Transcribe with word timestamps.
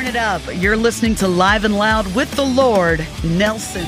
Turn 0.00 0.08
it 0.08 0.16
up. 0.16 0.40
You're 0.54 0.78
listening 0.78 1.14
to 1.16 1.28
Live 1.28 1.66
and 1.66 1.76
Loud 1.76 2.14
with 2.14 2.30
the 2.30 2.42
Lord, 2.42 3.06
Nelson. 3.22 3.84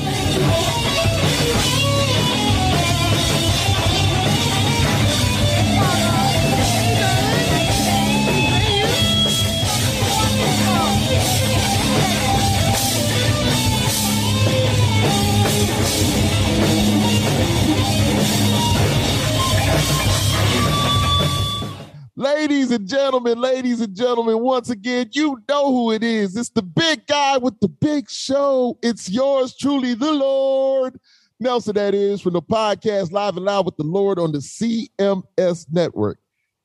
Ladies 22.34 22.70
and 22.70 22.88
gentlemen, 22.88 23.38
ladies 23.38 23.82
and 23.82 23.94
gentlemen, 23.94 24.38
once 24.40 24.70
again, 24.70 25.10
you 25.12 25.42
know 25.50 25.66
who 25.66 25.92
it 25.92 26.02
is. 26.02 26.34
It's 26.34 26.48
the 26.48 26.62
big 26.62 27.06
guy 27.06 27.36
with 27.36 27.60
the 27.60 27.68
big 27.68 28.08
show. 28.08 28.78
It's 28.82 29.10
yours 29.10 29.54
truly, 29.54 29.92
the 29.92 30.10
Lord. 30.10 30.98
Nelson, 31.38 31.74
that 31.74 31.94
is, 31.94 32.22
from 32.22 32.32
the 32.32 32.40
podcast 32.40 33.12
Live 33.12 33.36
and 33.36 33.44
Loud 33.44 33.66
with 33.66 33.76
the 33.76 33.82
Lord 33.82 34.18
on 34.18 34.32
the 34.32 34.38
CMS 34.38 35.66
network. 35.70 36.18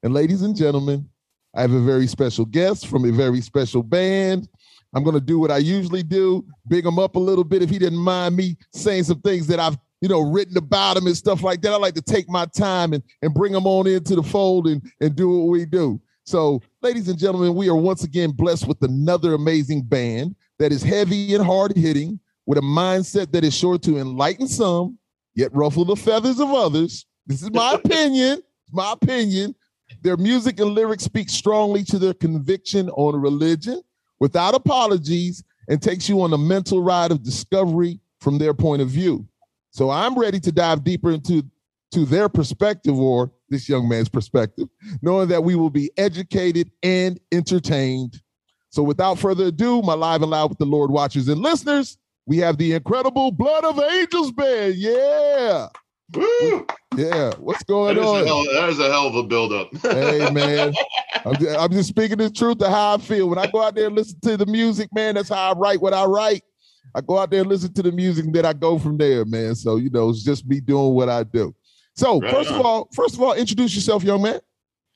And 0.04 0.14
ladies 0.14 0.42
and 0.42 0.56
gentlemen, 0.56 1.10
I 1.54 1.62
have 1.62 1.74
a 1.74 1.82
very 1.82 2.08
special 2.08 2.46
guest 2.46 2.88
from 2.88 3.04
a 3.04 3.12
very 3.12 3.42
special 3.42 3.84
band. 3.84 4.48
I'm 4.96 5.04
going 5.04 5.16
to 5.16 5.22
do 5.22 5.38
what 5.38 5.52
I 5.52 5.58
usually 5.58 6.02
do, 6.02 6.46
big 6.70 6.86
him 6.86 6.98
up 6.98 7.18
a 7.18 7.20
little 7.20 7.44
bit 7.44 7.62
if 7.62 7.70
he 7.70 7.78
didn't 7.78 8.00
mind 8.00 8.38
me 8.38 8.56
saying 8.74 9.04
some 9.04 9.20
things 9.20 9.48
that 9.48 9.60
I've 9.60 9.78
you 10.02 10.10
know, 10.10 10.22
written 10.22 10.58
about 10.58 10.96
them 10.96 11.08
and 11.08 11.18
stuff 11.18 11.44
like 11.44 11.62
that. 11.62 11.74
I 11.74 11.78
like 11.78 11.96
to 11.96 12.02
take 12.02 12.30
my 12.30 12.46
time 12.46 12.94
and, 12.94 13.04
and 13.22 13.34
bring 13.34 13.54
them 13.54 13.66
on 13.66 13.88
into 13.88 14.16
the 14.16 14.24
fold 14.24 14.68
and, 14.68 14.82
and 15.02 15.16
do 15.16 15.30
what 15.30 15.50
we 15.50 15.66
do. 15.66 16.00
So, 16.26 16.62
ladies 16.82 17.08
and 17.08 17.18
gentlemen, 17.18 17.56
we 17.56 17.70
are 17.70 17.76
once 17.76 18.04
again 18.04 18.32
blessed 18.32 18.68
with 18.68 18.82
another 18.82 19.34
amazing 19.34 19.84
band 19.84 20.36
that 20.60 20.72
is 20.72 20.84
heavy 20.84 21.34
and 21.34 21.46
hard 21.46 21.76
hitting 21.76 22.20
with 22.46 22.58
a 22.58 22.62
mindset 22.62 23.32
that 23.32 23.44
is 23.44 23.56
sure 23.56 23.78
to 23.80 23.98
enlighten 23.98 24.48
some, 24.48 24.98
yet 25.36 25.54
ruffle 25.54 25.86
the 25.86 25.96
feathers 25.96 26.40
of 26.40 26.50
others. 26.50 27.06
This 27.26 27.42
is 27.42 27.52
my 27.52 27.74
opinion. 27.84 28.42
My 28.72 28.92
opinion. 28.92 29.56
Their 30.02 30.18
music 30.18 30.60
and 30.60 30.72
lyrics 30.72 31.06
speak 31.06 31.30
strongly 31.30 31.84
to 31.86 31.98
their 31.98 32.14
conviction 32.14 32.90
on 32.90 33.20
religion 33.20 33.82
without 34.20 34.54
apologies 34.54 35.44
and 35.70 35.82
takes 35.82 36.10
you 36.10 36.22
on 36.22 36.34
a 36.34 36.38
mental 36.38 36.82
ride 36.84 37.12
of 37.12 37.24
discovery 37.24 38.00
from 38.20 38.38
their 38.38 38.54
point 38.54 38.82
of 38.82 38.90
view. 38.90 39.26
So 39.78 39.92
I'm 39.92 40.18
ready 40.18 40.40
to 40.40 40.52
dive 40.52 40.84
deeper 40.84 41.12
into 41.12 41.44
to 41.92 42.04
their 42.04 42.30
perspective 42.30 42.98
or 43.00 43.32
this 43.50 43.70
young 43.70 43.88
man's 43.88 44.10
perspective, 44.10 44.68
knowing 45.04 45.28
that 45.28 45.44
we 45.44 45.54
will 45.54 45.70
be 45.70 45.92
educated 45.98 46.72
and 46.82 47.20
entertained. 47.32 48.20
So 48.72 48.82
without 48.82 49.20
further 49.20 49.46
ado, 49.46 49.84
my 49.84 49.94
live 49.94 50.24
and 50.24 50.32
loud 50.32 50.50
with 50.50 50.58
the 50.58 50.66
Lord 50.66 50.90
watchers 50.90 51.28
and 51.28 51.42
listeners, 51.42 52.00
we 52.26 52.38
have 52.40 52.58
the 52.58 52.74
incredible 52.74 53.30
Blood 53.32 53.66
of 53.66 53.80
Angels 53.80 54.32
band. 54.32 54.74
Yeah. 54.78 55.68
Woo! 56.16 56.66
Yeah, 56.96 57.34
what's 57.38 57.64
going 57.64 57.98
That 57.98 58.04
on? 58.04 58.26
hell, 58.26 58.46
that 58.56 58.70
is 58.70 58.80
a 58.80 58.90
hell 58.90 59.06
of 59.06 59.16
a 59.16 59.24
buildup. 59.24 59.70
hey 59.84 60.28
man, 60.34 60.74
I'm 61.24 61.36
just, 61.36 61.60
I'm 61.60 61.72
just 61.72 61.90
speaking 61.90 62.18
the 62.18 62.32
truth 62.32 62.64
of 62.64 62.72
how 62.72 62.96
I 62.96 62.98
feel. 62.98 63.30
When 63.30 63.38
I 63.38 63.46
go 63.46 63.62
out 63.62 63.76
there 63.76 63.86
and 63.86 63.96
listen 63.96 64.20
to 64.22 64.38
the 64.38 64.48
music, 64.48 64.90
man, 64.92 65.14
that's 65.14 65.30
how 65.30 65.52
I 65.52 65.54
write 65.54 65.82
what 65.82 65.94
I 65.94 66.06
write. 66.06 66.42
I 66.96 67.02
go 67.02 67.18
out 67.18 67.30
there 67.30 67.42
and 67.42 67.50
listen 67.50 67.74
to 67.74 67.84
the 67.84 67.92
music, 67.92 68.26
and 68.26 68.34
then 68.34 68.46
I 68.46 68.54
go 68.54 68.78
from 68.78 68.98
there, 68.98 69.26
man. 69.26 69.56
So 69.56 69.78
you 69.78 69.90
know, 69.90 70.10
it's 70.10 70.24
just 70.24 70.48
me 70.48 70.60
doing 70.60 70.94
what 70.94 71.10
I 71.10 71.24
do. 71.24 71.54
So 71.96 72.20
Right 72.20 72.32
first 72.32 72.50
of 72.52 72.62
all, 72.62 72.90
first 72.94 73.16
of 73.16 73.22
all, 73.22 73.34
introduce 73.34 73.76
yourself, 73.76 74.04
young 74.04 74.22
man. 74.22 74.40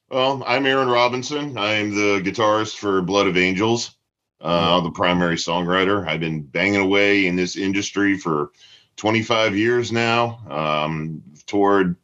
Well, 0.09 0.43
I'm 0.45 0.65
Aaron 0.65 0.89
Robison. 0.89 1.57
I'm 1.57 1.95
the 1.95 2.21
guitarist 2.21 2.75
for 2.75 3.01
Blood 3.01 3.27
of 3.27 3.37
Angels, 3.37 3.95
uh, 4.41 4.81
the 4.81 4.91
primary 4.91 5.37
songwriter. 5.37 6.05
I've 6.05 6.19
been 6.19 6.43
banging 6.43 6.81
away 6.81 7.27
in 7.27 7.35
this 7.37 7.55
industry 7.55 8.17
for 8.17 8.51
25 8.97 9.55
years 9.55 9.91
now. 9.91 10.39
Um, 10.49 11.23
toured 11.45 11.95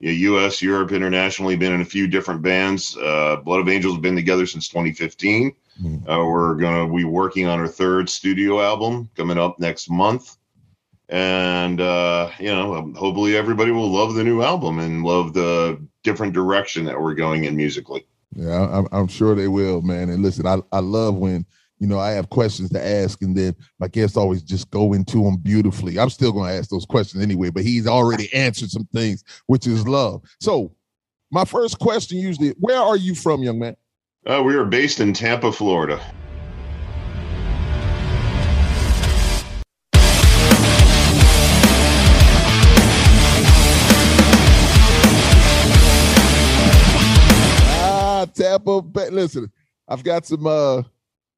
yeah, 0.00 0.12
U.S., 0.12 0.62
Europe, 0.62 0.92
internationally. 0.92 1.56
Been 1.56 1.72
in 1.72 1.82
a 1.82 1.84
few 1.84 2.06
different 2.06 2.40
bands. 2.40 2.96
Uh, 2.96 3.36
Blood 3.44 3.60
of 3.60 3.68
Angels 3.68 3.94
have 3.94 4.02
been 4.02 4.16
together 4.16 4.46
since 4.46 4.66
2015. 4.68 5.52
Mhm. 5.80 6.02
Uh, 6.08 6.24
we're 6.26 6.54
gonna 6.56 6.92
be 6.92 7.04
working 7.04 7.46
on 7.46 7.58
our 7.58 7.68
third 7.68 8.08
studio 8.08 8.60
album 8.60 9.08
coming 9.16 9.38
up 9.38 9.58
next 9.58 9.90
month. 9.90 10.36
And 11.08 11.80
uh, 11.80 12.30
you 12.38 12.54
know, 12.54 12.74
um, 12.74 12.94
hopefully 12.94 13.36
everybody 13.36 13.72
will 13.72 13.90
love 13.90 14.14
the 14.14 14.24
new 14.24 14.42
album 14.42 14.78
and 14.78 15.02
love 15.02 15.32
the 15.34 15.84
different 16.04 16.32
direction 16.34 16.84
that 16.84 17.00
we're 17.00 17.14
going 17.14 17.44
in 17.44 17.56
musically. 17.56 18.06
Yeah, 18.34 18.68
I'm, 18.70 18.86
I'm 18.92 19.08
sure 19.08 19.34
they 19.34 19.48
will, 19.48 19.82
man. 19.82 20.08
And 20.08 20.22
listen, 20.22 20.46
I, 20.46 20.58
I 20.70 20.78
love 20.78 21.16
when 21.16 21.44
you 21.80 21.88
know 21.88 21.98
I 21.98 22.10
have 22.12 22.30
questions 22.30 22.70
to 22.70 22.86
ask, 22.86 23.20
and 23.22 23.36
then 23.36 23.56
my 23.80 23.88
guests 23.88 24.16
always 24.16 24.42
just 24.42 24.70
go 24.70 24.92
into 24.92 25.24
them 25.24 25.36
beautifully. 25.38 25.98
I'm 25.98 26.10
still 26.10 26.30
going 26.30 26.48
to 26.48 26.56
ask 26.56 26.70
those 26.70 26.86
questions 26.86 27.22
anyway, 27.22 27.50
but 27.50 27.64
he's 27.64 27.88
already 27.88 28.32
answered 28.32 28.70
some 28.70 28.88
things, 28.92 29.24
which 29.46 29.66
is 29.66 29.88
love. 29.88 30.22
So, 30.38 30.72
my 31.32 31.44
first 31.44 31.80
question 31.80 32.18
usually, 32.18 32.50
where 32.60 32.78
are 32.80 32.96
you 32.96 33.16
from, 33.16 33.42
young 33.42 33.58
man? 33.58 33.76
Uh, 34.26 34.42
we 34.44 34.54
are 34.54 34.64
based 34.66 35.00
in 35.00 35.12
Tampa, 35.14 35.50
Florida. 35.50 35.98
Ah, 47.82 48.26
Tampa. 48.34 48.82
Listen, 49.10 49.50
I've 49.88 50.04
got 50.04 50.26
some 50.26 50.46
uh 50.46 50.82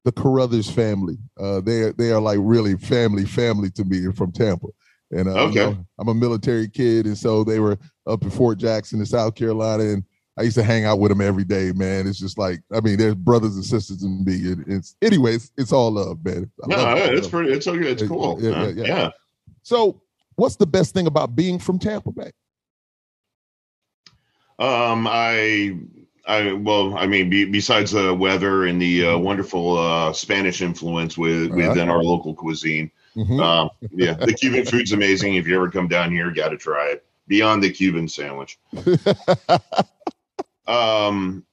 the 0.05 0.11
Carruthers 0.11 0.69
family. 0.69 1.17
Uh 1.39 1.61
they 1.61 1.81
are 1.81 1.93
they 1.93 2.11
are 2.11 2.21
like 2.21 2.39
really 2.41 2.75
family, 2.77 3.25
family 3.25 3.69
to 3.71 3.83
me 3.85 4.11
from 4.13 4.31
Tampa. 4.31 4.67
And 5.11 5.27
uh, 5.27 5.31
you 5.31 5.37
Okay. 5.49 5.65
know, 5.65 5.85
I'm 5.99 6.07
a 6.07 6.13
military 6.13 6.67
kid, 6.67 7.05
and 7.05 7.17
so 7.17 7.43
they 7.43 7.59
were 7.59 7.77
up 8.07 8.23
in 8.23 8.31
Fort 8.31 8.57
Jackson 8.57 8.99
in 8.99 9.05
South 9.05 9.35
Carolina, 9.35 9.83
and 9.83 10.03
I 10.37 10.41
used 10.41 10.55
to 10.57 10.63
hang 10.63 10.83
out 10.85 10.97
with 10.99 11.09
them 11.09 11.21
every 11.21 11.43
day, 11.43 11.71
man. 11.73 12.07
It's 12.07 12.17
just 12.17 12.37
like, 12.39 12.61
I 12.73 12.79
mean, 12.81 12.97
there's 12.97 13.13
brothers 13.15 13.55
and 13.55 13.63
sisters 13.63 14.01
in 14.03 14.23
me. 14.25 14.51
And 14.51 14.65
it's 14.67 14.95
anyways, 15.01 15.51
it's 15.57 15.71
all 15.71 15.91
love, 15.91 16.25
man. 16.25 16.49
I 16.63 16.67
No, 16.67 16.75
love 16.77 16.97
it's 16.97 17.21
love. 17.23 17.31
pretty. 17.31 17.51
It's 17.53 17.67
okay. 17.67 17.91
It's 17.91 18.03
cool. 18.07 18.39
yeah, 18.41 18.63
yeah, 18.63 18.67
yeah. 18.69 18.83
yeah. 18.85 19.09
So, 19.61 20.01
what's 20.35 20.55
the 20.55 20.65
best 20.65 20.93
thing 20.95 21.05
about 21.07 21.35
being 21.35 21.59
from 21.59 21.77
Tampa 21.77 22.11
Bay? 22.11 22.31
Um, 24.59 25.07
I, 25.07 25.77
I 26.27 26.53
well, 26.53 26.95
I 26.97 27.05
mean, 27.07 27.29
be, 27.29 27.45
besides 27.45 27.91
the 27.91 28.13
weather 28.13 28.65
and 28.65 28.81
the 28.81 29.05
uh, 29.07 29.17
wonderful 29.17 29.77
uh, 29.77 30.13
Spanish 30.13 30.61
influence 30.61 31.17
with 31.17 31.51
Uh-huh. 31.51 31.55
within 31.69 31.89
our 31.89 32.03
local 32.03 32.33
cuisine, 32.33 32.89
Mhm. 33.15 33.39
um, 33.39 33.69
yeah, 33.91 34.13
the 34.13 34.33
Cuban 34.39 34.65
food's 34.65 34.91
amazing. 34.93 35.35
If 35.35 35.45
you 35.47 35.55
ever 35.55 35.69
come 35.69 35.87
down 35.87 36.11
here, 36.11 36.31
got 36.31 36.49
to 36.49 36.57
try 36.57 36.87
it. 36.87 37.05
Beyond 37.27 37.63
the 37.63 37.69
Cuban 37.71 38.07
sandwich. 38.07 38.57
Um, 40.67 41.45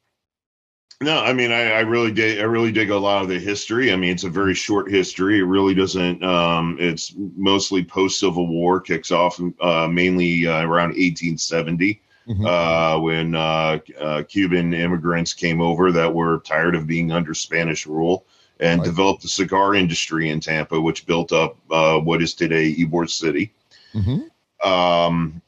no, 1.02 1.18
I 1.18 1.32
mean, 1.32 1.50
I, 1.50 1.72
I 1.72 1.80
really 1.80 2.12
dig. 2.12 2.40
I 2.40 2.42
really 2.42 2.72
dig 2.72 2.90
a 2.90 2.98
lot 2.98 3.22
of 3.22 3.28
the 3.28 3.38
history. 3.38 3.90
I 3.92 3.96
mean, 3.96 4.10
it's 4.12 4.24
a 4.24 4.28
very 4.28 4.54
short 4.54 4.90
history. 4.90 5.38
It 5.38 5.44
really 5.44 5.74
doesn't. 5.74 6.22
Um, 6.22 6.76
it's 6.78 7.14
mostly 7.36 7.82
post 7.82 8.20
Civil 8.20 8.46
War. 8.46 8.80
Kicks 8.80 9.10
off 9.10 9.40
uh, 9.60 9.88
mainly 9.88 10.46
uh, 10.46 10.62
around 10.62 10.90
1870 10.90 12.00
Mhm. 12.28 12.46
uh, 12.46 13.00
when 13.00 13.34
uh, 13.34 13.78
uh, 13.98 14.22
Cuban 14.24 14.74
immigrants 14.74 15.32
came 15.32 15.60
over 15.62 15.90
that 15.90 16.14
were 16.14 16.40
tired 16.40 16.74
of 16.76 16.86
being 16.86 17.10
under 17.10 17.32
Spanish 17.34 17.86
rule 17.86 18.26
and 18.60 18.80
Right. 18.80 18.84
developed 18.84 19.22
the 19.22 19.28
cigar 19.28 19.74
industry 19.74 20.28
in 20.28 20.38
Tampa, 20.38 20.78
which 20.78 21.06
built 21.06 21.32
up 21.32 21.56
uh, 21.70 21.98
what 21.98 22.20
is 22.22 22.34
today 22.34 22.74
Ybor 22.74 23.08
City 23.08 23.52
Mhm. 23.94 24.28
um 24.62 25.40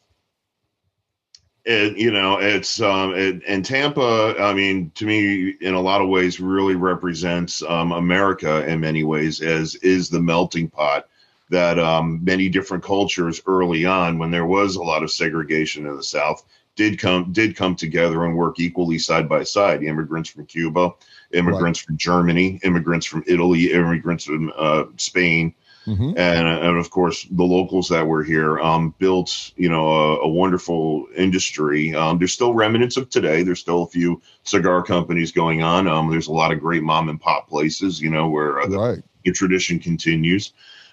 it, 1.64 1.96
you 1.96 2.10
know 2.10 2.38
it's 2.38 2.80
um 2.80 3.14
it, 3.14 3.40
and 3.46 3.64
tampa 3.64 4.34
i 4.40 4.52
mean 4.52 4.90
to 4.94 5.06
me 5.06 5.54
in 5.60 5.74
a 5.74 5.80
lot 5.80 6.00
of 6.00 6.08
ways 6.08 6.40
really 6.40 6.74
represents 6.74 7.62
um 7.62 7.92
america 7.92 8.66
in 8.66 8.80
many 8.80 9.04
ways 9.04 9.40
as 9.40 9.76
is 9.76 10.08
the 10.08 10.20
melting 10.20 10.68
pot 10.68 11.08
that 11.50 11.78
um 11.78 12.18
many 12.24 12.48
different 12.48 12.82
cultures 12.82 13.40
early 13.46 13.84
on 13.84 14.18
when 14.18 14.30
there 14.30 14.46
was 14.46 14.76
a 14.76 14.82
lot 14.82 15.02
of 15.02 15.10
segregation 15.10 15.86
in 15.86 15.96
the 15.96 16.02
south 16.02 16.44
did 16.74 16.98
come 16.98 17.32
did 17.32 17.54
come 17.54 17.76
together 17.76 18.24
and 18.24 18.36
work 18.36 18.58
equally 18.58 18.98
side 18.98 19.28
by 19.28 19.42
side. 19.42 19.82
Immigrants 19.82 20.30
from 20.30 20.46
cuba 20.46 20.90
immigrants 21.32 21.78
from 21.78 21.96
germany 21.96 22.58
immigrants 22.62 23.06
from 23.06 23.22
italy 23.26 23.72
immigrants 23.72 24.24
from 24.24 24.52
uh, 24.56 24.84
spain 24.96 25.54
Mhm. 25.86 26.14
and 26.16 26.46
and 26.48 26.78
of 26.78 26.90
course 26.90 27.26
the 27.30 27.42
locals 27.42 27.88
that 27.88 28.06
were 28.06 28.22
here 28.22 28.60
um, 28.60 28.94
built 28.98 29.52
you 29.56 29.68
know 29.68 29.88
a, 29.88 30.16
a 30.20 30.28
wonderful 30.28 31.06
industry. 31.16 31.94
Um, 31.94 32.18
there's 32.18 32.32
still 32.32 32.54
remnants 32.54 32.96
of 32.96 33.10
today. 33.10 33.42
There's 33.42 33.60
still 33.60 33.82
a 33.82 33.88
few 33.88 34.22
cigar 34.44 34.82
companies 34.82 35.32
going 35.32 35.62
on. 35.62 35.88
Um, 35.88 36.10
there's 36.10 36.28
a 36.28 36.32
lot 36.32 36.52
of 36.52 36.60
great 36.60 36.84
mom 36.84 37.08
and 37.08 37.20
pop 37.20 37.48
places, 37.48 38.00
you 38.00 38.10
know, 38.10 38.28
where 38.28 38.60
uh, 38.60 38.68
the, 38.68 38.78
Right. 38.78 39.02
the 39.24 39.32
tradition 39.32 39.78
continues. 39.80 40.52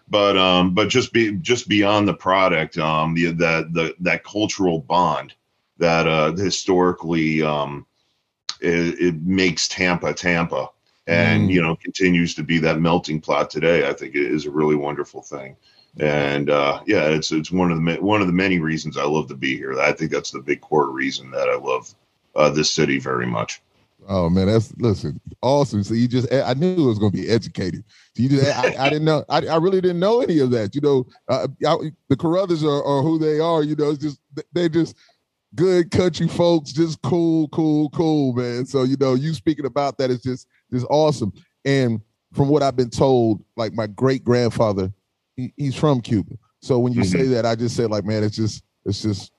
But 0.09 0.37
um, 0.37 0.73
but 0.73 0.89
just 0.89 1.13
be 1.13 1.33
just 1.33 1.67
beyond 1.69 2.07
the 2.07 2.15
product, 2.15 2.77
um, 2.79 3.13
the 3.13 3.31
that 3.33 3.73
the 3.73 3.95
that 3.99 4.23
cultural 4.23 4.79
bond 4.79 5.35
that 5.77 6.07
uh, 6.07 6.33
historically 6.33 7.43
um, 7.43 7.85
it, 8.59 8.99
it 8.99 9.15
makes 9.21 9.67
Tampa 9.67 10.13
Tampa 10.13 10.69
and 11.09 11.49
Mm. 11.49 11.53
you 11.53 11.61
know 11.61 11.75
continues 11.75 12.35
to 12.35 12.43
be 12.43 12.59
that 12.59 12.79
melting 12.79 13.21
pot 13.21 13.49
today. 13.49 13.87
I 13.87 13.93
think 13.93 14.15
it 14.15 14.31
is 14.31 14.45
a 14.45 14.51
really 14.51 14.75
wonderful 14.75 15.21
thing. 15.21 15.55
And 15.99 16.49
uh, 16.49 16.81
yeah, 16.85 17.05
it's 17.05 17.31
it's 17.31 17.51
one 17.51 17.71
of 17.71 17.83
the 17.83 17.95
one 18.01 18.21
of 18.21 18.27
the 18.27 18.33
many 18.33 18.59
reasons 18.59 18.97
I 18.97 19.03
love 19.03 19.27
to 19.29 19.35
be 19.35 19.57
here. 19.57 19.79
I 19.79 19.91
think 19.91 20.11
that's 20.11 20.31
the 20.31 20.41
big 20.41 20.61
core 20.61 20.91
reason 20.91 21.31
that 21.31 21.49
I 21.49 21.55
love 21.55 21.93
uh, 22.35 22.49
this 22.49 22.71
city 22.71 22.99
very 22.99 23.25
much. 23.25 23.61
Oh 24.07 24.29
man, 24.29 24.47
that's 24.47 24.73
listen, 24.77 25.19
awesome. 25.41 25.83
So 25.83 25.93
you 25.93 26.07
just 26.07 26.31
I 26.31 26.53
knew 26.53 26.73
it 26.85 26.87
was 26.87 26.99
gonna 26.99 27.11
be 27.11 27.29
educated. 27.29 27.83
So 28.15 28.23
you 28.23 28.29
just 28.29 28.57
I, 28.57 28.85
I 28.85 28.89
didn't 28.89 29.05
know 29.05 29.25
I, 29.29 29.45
I 29.47 29.57
really 29.57 29.81
didn't 29.81 29.99
know 29.99 30.21
any 30.21 30.39
of 30.39 30.51
that. 30.51 30.73
You 30.75 30.81
know, 30.81 31.07
uh, 31.27 31.47
I, 31.67 31.91
the 32.07 32.15
Carruthers 32.15 32.63
are, 32.63 32.83
are 32.83 33.01
who 33.01 33.17
they 33.19 33.39
are. 33.39 33.63
You 33.63 33.75
know, 33.75 33.89
it's 33.89 34.01
just 34.01 34.19
they 34.53 34.69
just 34.69 34.95
good 35.55 35.91
country 35.91 36.27
folks, 36.27 36.71
just 36.71 37.01
cool, 37.01 37.49
cool, 37.49 37.89
cool, 37.89 38.33
man. 38.33 38.65
So 38.65 38.83
you 38.83 38.95
know, 38.99 39.15
you 39.15 39.33
speaking 39.33 39.65
about 39.65 39.97
that 39.97 40.11
is 40.11 40.21
just 40.21 40.47
just 40.71 40.85
awesome. 40.89 41.33
And 41.65 42.01
from 42.33 42.49
what 42.49 42.63
I've 42.63 42.75
been 42.75 42.89
told, 42.89 43.43
like 43.55 43.73
my 43.73 43.87
great 43.87 44.23
grandfather, 44.23 44.91
he, 45.35 45.53
he's 45.57 45.75
from 45.75 46.01
Cuba. 46.01 46.35
So 46.61 46.79
when 46.79 46.93
you 46.93 47.03
say 47.03 47.19
mm-hmm. 47.19 47.31
that, 47.31 47.45
I 47.45 47.55
just 47.55 47.75
say 47.75 47.85
like, 47.85 48.05
man, 48.05 48.23
it's 48.23 48.35
just 48.35 48.63
it's 48.85 49.01
just 49.01 49.31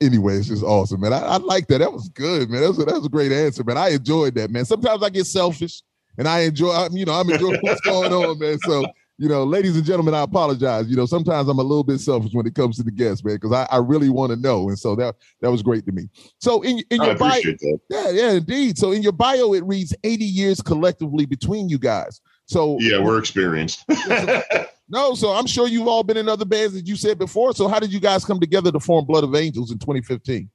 anyway, 0.00 0.36
it's 0.36 0.48
just 0.48 0.62
awesome, 0.62 1.00
man. 1.00 1.12
I, 1.12 1.20
I 1.20 1.36
like 1.38 1.66
that. 1.68 1.78
That 1.78 1.92
was 1.92 2.08
good, 2.10 2.50
man. 2.50 2.62
That 2.62 2.68
was, 2.68 2.78
a, 2.78 2.84
that 2.84 2.94
was 2.94 3.06
a 3.06 3.10
great 3.10 3.32
answer, 3.32 3.64
man. 3.64 3.76
I 3.76 3.90
enjoyed 3.90 4.34
that, 4.34 4.50
man. 4.50 4.64
Sometimes 4.64 5.02
I 5.02 5.08
get 5.08 5.26
selfish 5.26 5.82
and 6.16 6.28
I 6.28 6.40
enjoy, 6.40 6.72
I'm, 6.72 6.96
you 6.96 7.04
know, 7.04 7.14
I'm 7.14 7.28
enjoying 7.30 7.60
what's 7.60 7.80
going 7.84 8.12
on, 8.12 8.38
man. 8.38 8.58
So, 8.60 8.84
you 9.18 9.28
know, 9.28 9.42
ladies 9.42 9.76
and 9.76 9.84
gentlemen, 9.84 10.14
I 10.14 10.22
apologize. 10.22 10.86
You 10.88 10.96
know, 10.96 11.04
sometimes 11.04 11.48
I'm 11.48 11.58
a 11.58 11.62
little 11.62 11.82
bit 11.82 11.98
selfish 11.98 12.32
when 12.32 12.46
it 12.46 12.54
comes 12.54 12.76
to 12.76 12.84
the 12.84 12.92
guests, 12.92 13.24
man, 13.24 13.34
because 13.34 13.52
I, 13.52 13.66
I 13.70 13.78
really 13.78 14.08
want 14.08 14.30
to 14.30 14.36
know. 14.36 14.68
And 14.68 14.78
so 14.78 14.94
that 14.94 15.16
that 15.40 15.50
was 15.50 15.60
great 15.60 15.84
to 15.86 15.92
me. 15.92 16.08
So 16.38 16.62
in, 16.62 16.82
in 16.90 17.02
your 17.02 17.16
bio, 17.16 17.40
that. 17.42 17.80
yeah, 17.90 18.10
yeah, 18.10 18.30
indeed. 18.32 18.78
So 18.78 18.92
in 18.92 19.02
your 19.02 19.12
bio, 19.12 19.54
it 19.54 19.64
reads 19.64 19.94
80 20.04 20.24
years 20.24 20.62
collectively 20.62 21.26
between 21.26 21.68
you 21.68 21.78
guys. 21.78 22.20
So 22.46 22.78
Yeah, 22.78 23.02
we're 23.02 23.18
experienced. 23.18 23.84
no, 24.88 25.14
so 25.14 25.32
I'm 25.32 25.46
sure 25.46 25.66
you've 25.66 25.88
all 25.88 26.04
been 26.04 26.16
in 26.16 26.28
other 26.28 26.44
bands 26.44 26.74
that 26.74 26.86
you 26.86 26.94
said 26.94 27.18
before. 27.18 27.52
So 27.54 27.66
how 27.66 27.80
did 27.80 27.92
you 27.92 28.00
guys 28.00 28.24
come 28.24 28.38
together 28.38 28.70
to 28.70 28.78
form 28.78 29.04
Blood 29.04 29.24
of 29.24 29.34
Angels 29.34 29.72
in 29.72 29.78
2015? 29.78 30.48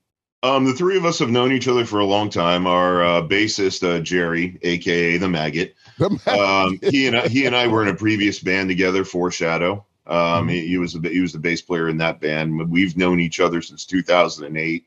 Um, 0.44 0.66
the 0.66 0.74
three 0.74 0.98
of 0.98 1.06
us 1.06 1.20
have 1.20 1.30
known 1.32 1.54
each 1.54 1.70
other 1.70 1.86
for 1.86 2.00
a 2.00 2.06
long 2.06 2.30
time. 2.30 2.68
Our 2.68 3.02
uh, 3.02 3.22
bassist 3.22 3.82
uh, 3.82 4.02
Jerry, 4.02 4.60
aka 4.62 5.18
the 5.18 5.30
Maggot, 5.30 5.74
um, 6.28 6.80
he 6.84 7.08
and 7.08 7.16
I, 7.16 7.30
he 7.30 7.46
and 7.46 7.56
I 7.56 7.68
were 7.68 7.82
in 7.82 7.88
a 7.88 7.96
previous 7.96 8.40
band 8.40 8.68
together, 8.70 9.06
Foreshadow. 9.06 9.86
Um, 10.06 10.50
he, 10.50 10.68
he 10.68 10.78
was 10.78 10.94
the 10.94 11.10
he 11.10 11.22
was 11.22 11.32
the 11.32 11.40
bass 11.40 11.62
player 11.62 11.88
in 11.88 11.98
that 11.98 12.20
band. 12.20 12.70
We've 12.70 12.98
known 12.98 13.22
each 13.22 13.40
other 13.40 13.62
since 13.62 13.86
2008. 13.86 14.86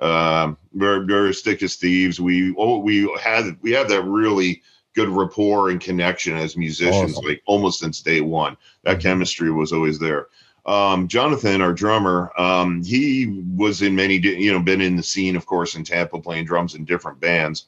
Um, 0.00 0.56
we're, 0.72 1.04
we're 1.04 1.28
as 1.28 1.40
thick 1.40 1.62
as 1.64 1.74
thieves. 1.74 2.20
We 2.20 2.54
oh, 2.56 2.78
we 2.78 3.12
had 3.20 3.56
we 3.60 3.72
have 3.72 3.88
that 3.88 4.04
really 4.04 4.62
good 4.94 5.08
rapport 5.08 5.70
and 5.70 5.80
connection 5.80 6.36
as 6.36 6.56
musicians, 6.56 7.14
Awesome. 7.16 7.28
like 7.28 7.42
almost 7.46 7.80
since 7.80 8.02
day 8.02 8.20
one. 8.20 8.56
That 8.84 9.00
chemistry 9.00 9.50
was 9.50 9.72
always 9.72 9.98
there. 9.98 10.28
Um, 10.64 11.08
Jonathan, 11.08 11.60
our 11.60 11.72
drummer, 11.72 12.32
um, 12.38 12.84
he 12.84 13.42
was 13.56 13.82
in 13.82 13.96
many, 13.96 14.16
you 14.16 14.52
know, 14.52 14.60
been 14.60 14.80
in 14.80 14.96
the 14.96 15.02
scene, 15.02 15.34
of 15.36 15.44
course, 15.46 15.74
in 15.74 15.82
Tampa, 15.84 16.20
playing 16.20 16.44
drums 16.44 16.74
in 16.74 16.84
different 16.84 17.18
bands. 17.20 17.66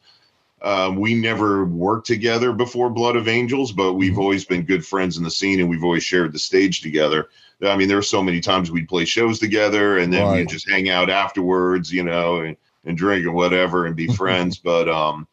Um, 0.62 0.96
we 0.96 1.14
never 1.14 1.64
worked 1.64 2.06
together 2.06 2.52
before 2.52 2.88
Blood 2.90 3.16
of 3.16 3.28
Angels, 3.28 3.72
but 3.72 3.94
we've 3.94 4.14
Mhm. 4.14 4.18
always 4.18 4.44
been 4.44 4.62
good 4.62 4.86
friends 4.86 5.18
in 5.18 5.24
the 5.24 5.30
scene, 5.30 5.60
and 5.60 5.68
we've 5.68 5.84
always 5.84 6.04
shared 6.04 6.32
the 6.32 6.38
stage 6.38 6.80
together. 6.80 7.28
I 7.62 7.76
mean, 7.76 7.88
there 7.88 7.98
were 7.98 8.02
so 8.02 8.22
many 8.22 8.40
times 8.40 8.70
we'd 8.70 8.88
play 8.88 9.04
shows 9.04 9.38
together, 9.38 9.98
and 9.98 10.12
then 10.12 10.22
Right. 10.24 10.32
we'd 10.32 10.48
just 10.48 10.68
hang 10.68 10.88
out 10.88 11.10
afterwards, 11.10 11.92
you 11.92 12.02
know, 12.04 12.40
and, 12.40 12.56
and 12.84 12.96
drink 12.96 13.26
and 13.26 13.34
whatever, 13.34 13.86
and 13.86 13.96
be 13.96 14.06
friends. 14.08 14.58
But 14.58 14.88
um, 14.88 15.26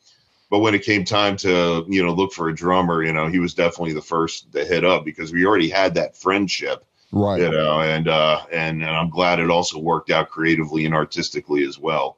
but 0.50 0.60
when 0.60 0.76
it 0.76 0.84
came 0.84 1.06
time 1.06 1.38
to 1.38 1.86
you 1.90 2.04
know 2.04 2.14
look 2.14 2.34
for 2.34 2.50
a 2.50 2.56
drummer, 2.56 3.04
you 3.04 3.14
know, 3.14 3.28
he 3.28 3.40
was 3.40 3.54
definitely 3.54 3.94
the 3.94 4.02
first 4.02 4.52
to 4.54 4.66
hit 4.66 4.84
up 4.84 5.06
because 5.06 5.32
we 5.32 5.46
already 5.46 5.70
had 5.70 5.94
that 5.96 6.18
friendship 6.18 6.86
right. 7.12 7.42
you 7.42 7.50
know 7.50 7.82
and 7.82 8.08
uh 8.08 8.42
and, 8.52 8.82
and 8.82 8.90
i'm 8.90 9.10
glad 9.10 9.40
it 9.40 9.50
also 9.50 9.80
worked 9.80 10.10
out 10.10 10.30
creatively 10.30 10.86
and 10.86 10.94
artistically 10.94 11.64
as 11.64 11.78
well 11.80 12.18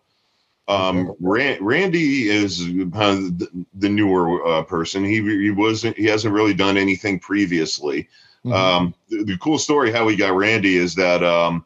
um 0.68 1.14
Ran- 1.20 1.64
randy 1.64 2.30
is 2.30 2.62
uh, 2.62 3.16
the, 3.16 3.66
the 3.76 3.90
newer 3.90 4.46
uh, 4.46 4.64
person 4.64 5.04
he 5.04 5.22
he 5.22 5.52
wasn't 5.52 5.98
he 5.98 6.06
hasn't 6.06 6.34
really 6.34 6.54
done 6.54 6.78
anything 6.78 7.20
previously 7.20 8.08
Mhm. 8.46 8.54
um 8.54 8.94
the, 9.10 9.24
the 9.24 9.38
cool 9.38 9.58
story 9.58 9.90
how 9.92 10.04
we 10.06 10.18
got 10.18 10.36
randy 10.36 10.76
is 10.76 10.96
that 10.96 11.24
um 11.24 11.64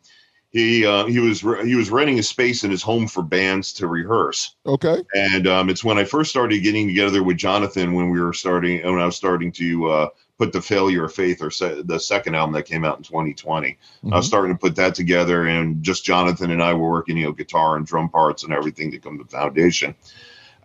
he 0.52 0.86
uh, 0.86 1.06
he 1.06 1.20
was 1.20 1.42
he 1.42 1.76
was 1.76 1.90
renting 1.92 2.20
a 2.20 2.24
space 2.24 2.64
in 2.64 2.72
his 2.72 2.82
home 2.82 3.08
for 3.08 3.22
bands 3.22 3.74
to 3.74 3.88
rehearse 3.88 4.56
okay. 4.66 5.04
and 5.14 5.46
um, 5.48 5.70
it's 5.70 5.84
when 5.84 5.98
I 5.98 6.04
first 6.04 6.30
started 6.30 6.64
getting 6.64 6.88
together 6.88 7.22
with 7.22 7.38
Jonathan 7.38 7.94
when 7.94 8.10
we 8.10 8.20
were 8.22 8.34
starting, 8.34 8.82
when 8.84 9.00
I 9.02 9.06
was 9.06 9.16
starting 9.16 9.52
to 9.54 9.90
uh, 9.90 10.10
put 10.38 10.54
the 10.54 10.62
Failure 10.62 11.06
of 11.06 11.14
Faith, 11.14 11.42
or 11.42 11.50
se- 11.50 11.82
the 11.86 12.00
second 12.00 12.36
album 12.36 12.54
that 12.54 12.64
came 12.64 12.86
out 12.86 12.98
in 12.98 13.04
2020. 13.04 13.70
I 13.70 14.08
Mhm. 14.08 14.12
was 14.12 14.28
starting 14.28 14.54
to 14.54 14.60
put 14.60 14.76
that 14.76 14.94
together, 14.96 15.48
and 15.48 15.82
just 15.84 16.06
Jonathan 16.06 16.52
and 16.52 16.62
I 16.62 16.74
were 16.74 16.90
working, 16.90 17.18
you 17.18 17.26
know, 17.26 17.32
guitar 17.32 17.76
and 17.76 17.86
drum 17.86 18.10
parts 18.10 18.44
and 18.44 18.54
everything 18.54 18.92
to 18.92 19.00
come 19.00 19.18
to 19.18 19.26
Foundation. 19.26 19.96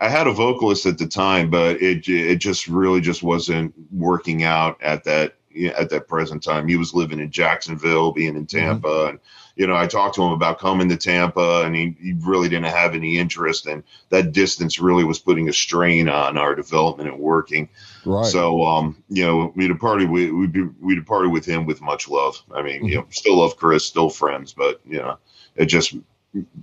I 0.00 0.08
had 0.08 0.26
a 0.26 0.32
vocalist 0.32 0.84
at 0.86 0.98
the 0.98 1.06
time, 1.06 1.48
but 1.48 1.80
it 1.80 2.08
it 2.08 2.36
just 2.36 2.66
really 2.69 3.00
just 3.00 3.22
wasn't 3.22 3.72
working 3.92 4.42
out 4.42 4.76
at 4.82 5.04
that 5.04 5.36
at 5.76 5.90
that 5.90 6.08
present 6.08 6.42
time. 6.42 6.66
He 6.66 6.76
was 6.76 6.94
living 6.94 7.20
in 7.20 7.30
Jacksonville, 7.30 8.10
being 8.12 8.36
in 8.36 8.46
Tampa, 8.46 9.06
and 9.10 9.19
you 9.56 9.66
know, 9.66 9.76
I 9.76 9.87
talked 9.87 10.14
to 10.16 10.22
him 10.22 10.32
about 10.32 10.58
coming 10.58 10.88
to 10.88 10.96
Tampa, 10.96 11.62
and 11.64 11.75
he, 11.75 11.96
he 12.00 12.14
really 12.20 12.49
didn't 12.49 12.72
have 12.72 12.94
any 12.94 13.19
interest, 13.19 13.66
and 13.66 13.82
that 14.08 14.32
distance 14.32 14.78
really 14.78 15.04
was 15.04 15.19
putting 15.19 15.49
a 15.49 15.52
strain 15.52 16.08
on 16.08 16.38
our 16.38 16.54
development 16.54 17.10
and 17.10 17.19
working. 17.19 17.69
Right. 18.04 18.26
So, 18.26 18.64
um, 18.64 19.02
you 19.08 19.25
know, 19.25 19.52
we 19.54 19.69
departed 19.69 20.10
with 20.10 20.31
we 20.31 20.46
we 20.81 20.94
departed 20.94 21.32
with 21.32 21.44
him 21.44 21.66
with 21.66 21.82
much 21.82 22.08
love. 22.08 22.43
I 22.54 22.62
mean, 22.62 22.84
you 22.87 22.96
know, 22.96 23.06
still 23.10 23.38
love 23.38 23.56
Chris, 23.56 23.84
still 23.84 24.10
friends, 24.10 24.52
but 24.52 24.81
you 24.84 24.99
know, 24.99 25.19
it 25.56 25.66
just 25.66 25.94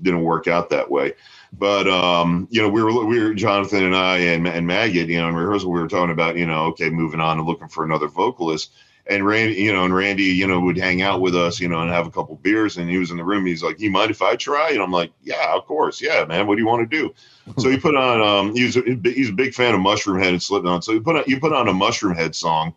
didn't 0.02 0.24
work 0.24 0.48
out 0.48 0.70
that 0.72 0.90
way. 0.90 1.14
But 1.54 1.88
um, 1.88 2.48
you 2.52 2.62
know, 2.62 2.70
we 2.70 2.84
were 2.84 3.06
we 3.06 3.20
were 3.20 3.34
Jonathan 3.34 3.84
and 3.84 3.96
I 3.96 4.18
and 4.18 4.48
and 4.48 4.68
Maggot, 4.68 5.10
you 5.10 5.20
know, 5.20 5.30
in 5.30 5.36
rehearsal, 5.36 5.72
we 5.72 5.80
were 5.80 5.88
talking 5.88 6.12
about 6.12 6.38
you 6.38 6.46
know, 6.46 6.66
okay, 6.68 6.90
moving 6.90 7.20
on 7.20 7.38
and 7.38 7.48
looking 7.48 7.68
for 7.70 7.84
another 7.84 8.08
vocalist. 8.08 8.72
And 9.10 9.26
Randy, 9.26 9.56
you 9.56 9.74
know, 9.74 9.86
and 9.86 9.96
Randy, 9.96 10.24
you 10.24 10.46
know, 10.46 10.60
would 10.60 10.78
hang 10.78 11.02
out 11.02 11.20
with 11.20 11.36
us, 11.36 11.60
you 11.60 11.68
know, 11.68 11.82
and 11.82 11.90
have 11.90 12.06
a 12.06 12.12
couple 12.12 12.36
beers. 12.36 12.78
And 12.78 12.90
he 12.90 13.00
was 13.00 13.10
in 13.10 13.18
the 13.18 13.24
room. 13.24 13.46
He's 13.46 13.64
like, 13.64 13.80
"You 13.80 13.90
mind 13.90 14.12
if 14.12 14.22
I 14.22 14.36
try?" 14.36 14.70
And 14.70 14.82
I'm 14.82 14.92
like, 14.92 15.12
"Yeah, 15.24 15.56
of 15.56 15.66
course, 15.66 16.00
yeah, 16.00 16.26
man. 16.26 16.46
What 16.46 16.56
do 16.56 16.62
you 16.62 16.68
want 16.68 16.90
to 16.90 16.98
do?" 16.98 17.14
so 17.58 17.70
he 17.70 17.78
put 17.78 17.96
on 17.96 18.22
um 18.22 18.56
he's 18.56 18.78
a, 18.78 18.82
he's 19.04 19.30
a 19.30 19.34
big 19.34 19.54
fan 19.54 19.74
of 19.74 19.82
Mushroomhead 19.82 20.30
and 20.30 20.44
slipknot 20.44 20.84
so 20.84 20.94
he 20.94 21.00
put 21.00 21.16
on 21.16 21.24
you 21.28 21.40
put 21.40 21.54
on 21.54 21.68
a 21.68 21.74
Mushroomhead 21.74 22.36
song 22.36 22.74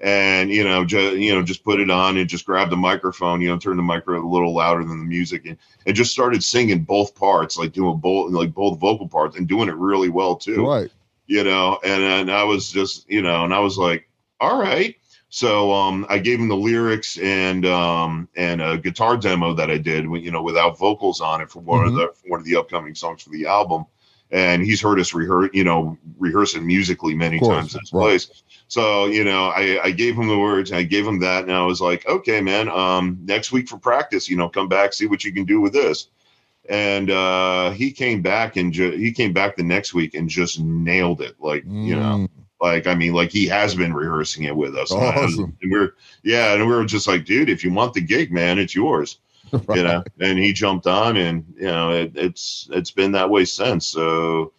and 0.00 0.50
you 0.50 0.62
know 0.62 0.84
just 0.84 1.16
you 1.16 1.34
know 1.34 1.42
just 1.42 1.64
put 1.64 1.80
it 1.80 1.90
on 1.90 2.16
and 2.16 2.28
just 2.28 2.44
grab 2.44 2.68
the 2.68 2.76
microphone 2.76 3.40
you 3.40 3.48
know 3.48 3.58
turn 3.58 3.76
the 3.76 3.82
micro 3.82 4.20
a 4.20 4.28
little 4.28 4.54
louder 4.54 4.84
than 4.84 4.98
the 4.98 5.04
music 5.04 5.46
and, 5.46 5.56
and 5.86 5.96
just 5.96 6.12
started 6.12 6.42
singing 6.44 6.82
both 6.82 7.14
parts 7.14 7.56
like 7.56 7.72
doing 7.72 7.96
both 7.98 8.30
like 8.32 8.52
both 8.52 8.78
vocal 8.78 9.08
parts 9.08 9.36
and 9.36 9.48
doing 9.48 9.68
it 9.68 9.76
really 9.76 10.10
well 10.10 10.36
too 10.36 10.66
right. 10.66 10.90
you 11.26 11.42
know 11.42 11.78
and 11.82 12.02
and 12.02 12.30
i 12.30 12.44
was 12.44 12.70
just 12.70 13.08
you 13.08 13.22
know 13.22 13.44
and 13.44 13.54
i 13.54 13.58
was 13.58 13.78
like 13.78 14.06
all 14.38 14.60
right 14.60 14.96
so 15.36 15.70
um 15.70 16.06
i 16.08 16.16
gave 16.16 16.40
him 16.40 16.48
the 16.48 16.56
lyrics 16.56 17.18
and 17.18 17.66
um 17.66 18.26
and 18.36 18.62
a 18.62 18.78
guitar 18.78 19.18
demo 19.18 19.52
that 19.52 19.70
i 19.70 19.76
did 19.76 20.06
you 20.06 20.30
know 20.30 20.42
without 20.42 20.78
vocals 20.78 21.20
on 21.20 21.42
it 21.42 21.50
for 21.50 21.60
one 21.60 21.86
of 21.86 21.92
the 21.92 22.10
one 22.28 22.40
of 22.40 22.46
the 22.46 22.56
upcoming 22.56 22.94
songs 22.94 23.22
for 23.22 23.28
the 23.28 23.44
album. 23.44 23.84
And 24.30 24.62
he's 24.62 24.80
heard 24.80 24.98
us 24.98 25.12
rehearse 25.12 25.50
you 25.52 25.62
know 25.62 25.98
rehearsing 26.18 26.66
musically 26.66 27.14
many 27.14 27.38
course, 27.38 27.54
times 27.54 27.74
in 27.74 27.80
his 27.80 27.92
right. 27.92 28.00
place. 28.00 28.42
So 28.68 29.06
you 29.06 29.24
know 29.24 29.48
i 29.48 29.78
i 29.84 29.90
gave 29.90 30.16
him 30.16 30.26
the 30.26 30.38
words 30.38 30.72
i 30.72 30.82
gave 30.82 31.06
him 31.06 31.20
that 31.20 31.42
and 31.44 31.52
i 31.52 31.66
was 31.66 31.82
like 31.82 32.06
okay 32.06 32.40
man 32.40 32.70
um 32.70 33.18
next 33.22 33.52
week 33.52 33.68
for 33.68 33.76
practice 33.76 34.30
you 34.30 34.38
know 34.38 34.48
come 34.48 34.68
back 34.68 34.94
see 34.94 35.06
what 35.06 35.22
you 35.22 35.34
can 35.34 35.44
do 35.44 35.60
with 35.60 35.74
this. 35.74 36.08
And 36.66 37.10
uh 37.10 37.72
he 37.72 37.92
came 37.92 38.22
back 38.22 38.56
and 38.56 38.72
ju- 38.72 38.96
he 38.96 39.12
came 39.12 39.34
back 39.34 39.56
the 39.56 39.64
next 39.64 39.92
week 39.92 40.14
and 40.14 40.30
just 40.30 40.60
nailed 40.60 41.20
it 41.20 41.36
like 41.38 41.64
you 41.66 41.94
know. 41.94 42.26
Mm, 42.26 42.45
like 42.60 42.86
I 42.86 42.94
mean, 42.94 43.12
like 43.12 43.30
he 43.30 43.46
has 43.46 43.74
been 43.74 43.92
rehearsing 43.92 44.44
it 44.44 44.56
with 44.56 44.76
us. 44.76 44.90
And 44.90 45.02
Awesome. 45.02 45.56
and 45.62 45.70
we're 45.70 45.94
yeah, 46.22 46.54
and 46.54 46.66
we 46.66 46.74
were 46.74 46.84
just 46.84 47.06
like, 47.06 47.24
dude, 47.24 47.50
if 47.50 47.62
you 47.64 47.72
want 47.72 47.94
the 47.94 48.00
gig, 48.00 48.32
man, 48.32 48.58
it's 48.58 48.74
yours. 48.74 49.18
right. 49.52 49.62
You 49.76 49.82
know. 49.84 50.02
And 50.20 50.38
he 50.38 50.52
jumped 50.52 50.86
on, 50.86 51.16
and 51.16 51.44
you 51.56 51.66
know, 51.66 51.92
it, 51.92 52.12
it's 52.14 52.68
it's 52.72 52.90
been 52.90 53.12
that 53.12 53.30
way 53.30 53.44
since. 53.44 53.86
So 53.86 54.52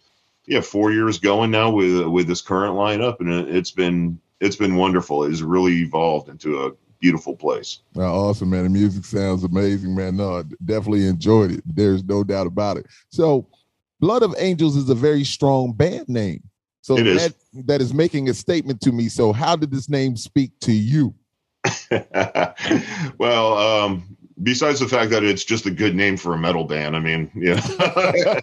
yeah, 0.46 0.60
four 0.60 0.92
years 0.92 1.18
going 1.18 1.50
now 1.50 1.70
with 1.70 2.06
with 2.06 2.26
this 2.26 2.40
current 2.40 2.74
lineup, 2.74 3.20
and 3.20 3.32
it, 3.32 3.54
it's 3.54 3.70
been 3.70 4.18
it's 4.40 4.56
been 4.56 4.76
wonderful. 4.76 5.24
It's 5.24 5.40
really 5.42 5.78
evolved 5.82 6.28
into 6.28 6.62
a 6.62 6.72
beautiful 7.00 7.36
place. 7.36 7.80
Well, 7.94 8.14
awesome, 8.14 8.50
man. 8.50 8.64
The 8.64 8.70
music 8.70 9.04
sounds 9.04 9.44
amazing, 9.44 9.94
man. 9.94 10.16
No, 10.16 10.38
I 10.38 10.42
definitely 10.64 11.06
enjoyed 11.06 11.50
it. 11.52 11.62
There's 11.66 12.02
no 12.04 12.24
doubt 12.24 12.46
about 12.46 12.76
it. 12.76 12.86
So, 13.10 13.46
Blood 14.00 14.22
of 14.22 14.34
Angels 14.38 14.76
is 14.76 14.88
a 14.88 14.94
very 14.94 15.24
strong 15.24 15.72
band 15.72 16.08
name. 16.08 16.42
So 16.88 16.96
It 16.96 17.06
is. 17.06 17.22
that 17.22 17.34
that 17.66 17.80
is 17.82 17.92
making 17.92 18.30
a 18.30 18.34
statement 18.34 18.80
to 18.80 18.92
me. 18.92 19.10
So, 19.10 19.30
how 19.34 19.56
did 19.56 19.70
this 19.70 19.90
name 19.90 20.16
speak 20.16 20.58
to 20.60 20.72
you? 20.72 21.14
well, 23.18 23.58
um, 23.58 24.16
besides 24.42 24.80
the 24.80 24.88
fact 24.88 25.10
that 25.10 25.22
it's 25.22 25.44
just 25.44 25.66
a 25.66 25.70
good 25.70 25.94
name 25.94 26.16
for 26.16 26.32
a 26.32 26.38
metal 26.38 26.64
band, 26.64 26.96
I 26.96 27.00
mean, 27.00 27.30
yeah. 27.34 27.60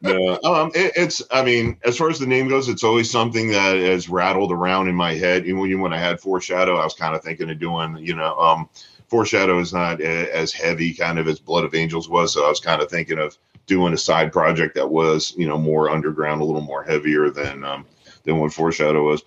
no, 0.00 0.38
um, 0.44 0.70
it, 0.74 0.92
it's. 0.96 1.20
I 1.30 1.44
mean, 1.44 1.76
as 1.84 1.98
far 1.98 2.08
as 2.08 2.18
the 2.18 2.26
name 2.26 2.48
goes, 2.48 2.70
it's 2.70 2.84
always 2.84 3.10
something 3.10 3.50
that 3.50 3.76
has 3.76 4.08
rattled 4.08 4.50
around 4.50 4.88
in 4.88 4.94
my 4.94 5.12
head. 5.12 5.44
Even 5.44 5.82
when 5.82 5.92
I 5.92 5.98
had 5.98 6.22
foreshadow, 6.22 6.78
I 6.78 6.84
was 6.84 6.94
kind 6.94 7.14
of 7.14 7.22
thinking 7.22 7.50
of 7.50 7.58
doing, 7.58 7.98
you 7.98 8.16
know, 8.16 8.34
um, 8.38 8.70
foreshadow 9.08 9.58
is 9.58 9.74
not 9.74 10.00
as 10.00 10.54
heavy, 10.54 10.94
kind 10.94 11.18
of 11.18 11.28
as 11.28 11.38
Blood 11.38 11.64
of 11.64 11.74
Angels 11.74 12.08
was. 12.08 12.32
So 12.32 12.46
I 12.46 12.48
was 12.48 12.60
kind 12.60 12.80
of 12.80 12.88
thinking 12.88 13.18
of 13.18 13.36
doing 13.68 13.92
a 13.92 13.98
side 13.98 14.32
project 14.32 14.74
that 14.74 14.90
was, 14.90 15.34
you 15.36 15.46
know, 15.46 15.58
more 15.58 15.90
underground, 15.90 16.40
a 16.40 16.44
little 16.44 16.60
more 16.60 16.82
heavier 16.82 17.30
than 17.30 17.62
um, 17.62 17.86
than 18.24 18.38
what 18.38 18.52
foreshadow 18.52 19.04
was. 19.04 19.22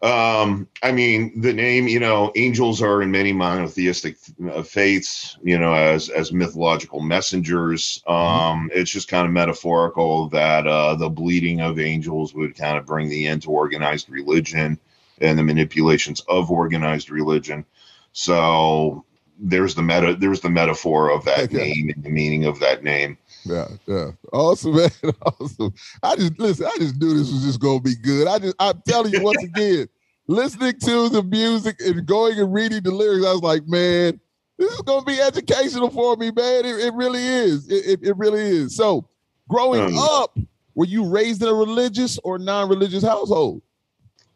Um, 0.00 0.68
I 0.80 0.92
mean, 0.92 1.40
the 1.40 1.52
name, 1.52 1.88
you 1.88 1.98
know, 1.98 2.30
angels 2.36 2.80
are 2.80 3.02
in 3.02 3.10
many 3.10 3.32
monotheistic 3.32 4.16
uh, 4.48 4.62
faiths, 4.62 5.36
you 5.42 5.58
know, 5.58 5.74
as 5.74 6.08
as 6.08 6.32
mythological 6.32 7.00
messengers. 7.00 8.00
Um, 8.06 8.16
mm-hmm. 8.16 8.66
it's 8.72 8.92
just 8.92 9.08
kind 9.08 9.26
of 9.26 9.32
metaphorical 9.32 10.28
that 10.28 10.68
uh, 10.68 10.94
the 10.94 11.08
bleeding 11.08 11.60
of 11.60 11.80
angels 11.80 12.32
would 12.34 12.56
kind 12.56 12.78
of 12.78 12.86
bring 12.86 13.08
the 13.08 13.26
end 13.26 13.42
to 13.42 13.50
organized 13.50 14.08
religion 14.08 14.78
and 15.20 15.36
the 15.36 15.42
manipulations 15.42 16.20
of 16.28 16.48
organized 16.48 17.10
religion. 17.10 17.64
So 18.12 19.04
there's 19.38 19.74
the 19.74 19.82
meta, 19.82 20.14
there's 20.14 20.40
the 20.40 20.50
metaphor 20.50 21.10
of 21.10 21.24
that 21.24 21.44
okay. 21.44 21.56
name 21.56 21.90
and 21.94 22.04
the 22.04 22.10
meaning 22.10 22.44
of 22.44 22.60
that 22.60 22.84
name. 22.84 23.18
Yeah, 23.48 23.68
yeah. 23.86 24.10
Awesome, 24.32 24.76
man. 24.76 24.90
Awesome. 25.22 25.72
I 26.02 26.16
just 26.16 26.38
listen, 26.38 26.66
I 26.66 26.78
just 26.78 27.00
knew 27.00 27.14
this 27.14 27.32
was 27.32 27.44
just 27.44 27.60
gonna 27.60 27.80
be 27.80 27.94
good. 27.96 28.28
I 28.28 28.38
just 28.38 28.56
I'm 28.58 28.82
telling 28.86 29.12
you 29.12 29.22
once 29.22 29.42
again, 29.42 29.88
listening 30.26 30.78
to 30.80 31.08
the 31.08 31.22
music 31.22 31.80
and 31.80 32.04
going 32.04 32.38
and 32.38 32.52
reading 32.52 32.82
the 32.82 32.90
lyrics, 32.90 33.26
I 33.26 33.32
was 33.32 33.42
like, 33.42 33.66
man, 33.66 34.20
this 34.58 34.72
is 34.72 34.82
gonna 34.82 35.04
be 35.04 35.20
educational 35.20 35.90
for 35.90 36.16
me, 36.16 36.30
man. 36.30 36.66
It, 36.66 36.78
it 36.78 36.94
really 36.94 37.24
is. 37.24 37.68
It, 37.70 37.86
it, 37.86 38.08
it, 38.08 38.16
really 38.16 38.40
is. 38.40 38.76
So 38.76 39.08
growing 39.48 39.82
um, 39.82 39.98
up, 39.98 40.38
were 40.74 40.86
you 40.86 41.08
raised 41.08 41.42
in 41.42 41.48
a 41.48 41.54
religious 41.54 42.18
or 42.24 42.38
non-religious 42.38 43.02
household? 43.02 43.62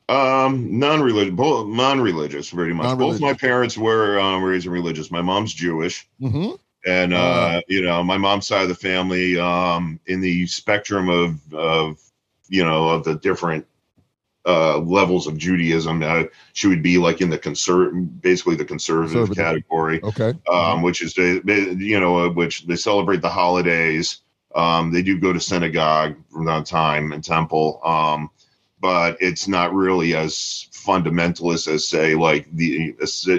Um, 0.09 0.79
non-religious, 0.79 1.35
both 1.35 1.69
non-religious, 1.69 2.51
very 2.51 2.73
much. 2.73 2.85
Non-religious. 2.85 3.21
Both 3.21 3.29
my 3.29 3.35
parents 3.35 3.77
were 3.77 4.19
um, 4.19 4.43
raised 4.43 4.67
in 4.67 4.73
religious. 4.73 5.11
My 5.11 5.23
mom's 5.23 5.53
Jewish. 5.53 6.09
Mm-hmm 6.21 6.55
and 6.85 7.15
uh, 7.15 7.17
uh, 7.17 7.61
you 7.69 7.83
know 7.83 8.03
my 8.03 8.19
mom's 8.19 8.47
side 8.47 8.63
of 8.63 8.69
the 8.69 8.75
family 8.75 9.39
um, 9.39 10.01
in 10.07 10.21
the 10.21 10.47
spectrum 10.47 11.09
of 11.09 11.55
of 11.55 12.01
you 12.49 12.65
know 12.65 12.89
of 12.89 13.05
the 13.05 13.15
different 13.17 13.67
uh, 14.45 14.79
levels 14.79 15.27
of 15.27 15.37
Judaism. 15.37 16.03
Uh, 16.03 16.25
she 16.53 16.67
would 16.67 16.83
be 16.83 16.99
like 16.99 17.21
in 17.21 17.31
the 17.31 17.39
conserv, 17.39 18.21
basically 18.21 18.57
the 18.57 18.65
conservative, 18.65 19.29
conservative. 19.29 19.45
category. 19.45 20.03
Okay. 20.03 20.35
Um, 20.53 20.83
which 20.83 21.03
is 21.03 21.15
the 21.15 21.41
you 21.79 22.01
know 22.01 22.27
uh, 22.27 22.31
which 22.31 22.67
they 22.67 22.77
celebrate 22.77 23.23
the 23.23 23.31
holidays. 23.31 24.19
Um, 24.55 24.93
they 24.93 25.03
do 25.03 25.19
go 25.19 25.33
to 25.33 25.41
synagogue 25.41 26.17
from 26.31 26.45
that 26.47 26.67
time 26.67 27.13
and 27.13 27.25
temple. 27.25 27.81
Um, 27.85 28.31
but 28.81 29.17
it's 29.21 29.47
not 29.47 29.73
really 29.73 30.17
as 30.17 30.69
fundamentalist 30.73 31.73
as 31.73 31.87
say 31.87 32.17
like 32.17 32.49
the 32.53 32.95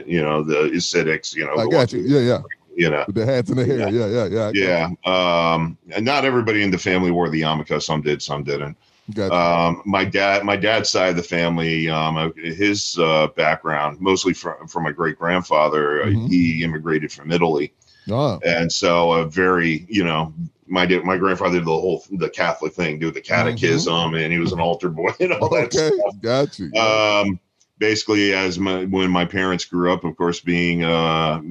you 0.07 0.21
know 0.21 0.41
the 0.41 0.71
Hasidics. 0.73 1.35
You 1.35 1.45
know, 1.45 1.57
I 1.57 1.67
got 1.67 1.91
you. 1.91 1.99
Yeah, 1.99 2.19
yeah 2.19 2.41
you 2.75 2.89
know 2.89 3.05
the 3.07 3.25
hats 3.25 3.49
and 3.49 3.59
the 3.59 3.65
hair. 3.65 3.89
Yeah, 3.89 4.07
yeah, 4.07 4.25
yeah. 4.25 4.51
Yeah. 4.53 4.89
yeah. 5.05 5.53
Um, 5.53 5.77
and 5.91 6.05
not 6.05 6.25
everybody 6.25 6.63
in 6.63 6.71
the 6.71 6.77
family 6.77 7.11
wore 7.11 7.29
the 7.29 7.41
yarmulke. 7.41 7.81
Some 7.81 8.01
did, 8.01 8.21
some 8.21 8.43
didn't. 8.43 8.77
Gotcha. 9.13 9.35
Um, 9.35 9.81
my 9.85 10.05
dad, 10.05 10.45
my 10.45 10.55
dad's 10.55 10.89
side 10.89 11.09
of 11.09 11.15
the 11.17 11.23
family, 11.23 11.89
um, 11.89 12.15
uh, 12.15 12.29
his 12.37 12.97
uh, 12.99 13.27
background, 13.35 13.99
mostly 13.99 14.33
from 14.33 14.67
from 14.67 14.83
my 14.83 14.91
great 14.91 15.17
grandfather, 15.17 16.03
uh, 16.03 16.05
mm-hmm. 16.05 16.27
he 16.27 16.63
immigrated 16.63 17.11
from 17.11 17.31
Italy, 17.31 17.73
oh. 18.09 18.39
and 18.45 18.71
so 18.71 19.11
a 19.11 19.25
very, 19.25 19.85
you 19.89 20.05
know, 20.05 20.33
my 20.67 20.85
my 21.03 21.17
grandfather 21.17 21.57
did 21.57 21.65
the 21.65 21.71
whole 21.71 22.05
the 22.11 22.29
Catholic 22.29 22.73
thing, 22.73 22.97
do 22.97 23.11
the 23.11 23.19
catechism, 23.19 23.93
mm-hmm. 23.93 24.15
and 24.15 24.31
he 24.31 24.39
was 24.39 24.53
an 24.53 24.61
altar 24.61 24.89
boy 24.89 25.11
and 25.19 25.33
all 25.33 25.53
okay. 25.53 25.89
that 25.89 25.93
stuff. 25.93 26.21
Gotcha. 26.21 26.79
Um, 26.79 27.39
basically, 27.79 28.33
as 28.33 28.57
my 28.57 28.85
when 28.85 29.11
my 29.11 29.25
parents 29.25 29.65
grew 29.65 29.91
up, 29.91 30.05
of 30.05 30.15
course, 30.15 30.39
being 30.39 30.85
uh, 30.85 31.41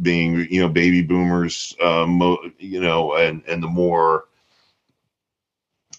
being 0.00 0.46
you 0.50 0.60
know 0.60 0.68
baby 0.68 1.02
boomers, 1.02 1.76
uh, 1.82 2.06
mo- 2.06 2.50
you 2.58 2.80
know, 2.80 3.14
and 3.14 3.42
and 3.46 3.62
the 3.62 3.68
more 3.68 4.24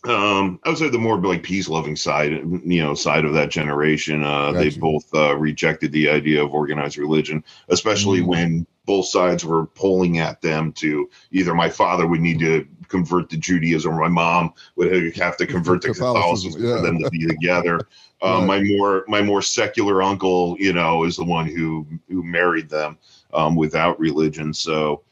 um, 0.05 0.59
I 0.63 0.69
would 0.69 0.77
say 0.77 0.89
the 0.89 0.97
more 0.97 1.17
like 1.17 1.43
peace 1.43 1.69
loving 1.69 1.95
side, 1.95 2.31
you 2.31 2.83
know, 2.83 2.93
side 2.93 3.23
of 3.23 3.33
that 3.33 3.49
generation. 3.49 4.23
Uh, 4.23 4.51
gotcha. 4.51 4.69
They 4.69 4.77
both 4.77 5.13
uh, 5.13 5.35
rejected 5.37 5.91
the 5.93 6.09
idea 6.09 6.43
of 6.43 6.53
organized 6.53 6.97
religion, 6.97 7.43
especially 7.69 8.19
mm-hmm. 8.19 8.29
when 8.29 8.67
both 8.85 9.07
sides 9.07 9.45
were 9.45 9.65
pulling 9.67 10.19
at 10.19 10.41
them 10.41 10.73
to 10.73 11.09
either 11.31 11.55
my 11.55 11.69
father 11.69 12.05
would 12.05 12.19
need 12.19 12.39
to 12.39 12.67
convert 12.89 13.29
to 13.29 13.37
Judaism 13.37 13.93
or 13.93 14.01
my 14.01 14.09
mom 14.09 14.53
would 14.75 15.15
have 15.15 15.37
to 15.37 15.47
convert 15.47 15.81
to 15.83 15.87
Catholicism, 15.93 16.61
yeah. 16.61 16.77
for 16.77 16.81
them 16.81 16.99
to 16.99 17.09
be 17.09 17.25
together. 17.25 17.79
Um, 18.21 18.47
right. 18.47 18.63
My 18.63 18.77
more 18.77 19.03
my 19.09 19.21
more 19.21 19.41
secular 19.41 20.01
uncle, 20.01 20.55
you 20.57 20.71
know, 20.71 21.03
is 21.03 21.17
the 21.17 21.25
one 21.25 21.45
who 21.45 21.85
who 22.07 22.23
married 22.23 22.69
them 22.69 22.97
um, 23.33 23.55
without 23.55 23.99
religion. 23.99 24.53
So, 24.53 25.03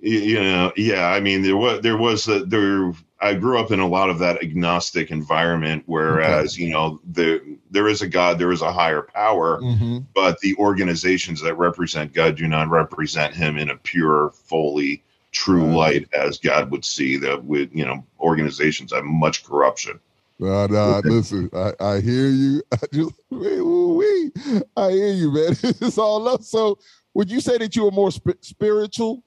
you 0.00 0.40
know, 0.40 0.72
yeah, 0.76 1.08
I 1.08 1.20
mean, 1.20 1.42
there 1.42 1.56
was 1.56 1.80
there 1.80 1.96
was 1.96 2.28
a, 2.28 2.44
there. 2.44 2.92
I 3.20 3.34
grew 3.34 3.60
up 3.60 3.70
in 3.70 3.78
a 3.78 3.86
lot 3.86 4.10
of 4.10 4.18
that 4.18 4.42
agnostic 4.42 5.12
environment, 5.12 5.84
whereas 5.86 6.54
okay. 6.54 6.64
you 6.64 6.70
know 6.70 7.00
there 7.04 7.40
there 7.70 7.86
is 7.86 8.02
a 8.02 8.08
God, 8.08 8.38
there 8.38 8.50
is 8.50 8.62
a 8.62 8.72
higher 8.72 9.02
power, 9.02 9.60
mm-hmm. 9.60 9.98
but 10.12 10.40
the 10.40 10.56
organizations 10.56 11.40
that 11.42 11.54
represent 11.54 12.12
God 12.12 12.36
do 12.36 12.48
not 12.48 12.68
represent 12.68 13.32
Him 13.32 13.58
in 13.58 13.70
a 13.70 13.76
pure, 13.76 14.30
fully 14.30 15.04
true 15.30 15.64
right. 15.66 15.74
light 15.74 16.08
as 16.14 16.38
God 16.38 16.70
would 16.72 16.84
see. 16.84 17.16
That 17.16 17.44
with 17.44 17.70
you 17.72 17.84
know 17.84 18.04
organizations 18.18 18.92
have 18.92 19.04
much 19.04 19.44
corruption. 19.44 20.00
No, 20.42 20.66
no, 20.66 21.00
listen, 21.04 21.48
I, 21.52 21.72
I 21.78 22.00
hear 22.00 22.28
you. 22.28 22.64
I 22.72 22.78
just, 22.92 23.12
wee, 23.30 23.60
wee, 23.60 24.32
I 24.76 24.90
hear 24.90 25.12
you, 25.12 25.30
man. 25.30 25.56
It's 25.62 25.98
all 25.98 26.26
up. 26.26 26.42
So, 26.42 26.80
would 27.14 27.30
you 27.30 27.40
say 27.40 27.58
that 27.58 27.76
you 27.76 27.86
are 27.86 27.90
more 27.90 28.10
sp- 28.10 28.40
spiritual 28.40 29.22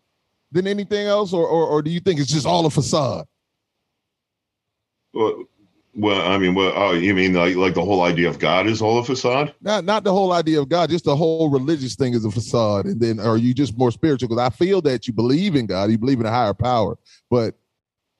than 0.51 0.68
anything 0.68 1.08
else, 1.08 1.34
or, 1.34 1.48
or, 1.48 1.68
or 1.68 1.82
do 1.82 1.92
you 1.92 2.00
think 2.00 2.20
it's 2.20 2.32
just 2.32 2.46
all 2.46 2.65
a 2.65 2.70
facade? 2.70 3.25
Well, 5.13 5.44
well, 5.98 6.22
I 6.30 6.38
mean, 6.38 6.56
well, 6.56 6.74
oh, 6.75 6.92
you 6.92 7.13
mean 7.13 7.34
like 7.34 7.56
like 7.56 7.74
the 7.74 7.84
whole 7.84 8.01
idea 8.01 8.27
of 8.27 8.38
God 8.38 8.68
is 8.68 8.82
all 8.82 8.98
a 9.00 9.04
facade? 9.04 9.54
Not 9.62 9.86
not 9.86 10.04
the 10.04 10.12
whole 10.12 10.34
idea 10.34 10.60
of 10.60 10.68
God, 10.68 10.89
just 10.89 11.06
the 11.06 11.15
whole 11.15 11.50
religious 11.50 11.96
thing 11.96 12.13
is 12.13 12.25
a 12.25 12.32
facade. 12.32 12.86
And 12.86 13.00
then 13.00 13.20
are 13.20 13.38
you 13.38 13.54
just 13.54 13.77
more 13.77 13.92
spiritual? 13.92 14.27
Because 14.27 14.46
I 14.46 14.50
feel 14.50 14.82
that 14.82 15.08
you 15.08 15.13
believe 15.13 15.56
in 15.56 15.68
God, 15.68 15.92
you 15.92 15.98
believe 15.98 16.20
in 16.20 16.25
a 16.25 16.32
higher 16.32 16.54
power, 16.54 16.98
but 17.30 17.56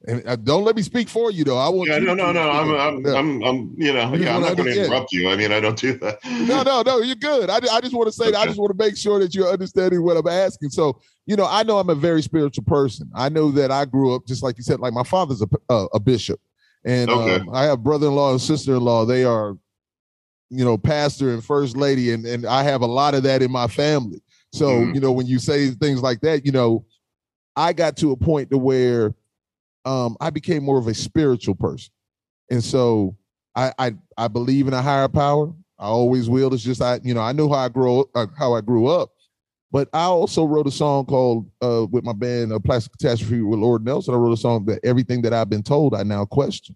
and 0.08 0.28
uh, 0.28 0.36
don't 0.36 0.64
let 0.64 0.76
me 0.76 0.82
speak 0.82 1.10
for 1.10 1.32
you 1.32 1.44
though. 1.44 1.58
I 1.58 1.70
want. 1.70 1.90
Yeah, 1.90 2.00
no, 2.00 2.14
no, 2.14 2.32
no. 2.32 2.50
I'm, 2.50 2.72
I'm. 2.76 3.06
I'm, 3.06 3.44
I'm, 3.44 3.76
you 3.78 3.94
know, 3.94 4.14
yeah, 4.14 4.36
I'm 4.36 4.42
not 4.42 4.56
going 4.56 4.72
to 4.72 4.86
interrupt 4.86 5.12
you. 5.12 5.30
I 5.30 5.36
mean, 5.36 5.52
I 5.52 5.60
don't 5.60 5.78
do 5.78 5.98
that. 6.00 6.20
no, 6.26 6.64
no, 6.64 6.82
no. 6.82 7.00
You're 7.00 7.16
good. 7.16 7.50
I, 7.50 7.58
I 7.72 7.82
just 7.82 7.94
want 7.94 8.08
to 8.08 8.12
say, 8.12 8.28
okay. 8.28 8.38
I 8.38 8.46
just 8.46 8.60
want 8.60 8.78
to 8.78 8.84
make 8.84 8.98
sure 8.98 9.20
that 9.20 9.34
you're 9.34 9.50
understanding 9.50 10.04
what 10.04 10.18
I'm 10.18 10.28
asking. 10.28 10.70
So, 10.70 11.02
you 11.26 11.36
know, 11.36 11.48
I 11.50 11.64
know 11.64 11.80
I'm 11.80 11.90
a 11.90 11.96
very 11.96 12.22
spiritual 12.22 12.64
person. 12.66 13.10
I 13.16 13.30
know 13.30 13.52
that 13.52 13.72
I 13.72 13.86
grew 13.86 14.16
up 14.16 14.26
just 14.28 14.44
like 14.44 14.58
you 14.58 14.64
said. 14.64 14.80
Like 14.80 14.94
my 14.94 15.04
father's 15.04 15.42
a, 15.42 15.48
uh, 15.70 15.88
a 15.94 16.00
bishop, 16.00 16.40
and 16.86 17.10
okay. 17.10 17.36
um, 17.36 17.50
I 17.54 17.64
have 17.64 17.84
brother-in-law 17.84 18.32
and 18.32 18.42
sister-in-law. 18.42 19.06
They 19.06 19.24
are, 19.24 19.58
you 20.50 20.64
know, 20.66 20.78
pastor 20.78 21.34
and 21.34 21.44
first 21.44 21.76
lady, 21.76 22.12
and 22.12 22.26
and 22.26 22.46
I 22.46 22.64
have 22.64 22.82
a 22.82 22.88
lot 22.88 23.16
of 23.16 23.24
that 23.24 23.42
in 23.42 23.52
my 23.52 23.68
family. 23.68 24.22
So, 24.54 24.68
mm. 24.68 24.96
you 24.96 25.02
know, 25.02 25.12
when 25.12 25.26
you 25.26 25.40
say 25.40 25.72
things 25.72 26.02
like 26.02 26.22
that, 26.22 26.46
you 26.46 26.52
know, 26.52 26.86
I 27.56 27.74
got 27.74 27.98
to 27.98 28.12
a 28.12 28.18
point 28.18 28.52
to 28.52 28.58
where 28.58 29.14
um, 29.86 30.18
I 30.20 30.30
became 30.30 30.64
more 30.64 30.78
of 30.78 30.88
a 30.88 30.94
spiritual 30.94 31.56
person, 31.56 31.92
and 32.50 32.64
so 32.64 33.16
I, 33.56 33.74
I 33.78 33.92
I 34.18 34.28
believe 34.28 34.68
in 34.68 34.74
a 34.74 34.82
higher 34.82 35.08
power. 35.08 35.54
I 35.78 35.86
always 35.86 36.30
will. 36.30 36.54
It's 36.54 36.64
just 36.64 36.82
I 36.82 37.00
you 37.04 37.14
know 37.14 37.22
I 37.22 37.32
knew 37.32 37.50
how 37.50 37.60
I 37.60 37.70
grow 37.70 38.06
uh, 38.16 38.28
how 38.38 38.54
I 38.54 38.62
grew 38.62 38.88
up, 38.88 39.12
but 39.72 39.90
I 39.94 40.04
also 40.04 40.46
wrote 40.46 40.68
a 40.68 40.72
song 40.72 41.06
called 41.06 41.50
uh, 41.62 41.86
with 41.90 42.04
my 42.04 42.14
band 42.14 42.52
uh, 42.52 42.60
Plastic 42.60 42.94
Catastrophe 42.94 43.42
with 43.42 43.60
Lord 43.60 43.86
Nelson. 43.86 44.14
I 44.14 44.18
wrote 44.18 44.34
a 44.34 44.38
song 44.38 44.66
that 44.66 44.84
everything 44.84 45.22
that 45.24 45.34
I've 45.34 45.50
been 45.50 45.64
told 45.64 45.94
I 45.94 46.04
now 46.04 46.26
question. 46.26 46.76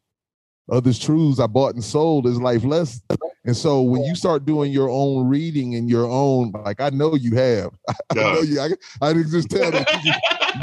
Others 0.71 0.99
truths 0.99 1.39
I 1.39 1.47
bought 1.47 1.73
and 1.73 1.83
sold 1.83 2.27
is 2.27 2.39
life 2.39 2.63
less. 2.63 3.01
And 3.45 3.55
so 3.57 3.81
when 3.81 4.03
you 4.03 4.15
start 4.15 4.45
doing 4.45 4.71
your 4.71 4.89
own 4.89 5.27
reading 5.27 5.75
and 5.75 5.89
your 5.89 6.05
own, 6.05 6.51
like 6.51 6.81
I 6.81 6.89
know 6.89 7.15
you 7.15 7.35
have, 7.35 7.71
I, 8.11 8.13
know 8.13 8.41
you. 8.41 8.59
I, 8.59 8.69
I 9.01 9.13
didn't 9.13 9.31
just 9.31 9.49
tell 9.49 9.73
you, 9.73 10.13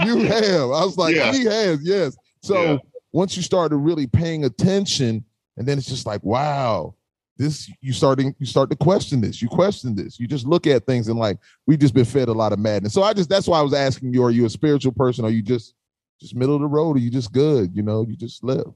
you 0.04 0.18
have. 0.26 0.70
I 0.70 0.84
was 0.84 0.96
like, 0.96 1.16
yeah. 1.16 1.32
he 1.32 1.44
has, 1.44 1.80
yes. 1.82 2.16
So 2.46 2.62
yeah. 2.62 2.78
once 3.12 3.36
you 3.36 3.42
started 3.42 3.76
really 3.76 4.06
paying 4.06 4.44
attention, 4.44 5.24
and 5.56 5.66
then 5.66 5.78
it's 5.78 5.88
just 5.88 6.06
like, 6.06 6.22
wow, 6.22 6.94
this 7.38 7.70
you 7.80 7.92
starting 7.92 8.34
you 8.38 8.46
start 8.46 8.70
to 8.70 8.76
question 8.76 9.20
this. 9.20 9.42
You 9.42 9.48
question 9.48 9.94
this. 9.94 10.18
You 10.18 10.26
just 10.26 10.46
look 10.46 10.66
at 10.66 10.86
things 10.86 11.08
and 11.08 11.18
like 11.18 11.38
we've 11.66 11.78
just 11.78 11.94
been 11.94 12.04
fed 12.04 12.28
a 12.28 12.32
lot 12.32 12.52
of 12.52 12.58
madness. 12.58 12.92
So 12.92 13.02
I 13.02 13.12
just 13.12 13.28
that's 13.28 13.48
why 13.48 13.58
I 13.58 13.62
was 13.62 13.74
asking 13.74 14.14
you: 14.14 14.22
Are 14.24 14.30
you 14.30 14.46
a 14.46 14.50
spiritual 14.50 14.92
person? 14.92 15.24
Are 15.24 15.30
you 15.30 15.42
just 15.42 15.74
just 16.20 16.34
middle 16.34 16.54
of 16.54 16.60
the 16.60 16.66
road? 16.66 16.96
Are 16.96 17.00
you 17.00 17.10
just 17.10 17.32
good? 17.32 17.74
You 17.74 17.82
know, 17.82 18.06
you 18.08 18.16
just 18.16 18.42
live. 18.42 18.66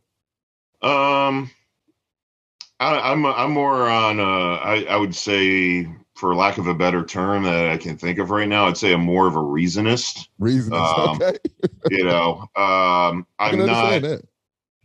Um, 0.82 1.50
I, 2.80 3.12
am 3.12 3.24
I'm, 3.24 3.34
I'm 3.34 3.50
more 3.52 3.88
on. 3.88 4.20
Uh, 4.20 4.56
I 4.56 4.84
I 4.90 4.96
would 4.96 5.14
say 5.14 5.86
for 6.14 6.34
lack 6.34 6.58
of 6.58 6.66
a 6.66 6.74
better 6.74 7.04
term 7.04 7.44
that 7.44 7.70
I 7.70 7.76
can 7.76 7.96
think 7.96 8.18
of 8.18 8.30
right 8.30 8.48
now, 8.48 8.66
I'd 8.66 8.76
say 8.76 8.92
I'm 8.92 9.02
more 9.02 9.26
of 9.26 9.36
a 9.36 9.42
reasonist. 9.42 10.28
Reasonist, 10.38 10.72
um, 10.72 11.22
okay. 11.22 11.38
you 11.90 12.04
know, 12.04 12.48
um, 12.56 13.26
I'm 13.38 13.66
not. 13.66 14.02
That. 14.02 14.22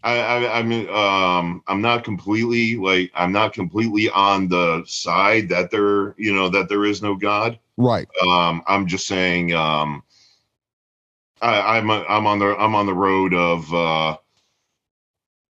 I, 0.03 0.19
I, 0.19 0.59
I'm 0.59 0.71
um 0.89 1.63
I'm 1.65 1.81
not 1.81 2.03
completely 2.03 2.75
like 2.75 3.11
I'm 3.15 3.31
not 3.31 3.53
completely 3.53 4.07
on 4.11 4.47
the 4.47 4.83
side 4.85 5.49
that 5.49 5.71
there 5.71 6.13
you 6.19 6.33
know 6.33 6.47
that 6.49 6.69
there 6.69 6.85
is 6.85 7.01
no 7.01 7.15
God. 7.15 7.57
Right. 7.77 8.07
Um, 8.21 8.61
I'm 8.67 8.85
just 8.85 9.07
saying 9.07 9.53
um, 9.53 10.03
I, 11.41 11.77
I'm 11.77 11.89
I'm 11.89 12.27
on 12.27 12.39
the 12.39 12.55
I'm 12.55 12.75
on 12.75 12.85
the 12.85 12.93
road 12.93 13.33
of 13.33 13.73
uh, 13.73 14.17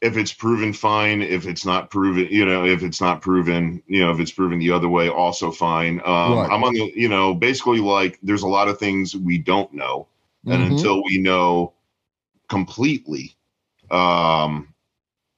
if 0.01 0.17
it's 0.17 0.33
proven 0.33 0.73
fine, 0.73 1.23
if 1.23 1.47
it's 1.47 1.65
not 1.65 1.91
proven, 1.91 2.29
you 2.31 2.45
know, 2.45 2.65
if 2.65 2.83
it's 2.83 3.01
not 3.01 3.23
proven, 3.23 3.83
you 3.87 4.01
know, 4.01 4.11
if 4.13 4.21
it's 4.21 4.33
proven 4.33 4.59
the 4.59 4.71
other 4.71 4.89
way, 4.89 5.09
also 5.09 5.51
fine. 5.51 6.01
Um, 6.05 6.39
Right. 6.39 6.51
I'm 6.51 6.65
on 6.65 6.75
the 6.75 6.93
you 6.95 7.09
know 7.09 7.35
basically 7.35 7.81
like 7.81 8.19
there's 8.23 8.43
a 8.43 8.49
lot 8.49 8.69
of 8.69 8.79
things 8.79 9.17
we 9.17 9.39
don't 9.39 9.73
know, 9.73 10.07
and 10.47 10.63
Mhm. 10.63 10.71
until 10.73 11.03
we 11.05 11.19
know 11.19 11.73
completely 12.49 13.37
um 13.91 14.73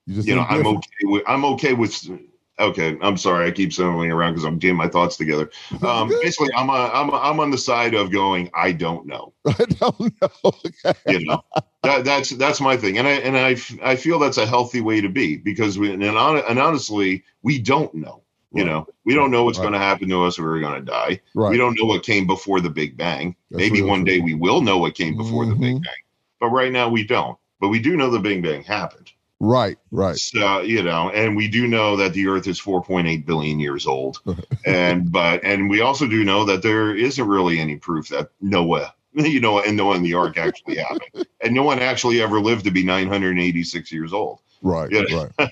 You 0.06 0.14
just 0.14 0.28
you 0.28 0.34
know 0.34 0.42
i'm 0.42 0.66
okay 0.66 1.04
with 1.04 1.22
i'm 1.26 1.44
okay 1.44 1.72
with 1.74 2.10
okay 2.58 2.96
i'm 3.02 3.16
sorry 3.16 3.46
i 3.46 3.50
keep 3.50 3.72
circling 3.72 4.10
around 4.10 4.32
because 4.32 4.44
i'm 4.44 4.58
getting 4.58 4.76
my 4.76 4.88
thoughts 4.88 5.16
together 5.16 5.50
um 5.82 6.08
basically 6.20 6.50
i'm 6.56 6.68
a, 6.68 6.72
I'm 6.72 7.08
a, 7.10 7.16
i'm 7.16 7.40
on 7.40 7.50
the 7.50 7.58
side 7.58 7.94
of 7.94 8.10
going 8.10 8.50
i 8.54 8.72
don't 8.72 9.06
know 9.06 9.32
I 9.46 9.64
don't 9.64 10.00
know. 10.20 10.30
Okay. 10.44 10.94
you 11.06 11.24
know 11.26 11.44
that 11.82 12.04
that's 12.04 12.30
that's 12.30 12.60
my 12.60 12.76
thing 12.76 12.98
and 12.98 13.06
i 13.06 13.12
and 13.12 13.36
i 13.36 13.56
i 13.82 13.96
feel 13.96 14.18
that's 14.18 14.38
a 14.38 14.46
healthy 14.46 14.80
way 14.80 15.00
to 15.00 15.08
be 15.08 15.36
because 15.36 15.78
we 15.78 15.92
and, 15.92 16.02
and 16.02 16.58
honestly 16.58 17.24
we 17.42 17.58
don't 17.58 17.94
know 17.94 18.22
you 18.52 18.64
Right. 18.64 18.70
know 18.70 18.86
we 19.04 19.14
don't 19.14 19.30
know 19.30 19.44
what's 19.44 19.58
Right. 19.58 19.64
going 19.64 19.74
to 19.74 19.78
happen 19.78 20.08
to 20.08 20.24
us 20.24 20.38
we're 20.38 20.60
going 20.60 20.74
to 20.74 20.80
die 20.90 21.20
Right. 21.34 21.50
we 21.50 21.56
don't 21.56 21.78
know 21.78 21.86
what 21.86 22.02
came 22.02 22.26
before 22.26 22.60
the 22.60 22.70
big 22.70 22.96
bang 22.96 23.36
That's 23.50 23.58
maybe 23.60 23.82
one 23.82 24.04
day 24.04 24.20
we 24.20 24.34
will 24.34 24.60
know 24.60 24.78
what 24.78 24.94
came 24.94 25.16
before 25.16 25.46
the 25.46 25.54
big 25.54 25.76
Mhm. 25.76 25.82
bang 25.82 26.02
but 26.40 26.48
right 26.48 26.72
now 26.72 26.88
we 26.88 27.04
don't 27.04 27.38
but 27.60 27.68
we 27.68 27.78
do 27.78 27.96
know 27.96 28.10
the 28.10 28.18
big 28.18 28.42
bang 28.42 28.62
happened 28.64 29.07
Right. 29.40 29.76
Right. 29.90 30.16
so, 30.16 30.60
you 30.60 30.82
know, 30.82 31.10
and 31.10 31.36
we 31.36 31.46
do 31.48 31.68
know 31.68 31.96
that 31.96 32.12
the 32.12 32.26
Earth 32.26 32.48
is 32.48 32.60
4.8 32.60 33.24
billion 33.24 33.60
years 33.60 33.86
old, 33.86 34.20
and 34.66 35.10
but 35.12 35.42
and 35.44 35.70
we 35.70 35.80
also 35.80 36.06
do 36.06 36.24
know 36.24 36.44
that 36.44 36.62
there 36.62 36.94
isn't 36.94 37.26
really 37.26 37.60
any 37.60 37.76
proof 37.76 38.08
that 38.08 38.30
Noah, 38.40 38.94
you 39.12 39.40
know, 39.40 39.60
and 39.60 39.76
Noah 39.76 39.96
and 39.96 40.04
the 40.04 40.14
Ark 40.14 40.38
actually 40.38 40.76
happened, 40.76 41.26
and 41.40 41.54
no 41.54 41.62
one 41.62 41.78
actually 41.78 42.20
ever 42.20 42.40
lived 42.40 42.64
to 42.64 42.70
be 42.70 42.82
986 42.82 43.92
years 43.92 44.12
old. 44.12 44.40
Right. 44.62 44.90
Yeah. 44.90 45.02
Right. 45.38 45.50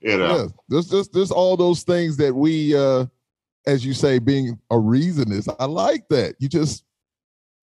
You 0.00 0.18
know, 0.18 0.36
Yeah. 0.36 0.46
There's 0.68 0.88
just 0.88 1.12
there's 1.12 1.30
all 1.30 1.56
those 1.56 1.82
things 1.84 2.16
that 2.16 2.34
we 2.34 2.76
uh 2.76 3.06
as 3.66 3.84
you 3.84 3.92
say, 3.92 4.18
being 4.18 4.58
a 4.70 4.78
reasonist. 4.78 5.48
I 5.58 5.66
like 5.66 6.08
that. 6.08 6.36
You 6.38 6.48
just, 6.48 6.84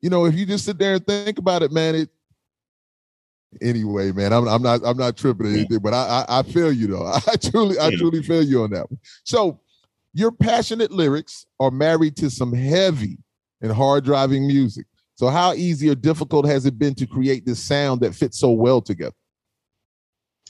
you 0.02 0.10
know, 0.10 0.26
if 0.26 0.36
you 0.36 0.46
just 0.46 0.66
sit 0.66 0.78
there 0.78 0.96
and 0.96 1.08
think 1.08 1.38
about 1.38 1.64
it, 1.64 1.72
man, 1.72 1.96
it 1.96 2.10
anyway, 3.62 4.12
man, 4.12 4.34
I'm 4.34 4.48
I'm 4.48 4.62
not 4.62 4.82
I'm 4.86 4.98
not 4.98 5.18
tripping 5.18 5.48
Yeah. 5.48 5.54
anything, 5.54 5.80
but 5.80 5.94
I 5.94 6.26
I, 6.28 6.40
I 6.40 6.44
feel 6.44 6.72
you 6.72 6.88
though. 6.88 7.06
I 7.28 7.36
truly, 7.36 7.78
I 7.80 7.90
Yeah. 7.90 7.98
truly 7.98 8.22
feel 8.24 8.44
you 8.44 8.64
on 8.64 8.72
that 8.72 8.90
one. 8.90 9.00
So 9.24 9.60
your 10.14 10.32
passionate 10.32 10.92
lyrics 10.92 11.46
are 11.60 11.72
married 11.72 12.16
to 12.18 12.30
some 12.30 12.54
heavy 12.54 13.18
and 13.62 13.72
hard 13.72 14.04
driving 14.06 14.46
music. 14.48 14.86
So 15.16 15.28
how 15.28 15.54
easy 15.54 15.90
or 15.90 15.96
difficult 15.96 16.46
has 16.48 16.66
it 16.66 16.78
been 16.78 16.96
to 16.96 17.08
create 17.08 17.46
this 17.46 17.60
sound 17.60 18.02
that 18.02 18.16
fits 18.16 18.40
so 18.40 18.52
well 18.52 18.82
together? 18.82 19.16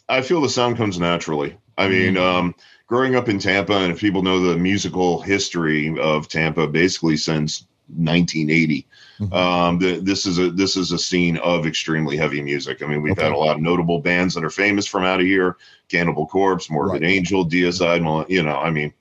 I 0.09 0.21
feel 0.21 0.41
the 0.41 0.49
sound 0.49 0.77
comes 0.77 0.99
naturally. 0.99 1.57
I 1.77 1.87
mean, 1.87 2.15
Mhm. 2.15 2.21
um, 2.21 2.55
growing 2.87 3.15
up 3.15 3.29
in 3.29 3.39
Tampa, 3.39 3.73
and 3.73 3.91
if 3.91 3.99
people 3.99 4.21
know 4.21 4.39
the 4.39 4.57
musical 4.57 5.21
history 5.21 5.97
of 5.99 6.27
Tampa, 6.27 6.67
basically 6.67 7.17
since 7.17 7.65
1980, 7.87 8.85
Mhm. 9.19 9.33
um, 9.33 9.79
the, 9.79 9.99
this 9.99 10.25
is 10.25 10.39
a 10.39 10.49
this 10.51 10.75
is 10.75 10.91
a 10.91 10.97
scene 10.97 11.37
of 11.37 11.65
extremely 11.67 12.17
heavy 12.17 12.41
music. 12.41 12.81
I 12.81 12.87
mean, 12.87 13.01
we've 13.01 13.17
had 13.17 13.31
a 13.31 13.37
lot 13.37 13.55
of 13.55 13.61
notable 13.61 13.99
bands 13.99 14.33
that 14.33 14.43
are 14.43 14.49
famous 14.49 14.87
from 14.87 15.03
out 15.03 15.19
of 15.19 15.25
here: 15.27 15.57
Cannibal 15.89 16.25
Corpse, 16.27 16.69
Morbid 16.69 17.01
Right. 17.03 17.11
Angel, 17.11 17.45
Deicide. 17.47 18.01
Mal- 18.01 18.25
You 18.27 18.41
know, 18.43 18.57
I 18.57 18.69
mean, 18.71 18.91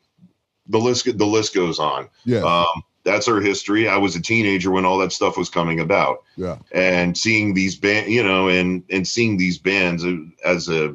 the 0.69 0.79
list 0.79 1.07
the 1.19 1.27
list 1.27 1.55
goes 1.55 1.79
on. 1.79 2.09
Yes. 2.25 2.45
Um, 2.45 2.83
that's 3.05 3.27
our 3.27 3.41
history. 3.41 3.89
I 3.89 3.97
was 3.97 4.15
a 4.15 4.23
teenager 4.23 4.71
when 4.71 4.85
all 4.85 4.99
that 4.99 5.13
stuff 5.13 5.37
was 5.37 5.49
coming 5.51 5.81
about 5.81 6.23
yeah. 6.37 6.59
and 6.73 7.19
seeing 7.19 7.53
these 7.53 7.75
band 7.75 8.09
you 8.13 8.23
know 8.23 8.49
and 8.49 8.85
and 8.91 9.09
seeing 9.09 9.37
these 9.39 9.59
bands 9.59 10.05
as 10.45 10.69
a 10.69 10.95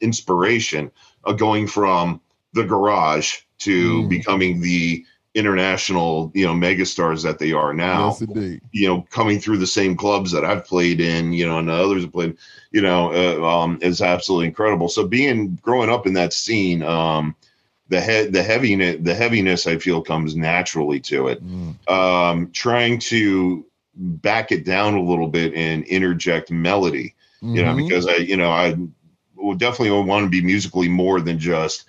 inspiration 0.00 0.90
of 1.24 1.36
going 1.38 1.66
from 1.66 2.20
the 2.52 2.64
garage 2.64 3.38
to 3.58 4.02
Mm. 4.02 4.08
becoming 4.08 4.60
the 4.60 5.04
international 5.38 6.30
you 6.34 6.46
know 6.46 6.54
megastars 6.66 7.22
that 7.22 7.38
they 7.38 7.52
are 7.52 7.72
now 7.72 8.16
Yes, 8.20 8.56
you 8.72 8.86
know 8.88 9.06
coming 9.10 9.38
through 9.40 9.58
the 9.58 9.66
same 9.78 9.96
clubs 9.96 10.30
that 10.32 10.44
i've 10.44 10.64
played 10.72 11.00
in 11.00 11.32
you 11.32 11.46
know 11.46 11.58
and 11.58 11.70
others 11.70 12.02
have 12.02 12.12
played 12.12 12.36
you 12.76 12.82
know 12.82 13.00
uh, 13.12 13.38
um 13.48 13.78
is 13.80 14.02
absolutely 14.02 14.46
incredible 14.48 14.88
so 14.88 15.06
being 15.06 15.58
growing 15.62 15.90
up 15.90 16.06
in 16.06 16.14
that 16.14 16.32
scene 16.32 16.82
um 16.82 17.34
the 17.88 18.00
head 18.00 18.32
the 18.32 18.42
heaviness 18.42 18.96
the 19.00 19.14
heaviness 19.14 19.66
i 19.66 19.78
feel 19.78 20.02
comes 20.02 20.34
naturally 20.36 21.00
to 21.00 21.28
it 21.28 21.40
Mm. 21.42 21.74
um, 21.88 22.50
trying 22.52 22.98
to 23.12 23.64
back 23.98 24.52
it 24.52 24.64
down 24.64 24.94
a 24.94 25.02
little 25.02 25.28
bit 25.28 25.54
and 25.54 25.84
interject 25.84 26.50
melody, 26.50 27.14
you 27.42 27.62
know, 27.64 27.74
Mhm. 27.74 27.88
because 27.88 28.06
I, 28.06 28.16
you 28.16 28.36
know, 28.36 28.50
I 28.50 28.76
would 29.36 29.58
definitely 29.58 29.90
want 30.06 30.24
to 30.24 30.30
be 30.30 30.42
musically 30.42 30.88
more 30.88 31.20
than 31.20 31.38
just, 31.38 31.84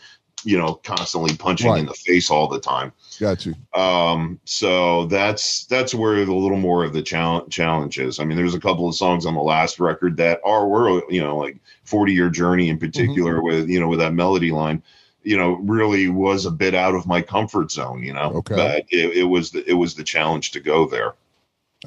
you 0.45 0.57
know, 0.57 0.75
constantly 0.75 1.35
punching 1.35 1.69
Right. 1.69 1.79
in 1.79 1.85
the 1.85 1.93
face 1.93 2.29
all 2.31 2.47
the 2.47 2.59
time. 2.59 2.91
got 3.19 3.45
you. 3.45 3.53
Um, 3.75 4.39
so 4.45 5.05
that's 5.05 5.65
that's 5.65 5.93
where 5.93 6.23
the 6.25 6.33
little 6.33 6.57
more 6.57 6.83
of 6.83 6.93
the 6.93 7.01
challenge 7.01 7.53
challenge 7.53 7.99
is. 7.99 8.19
I 8.19 8.25
mean, 8.25 8.37
there's 8.37 8.55
a 8.55 8.59
couple 8.59 8.87
of 8.87 8.95
songs 8.95 9.25
on 9.25 9.33
the 9.35 9.41
last 9.41 9.79
record 9.79 10.17
that 10.17 10.39
are 10.43 10.67
were 10.67 11.01
you 11.11 11.21
know 11.21 11.37
like 11.37 11.57
40 11.83 12.13
year 12.13 12.29
journey 12.29 12.69
in 12.69 12.77
particular 12.79 13.41
with 13.41 13.69
you 13.69 13.79
know 13.79 13.87
with 13.87 13.99
that 13.99 14.13
melody 14.13 14.51
line 14.51 14.81
you 15.23 15.35
know 15.37 15.53
really 15.63 16.07
was 16.07 16.45
a 16.45 16.51
bit 16.51 16.73
out 16.73 16.95
of 16.95 17.05
my 17.05 17.21
comfort 17.21 17.71
zone 17.71 18.01
you 18.03 18.13
know 18.13 18.31
Okay. 18.35 18.55
but 18.55 18.85
it, 18.89 19.17
it 19.17 19.23
was 19.25 19.51
the, 19.51 19.69
it 19.69 19.73
was 19.73 19.93
the 19.95 20.03
challenge 20.03 20.51
to 20.51 20.59
go 20.61 20.87
there 20.87 21.13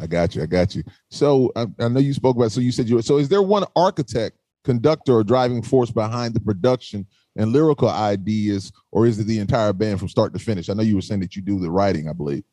I 0.00 0.06
got 0.06 0.34
you. 0.34 0.42
I 0.42 0.46
got 0.46 0.74
you. 0.74 0.84
So 1.10 1.52
I, 1.54 1.66
I 1.78 1.88
know 1.88 2.00
you 2.00 2.14
spoke 2.14 2.36
about. 2.36 2.50
So 2.50 2.60
you 2.62 2.72
said 2.72 2.88
you. 2.88 3.02
So 3.02 3.18
is 3.18 3.28
there 3.28 3.42
one 3.42 3.64
architect, 3.76 4.38
conductor, 4.64 5.12
or 5.12 5.22
driving 5.22 5.60
force 5.60 5.90
behind 5.90 6.32
the 6.32 6.40
production 6.40 7.06
and 7.36 7.52
lyrical 7.52 7.88
ideas, 7.88 8.72
or 8.90 9.06
is 9.06 9.18
it 9.18 9.24
the 9.26 9.38
entire 9.38 9.72
band 9.72 9.98
from 9.98 10.08
start 10.08 10.32
to 10.34 10.38
finish? 10.38 10.68
I 10.68 10.74
know 10.74 10.82
you 10.82 10.96
were 10.96 11.00
saying 11.02 11.20
that 11.20 11.34
you 11.36 11.42
do 11.42 11.58
the 11.58 11.70
writing. 11.70 12.08
I 12.08 12.12
believe. 12.12 12.44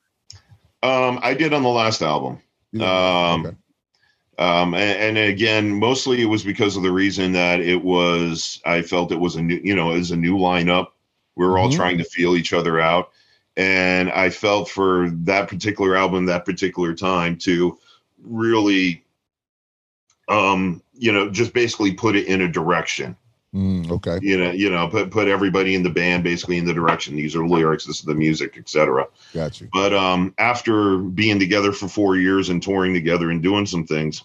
um 0.84 1.20
i 1.24 1.34
did 1.34 1.54
on 1.54 1.64
the 1.64 1.70
last 1.70 2.02
album 2.02 2.40
Um, 2.80 3.46
okay. 3.46 3.56
um 4.38 4.74
and, 4.74 5.18
and 5.18 5.18
again 5.18 5.70
mostly 5.74 6.22
it 6.22 6.26
was 6.26 6.44
because 6.44 6.78
of 6.78 6.84
the 6.84 6.92
reason 6.92 7.34
that 7.34 7.60
it 7.60 7.84
was 7.84 8.62
i 8.66 8.82
felt 8.82 9.12
it 9.12 9.20
was 9.20 9.36
a 9.36 9.42
new 9.42 9.60
you 9.64 9.76
know 9.76 9.92
it 9.92 9.98
was 9.98 10.12
a 10.12 10.16
new 10.16 10.38
lineup 10.38 10.88
we 11.36 11.46
were 11.46 11.58
all 11.58 11.68
Mhm. 11.70 11.76
trying 11.76 11.98
to 11.98 12.06
feel 12.06 12.38
each 12.38 12.54
other 12.54 12.80
out 12.80 13.12
and 13.58 14.10
i 14.12 14.30
felt 14.30 14.70
for 14.70 15.10
that 15.26 15.50
particular 15.50 15.98
album 15.98 16.26
that 16.28 16.46
particular 16.46 16.94
time 16.94 17.36
to 17.40 17.78
really 18.24 19.04
um 20.30 20.82
you 20.94 21.12
know 21.12 21.30
just 21.30 21.54
basically 21.54 21.94
put 21.94 22.16
it 22.16 22.28
in 22.28 22.42
a 22.42 22.48
direction 22.48 23.18
Mm, 23.56 23.90
okay. 23.90 24.20
you 24.22 24.38
know 24.38 24.52
you 24.52 24.70
know 24.70 24.88
put 24.88 25.10
put 25.10 25.28
everybody 25.28 25.74
in 25.74 25.82
the 25.82 25.90
band 25.90 26.24
basically 26.24 26.60
in 26.60 26.66
the 26.66 26.74
direction 26.74 27.16
these 27.16 27.36
are 27.36 27.48
lyrics 27.48 27.84
this 27.84 27.98
is 27.98 28.06
the 28.06 28.14
music 28.14 28.58
etc 28.60 29.08
Got 29.34 29.60
you. 29.60 29.68
but 29.74 29.92
um, 29.92 30.36
after 30.38 31.00
being 31.00 31.40
together 31.40 31.72
for 31.72 31.88
four 31.88 32.16
years 32.16 32.50
and 32.50 32.62
touring 32.62 32.94
together 32.94 33.32
and 33.32 33.42
doing 33.42 33.66
some 33.66 33.88
things, 33.88 34.24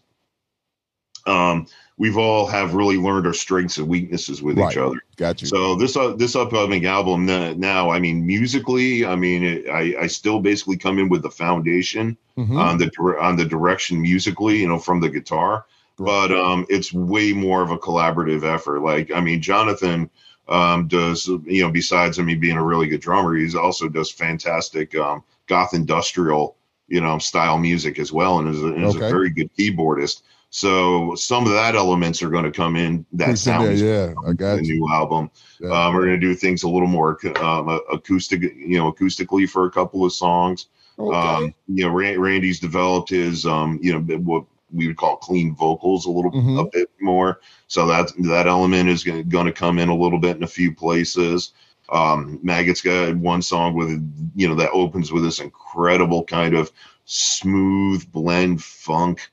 um, 1.27 1.67
we've 1.97 2.19
all 2.19 2.47
have 2.47 2.75
really 2.75 2.99
learned 2.99 3.27
our 3.27 3.33
strengths 3.33 3.79
and 3.79 3.89
weaknesses 3.89 4.43
with 4.43 4.59
Right. 4.59 4.73
each 4.73 4.77
other. 4.79 5.03
Got 5.17 5.41
you. 5.41 5.49
So 5.49 5.75
this 5.75 5.97
uh, 5.97 6.13
this 6.17 6.37
upcoming 6.37 6.85
album 6.85 7.25
now, 7.25 7.89
I 7.91 7.99
mean, 8.01 8.27
musically, 8.27 9.07
I 9.07 9.17
mean, 9.17 9.43
it, 9.43 9.69
I 9.71 9.95
I 10.03 10.07
still 10.07 10.41
basically 10.41 10.77
come 10.77 10.99
in 10.99 11.09
with 11.09 11.23
the 11.23 11.31
foundation 11.31 12.17
Mhm. 12.37 12.59
on 12.59 12.77
the 12.79 12.91
on 13.19 13.37
the 13.37 13.45
direction 13.47 14.03
musically, 14.03 14.59
you 14.61 14.69
know, 14.69 14.79
from 14.79 15.01
the 15.01 15.09
guitar. 15.09 15.65
But 15.97 16.33
um, 16.33 16.67
it's 16.69 16.93
way 16.93 17.33
more 17.33 17.63
of 17.63 17.71
a 17.71 17.79
collaborative 17.79 18.43
effort. 18.45 18.81
Like, 18.81 19.13
I 19.13 19.21
mean, 19.21 19.41
Jonathan 19.41 20.11
um, 20.49 20.89
does, 20.89 21.27
you 21.45 21.63
know, 21.63 21.71
besides 21.71 22.19
I 22.19 22.23
mean 22.23 22.41
being 22.41 22.57
a 22.57 22.65
really 22.65 22.89
good 22.89 23.01
drummer, 23.01 23.35
he's 23.37 23.55
also 23.55 23.89
does 23.89 24.11
fantastic 24.11 24.95
um, 24.97 25.23
goth 25.47 25.73
industrial, 25.73 26.57
you 26.89 27.01
know, 27.01 27.19
style 27.19 27.59
music 27.59 27.99
as 27.99 28.13
well, 28.13 28.41
and 28.41 28.49
is 28.49 28.63
a, 28.63 28.75
is 28.75 28.97
Okay. 28.97 29.07
a 29.07 29.09
very 29.09 29.31
good 29.31 29.51
keyboardist. 29.57 30.23
So 30.51 31.15
some 31.17 31.47
of 31.47 31.53
that 31.53 31.75
elements 31.75 32.23
are 32.23 32.29
going 32.29 32.45
to 32.45 32.51
come 32.53 32.77
in 32.77 33.05
that 33.15 33.31
in 33.31 33.37
sounds 33.37 33.83
yeah, 33.83 34.13
I 34.25 34.29
the 34.29 34.35
got 34.35 34.65
you. 34.65 34.75
new 34.75 34.89
album. 34.93 35.31
Yeah. 35.61 35.71
Um, 35.71 35.95
we're 35.95 36.07
going 36.07 36.21
to 36.21 36.27
do 36.27 36.35
things 36.35 36.63
a 36.63 36.69
little 36.69 36.87
more 36.87 37.19
um, 37.41 37.81
acoustic, 37.93 38.43
you 38.43 38.79
know, 38.79 38.93
acoustically 38.93 39.49
for 39.49 39.67
a 39.67 39.71
couple 39.71 40.05
of 40.05 40.13
songs. 40.13 40.67
Okay. 40.97 41.17
Um, 41.17 41.55
you 41.67 41.85
know, 41.85 41.91
Randy's 41.91 42.61
developed 42.61 43.11
his, 43.11 43.47
um, 43.47 43.81
you 43.83 43.93
know, 43.93 44.17
what 44.19 44.45
we 44.75 44.87
would 44.87 44.97
call 44.97 45.17
clean 45.17 45.55
vocals 45.55 46.07
a 46.07 46.11
little 46.11 46.33
Mhm. 46.33 46.61
a 46.61 46.65
bit 46.73 46.91
more. 47.01 47.41
So 47.69 47.87
that 47.87 48.13
that 48.25 48.47
element 48.47 48.89
is 48.89 49.05
going 49.05 49.47
to 49.47 49.53
come 49.53 49.79
in 49.79 49.89
a 49.89 49.97
little 49.97 50.19
bit 50.19 50.37
in 50.37 50.43
a 50.43 50.49
few 50.49 50.75
places. 50.75 51.53
Um, 51.91 52.41
Maggot's 52.43 52.83
got 52.83 53.17
one 53.17 53.43
song 53.43 53.75
with, 53.75 53.91
you 54.35 54.49
know, 54.49 54.55
that 54.57 54.71
opens 54.73 55.13
with 55.13 55.23
this 55.23 55.41
incredible 55.41 56.25
kind 56.25 56.55
of 56.55 56.73
smooth 57.05 58.11
blend 58.13 58.63
funk. 58.63 59.31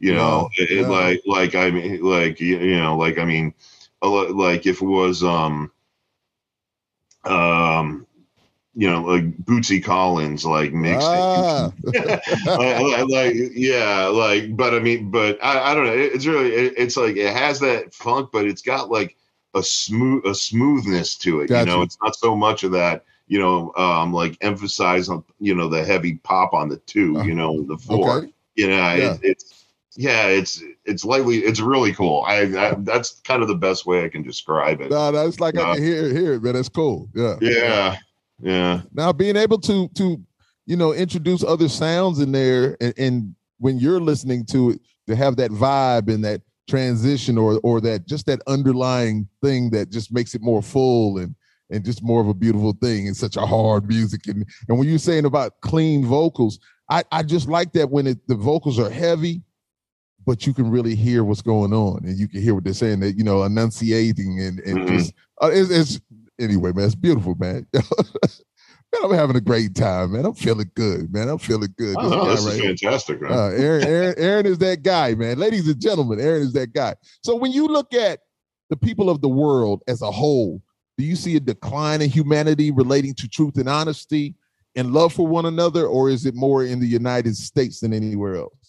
You 0.00 0.14
know, 0.14 0.48
Yeah, 0.58 0.66
it, 0.70 0.80
yeah. 0.82 0.88
like 0.88 1.22
like 1.26 1.54
I 1.54 1.70
mean, 1.70 2.02
like 2.02 2.40
you, 2.40 2.58
you 2.58 2.76
know, 2.76 2.96
like 2.96 3.18
I 3.18 3.24
mean, 3.24 3.54
like 4.02 4.66
if 4.66 4.82
it 4.82 4.86
was 4.86 5.22
um 5.22 5.70
um 7.24 8.06
you 8.74 8.90
know 8.90 9.02
like 9.02 9.36
Bootsy 9.38 9.82
Collins 9.82 10.44
like 10.44 10.72
mixtape 10.72 11.00
ah. 11.00 11.72
like, 12.46 13.08
like, 13.08 13.34
yeah 13.54 14.06
like 14.06 14.56
but 14.56 14.74
I 14.74 14.80
mean 14.80 15.10
but 15.10 15.42
I, 15.42 15.70
I 15.70 15.74
don't 15.74 15.86
know. 15.86 15.92
It's 15.92 16.26
really 16.26 16.50
it, 16.50 16.74
it's 16.76 16.96
like 16.96 17.16
it 17.16 17.32
has 17.32 17.60
that 17.60 17.94
funk 17.94 18.30
but 18.32 18.46
it's 18.46 18.62
got 18.62 18.90
like 18.90 19.16
a 19.54 19.62
smooth 19.62 20.26
a 20.26 20.34
smoothness 20.34 21.16
to 21.18 21.40
it 21.40 21.48
gotcha. 21.48 21.70
you 21.70 21.76
know? 21.76 21.82
It's 21.82 21.98
not 22.02 22.16
so 22.16 22.34
much 22.34 22.64
of 22.64 22.72
that 22.72 23.04
you 23.28 23.38
know 23.38 23.72
um 23.76 24.12
like 24.12 24.36
emphasize 24.40 25.08
on 25.08 25.24
you 25.38 25.54
know 25.54 25.68
the 25.68 25.84
heavy 25.84 26.16
pop 26.16 26.52
on 26.52 26.68
the 26.68 26.76
2 26.78 27.18
uh, 27.18 27.22
you 27.22 27.34
know 27.34 27.62
the 27.62 27.78
four. 27.78 28.18
Okay. 28.18 28.32
you 28.56 28.66
know 28.66 28.74
yeah. 28.74 29.14
It, 29.14 29.20
it's 29.22 29.66
yeah 29.96 30.26
it's 30.26 30.60
it's 30.84 31.04
lightly 31.04 31.38
it's 31.38 31.60
really 31.60 31.92
cool. 31.92 32.24
I, 32.26 32.40
I, 32.42 32.74
that's 32.78 33.20
kind 33.20 33.42
of 33.42 33.48
the 33.48 33.54
best 33.54 33.86
way 33.86 34.04
i 34.04 34.08
can 34.08 34.24
describe 34.24 34.80
it. 34.80 34.90
No 34.90 35.12
that's 35.12 35.38
like 35.38 35.56
uh, 35.56 35.70
i 35.70 35.74
can 35.76 35.84
hear 35.84 36.08
hear 36.12 36.32
it 36.34 36.42
man. 36.42 36.56
It's 36.56 36.68
cool. 36.68 37.08
Yeah. 37.14 37.36
Yeah 37.40 37.96
yeah 38.40 38.82
now 38.92 39.12
being 39.12 39.36
able 39.36 39.58
to 39.58 39.88
to 39.88 40.20
you 40.66 40.76
know 40.76 40.92
introduce 40.92 41.44
other 41.44 41.68
sounds 41.68 42.20
in 42.20 42.32
there 42.32 42.76
and, 42.80 42.94
and 42.98 43.34
when 43.58 43.78
you're 43.78 44.00
listening 44.00 44.44
to 44.44 44.70
it 44.70 44.80
to 45.06 45.14
have 45.14 45.36
that 45.36 45.50
vibe 45.50 46.12
and 46.12 46.24
that 46.24 46.40
transition 46.68 47.36
or 47.36 47.60
or 47.62 47.80
that 47.80 48.06
just 48.06 48.26
that 48.26 48.40
underlying 48.46 49.28
thing 49.42 49.70
that 49.70 49.90
just 49.90 50.12
makes 50.12 50.34
it 50.34 50.42
more 50.42 50.62
full 50.62 51.18
and 51.18 51.34
and 51.70 51.84
just 51.84 52.02
more 52.02 52.20
of 52.20 52.28
a 52.28 52.34
beautiful 52.34 52.72
thing 52.80 53.06
and 53.06 53.16
such 53.16 53.36
a 53.36 53.44
hard 53.44 53.86
music 53.86 54.26
and 54.28 54.46
and 54.68 54.78
when 54.78 54.88
you're 54.88 54.98
saying 54.98 55.26
about 55.26 55.60
clean 55.60 56.04
vocals 56.04 56.58
i 56.90 57.02
i 57.12 57.22
just 57.22 57.48
like 57.48 57.72
that 57.72 57.90
when 57.90 58.06
it, 58.06 58.18
the 58.28 58.34
vocals 58.34 58.78
are 58.78 58.90
heavy 58.90 59.42
but 60.26 60.46
you 60.46 60.54
can 60.54 60.70
really 60.70 60.94
hear 60.94 61.22
what's 61.22 61.42
going 61.42 61.74
on 61.74 61.98
and 62.04 62.18
you 62.18 62.26
can 62.26 62.40
hear 62.40 62.54
what 62.54 62.64
they're 62.64 62.72
saying 62.72 63.00
that 63.00 63.16
you 63.16 63.24
know 63.24 63.42
enunciating 63.42 64.40
and 64.40 64.60
and 64.60 64.78
mm-hmm. 64.78 64.96
just 64.96 65.12
uh, 65.42 65.50
it's, 65.52 65.70
it's, 65.70 66.00
anyway 66.40 66.72
man 66.72 66.86
it's 66.86 66.94
beautiful 66.94 67.34
man 67.38 67.66
Man, 68.94 69.10
I'm 69.10 69.16
having 69.16 69.36
a 69.36 69.40
great 69.40 69.74
time, 69.74 70.12
man. 70.12 70.24
I'm 70.24 70.34
feeling 70.34 70.70
good, 70.74 71.12
man. 71.12 71.28
I'm 71.28 71.38
feeling 71.38 71.74
good. 71.76 71.96
This, 71.96 71.96
oh, 71.98 72.28
this 72.28 72.44
right 72.44 72.54
is 72.54 72.60
fantastic, 72.60 73.20
man. 73.20 73.32
Uh, 73.32 73.48
Aaron, 73.48 73.84
Aaron, 73.84 74.14
Aaron 74.18 74.46
is 74.46 74.58
that 74.58 74.82
guy, 74.82 75.14
man. 75.14 75.38
Ladies 75.38 75.66
and 75.66 75.80
gentlemen, 75.80 76.20
Aaron 76.20 76.42
is 76.42 76.52
that 76.52 76.72
guy. 76.72 76.94
So 77.22 77.34
when 77.34 77.50
you 77.50 77.66
look 77.66 77.92
at 77.92 78.20
the 78.70 78.76
people 78.76 79.10
of 79.10 79.20
the 79.20 79.28
world 79.28 79.82
as 79.88 80.02
a 80.02 80.10
whole, 80.10 80.62
do 80.96 81.04
you 81.04 81.16
see 81.16 81.36
a 81.36 81.40
decline 81.40 82.02
in 82.02 82.10
humanity 82.10 82.70
relating 82.70 83.14
to 83.14 83.28
truth 83.28 83.56
and 83.56 83.68
honesty 83.68 84.34
and 84.76 84.92
love 84.92 85.12
for 85.12 85.26
one 85.26 85.46
another, 85.46 85.86
or 85.86 86.08
is 86.08 86.26
it 86.26 86.34
more 86.34 86.64
in 86.64 86.80
the 86.80 86.86
United 86.86 87.36
States 87.36 87.80
than 87.80 87.92
anywhere 87.92 88.36
else? 88.36 88.63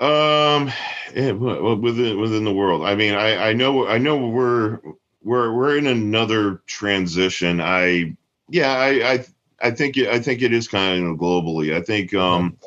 Um, 0.00 0.72
yeah, 1.14 1.30
within 1.32 2.20
within 2.20 2.44
the 2.44 2.52
world. 2.52 2.82
I 2.82 2.94
mean, 2.94 3.14
I 3.14 3.50
I 3.50 3.52
know 3.52 3.86
I 3.86 3.98
know 3.98 4.28
we're 4.28 4.80
we're 5.22 5.52
we're 5.52 5.78
in 5.78 5.86
another 5.86 6.62
transition. 6.66 7.60
I 7.60 8.16
yeah, 8.48 8.72
I 8.72 9.12
I 9.12 9.24
I 9.60 9.70
think 9.70 9.96
I 9.98 10.18
think 10.18 10.42
it 10.42 10.52
is 10.52 10.68
kind 10.68 11.06
of 11.06 11.16
globally. 11.16 11.74
I 11.76 11.80
think 11.80 12.12
um 12.12 12.58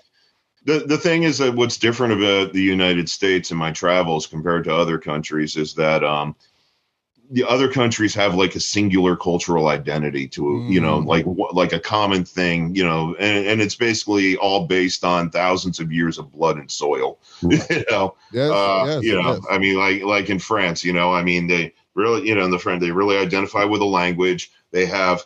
the 0.66 0.80
the 0.80 0.98
thing 0.98 1.24
is 1.24 1.38
that 1.40 1.56
what's 1.56 1.78
different 1.78 2.14
about 2.14 2.54
the 2.54 2.62
United 2.64 3.10
States 3.10 3.52
and 3.52 3.60
my 3.60 3.72
travels 3.72 4.28
compared 4.28 4.64
to 4.66 4.76
other 4.76 4.98
countries 4.98 5.58
is 5.58 5.74
that 5.76 6.04
um 6.04 6.36
the 7.30 7.44
other 7.44 7.70
countries 7.70 8.16
have 8.16 8.36
like 8.36 8.56
a 8.56 8.60
singular 8.60 9.16
cultural 9.16 9.68
identity 9.68 10.28
to 10.28 10.42
mm. 10.42 10.72
you 10.72 10.80
know 10.80 11.02
mm. 11.02 11.06
like 11.06 11.26
like 11.54 11.74
a 11.74 11.80
common 11.80 12.24
thing 12.24 12.74
you 12.74 12.84
know 12.84 13.16
and, 13.20 13.48
and 13.48 13.62
it's 13.62 13.76
basically 13.76 14.38
all 14.38 14.66
based 14.66 15.04
on 15.04 15.30
thousands 15.30 15.80
of 15.80 15.92
years 15.92 16.18
of 16.18 16.32
blood 16.32 16.58
and 16.58 16.72
soil 16.72 17.20
you 17.42 17.86
know 17.92 18.16
yes, 18.32 18.50
uh, 18.50 18.84
yes, 18.88 19.04
you 19.04 19.22
know 19.22 19.34
yes. 19.34 19.46
i 19.50 19.58
mean 19.58 19.78
like 19.78 20.02
like 20.04 20.30
in 20.30 20.40
france 20.40 20.86
you 20.86 20.94
know 20.94 21.14
i 21.14 21.22
mean 21.22 21.48
they 21.48 21.74
really, 21.98 22.28
you 22.28 22.36
know, 22.36 22.46
in 22.46 22.52
the 22.52 22.60
front, 22.60 22.80
they 22.80 22.92
really 22.92 23.18
identify 23.18 23.66
with 23.66 23.82
a 23.82 23.86
language. 23.86 24.52
They 24.72 24.86
have 24.86 25.24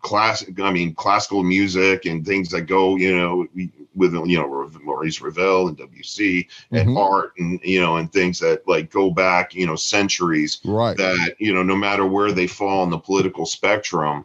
classic, 0.00 0.58
I 0.58 0.72
mean, 0.72 0.94
classical 0.94 1.44
music 1.44 2.06
and 2.06 2.26
things 2.26 2.48
that 2.48 2.62
go, 2.62 2.96
you 2.96 3.16
know, 3.16 3.46
with, 3.98 4.14
you 4.14 4.38
know, 4.38 4.70
Maurice 4.82 5.20
Ravel 5.20 5.68
and 5.68 5.76
Debussy 5.76 6.48
and 6.70 6.88
mm-hmm. 6.88 6.96
art 6.96 7.32
and, 7.38 7.60
you 7.62 7.80
know, 7.80 7.96
and 7.96 8.12
things 8.12 8.38
that 8.38 8.66
like 8.66 8.90
go 8.90 9.10
back, 9.10 9.54
you 9.54 9.66
know, 9.66 9.76
centuries. 9.76 10.60
Right. 10.64 10.96
That, 10.96 11.36
you 11.38 11.52
know, 11.52 11.62
no 11.62 11.76
matter 11.76 12.06
where 12.06 12.32
they 12.32 12.46
fall 12.46 12.82
on 12.82 12.90
the 12.90 12.98
political 12.98 13.46
spectrum 13.46 14.24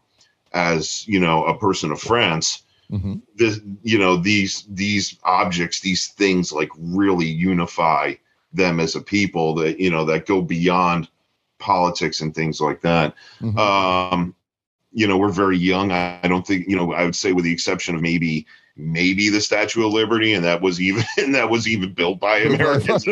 as, 0.54 1.08
you 1.08 1.20
know, 1.20 1.46
a 1.46 1.58
person 1.58 1.92
of 1.92 2.00
France, 2.00 2.64
mm-hmm. 2.92 3.16
this, 3.36 3.60
you 3.82 3.98
know, 3.98 4.16
these, 4.16 4.66
these 4.70 5.18
objects, 5.24 5.80
these 5.80 6.08
things 6.10 6.52
like 6.54 6.70
really 6.78 7.28
unify 7.28 8.14
them 8.54 8.80
as 8.80 8.96
a 8.96 9.02
people 9.02 9.56
that, 9.56 9.80
you 9.80 9.90
know, 9.90 10.06
that 10.06 10.26
go 10.28 10.42
beyond 10.42 11.10
politics 11.58 12.22
and 12.22 12.36
things 12.36 12.62
like 12.62 12.82
that. 12.82 13.16
Mm-hmm. 13.42 13.58
Um, 13.58 14.36
you 14.92 15.08
know, 15.08 15.18
we're 15.18 15.30
very 15.30 15.58
young. 15.58 15.92
I, 15.92 16.20
I, 16.22 16.28
don't 16.28 16.46
think, 16.46 16.68
you 16.68 16.76
know, 16.76 16.94
I 16.94 17.04
would 17.04 17.16
say 17.16 17.32
with 17.32 17.46
the 17.46 17.52
exception 17.52 17.96
of 17.96 18.02
maybe 18.02 18.46
maybe 18.76 19.30
the 19.30 19.42
Statue 19.42 19.86
of 19.86 19.94
Liberty, 19.94 20.34
and 20.34 20.46
that 20.46 20.62
was 20.62 20.82
even 20.82 21.04
that 21.32 21.50
was 21.50 21.68
even 21.68 21.94
built 21.94 22.20
by 22.20 22.38
Americans. 22.40 23.04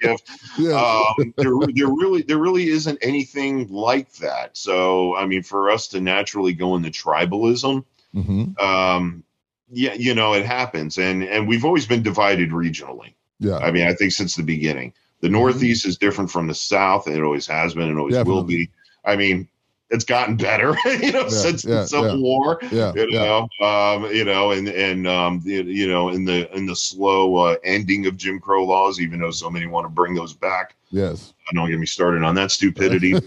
gift. 0.00 0.30
Yeah. 0.58 0.80
Um, 1.18 1.34
there, 1.36 1.52
there 1.74 1.88
really 1.88 2.22
there 2.22 2.38
really 2.38 2.68
isn't 2.68 2.98
anything 3.02 3.68
like 3.68 4.12
that. 4.16 4.56
So 4.56 5.16
I 5.16 5.26
mean, 5.26 5.42
for 5.42 5.70
us 5.70 5.88
to 5.88 6.00
naturally 6.00 6.52
go 6.52 6.76
into 6.76 6.90
tribalism, 6.90 7.84
mm-hmm. 8.14 8.64
um, 8.64 9.24
yeah, 9.70 9.94
you 9.94 10.14
know, 10.14 10.34
it 10.34 10.46
happens, 10.46 10.98
and 10.98 11.22
and 11.22 11.48
we've 11.48 11.64
always 11.64 11.86
been 11.86 12.02
divided 12.02 12.50
regionally. 12.50 13.14
Yeah, 13.38 13.58
I 13.58 13.70
mean, 13.70 13.86
I 13.86 13.94
think 13.94 14.12
since 14.12 14.34
the 14.34 14.42
beginning. 14.42 14.92
The 15.22 15.30
Northeast 15.30 15.82
mm-hmm. 15.82 15.88
is 15.88 15.98
different 15.98 16.30
from 16.30 16.46
the 16.46 16.54
South, 16.54 17.06
and 17.06 17.16
it 17.16 17.22
always 17.22 17.46
has 17.46 17.72
been 17.72 17.88
and 17.88 17.98
always 17.98 18.14
Definitely. 18.14 18.34
will 18.34 18.44
be. 18.44 18.70
I 19.02 19.16
mean, 19.16 19.48
it's 19.90 20.04
gotten 20.04 20.36
better, 20.36 20.76
you 20.86 21.12
know, 21.12 21.22
yeah, 21.22 21.28
since 21.28 21.64
yeah, 21.64 21.80
the 21.80 21.86
Civil 21.86 22.16
yeah. 22.16 22.22
War. 22.22 22.58
Yeah, 22.70 22.92
you 22.94 23.10
know, 23.10 23.48
um, 23.60 24.04
you 24.12 24.24
know, 24.24 24.52
and 24.52 24.68
and 24.68 25.06
um, 25.06 25.42
you 25.44 25.88
know, 25.88 26.08
in 26.08 26.24
the 26.24 26.54
in 26.56 26.66
the 26.66 26.76
slow 26.76 27.36
uh, 27.36 27.56
ending 27.64 28.06
of 28.06 28.16
Jim 28.16 28.40
Crow 28.40 28.64
laws, 28.64 29.00
even 29.00 29.20
though 29.20 29.30
so 29.30 29.50
many 29.50 29.66
want 29.66 29.84
to 29.84 29.90
bring 29.90 30.14
those 30.14 30.34
back. 30.34 30.74
Yes, 30.90 31.34
I 31.48 31.54
don't 31.54 31.70
get 31.70 31.78
me 31.78 31.86
started 31.86 32.22
on 32.22 32.34
that 32.36 32.50
stupidity. 32.50 33.12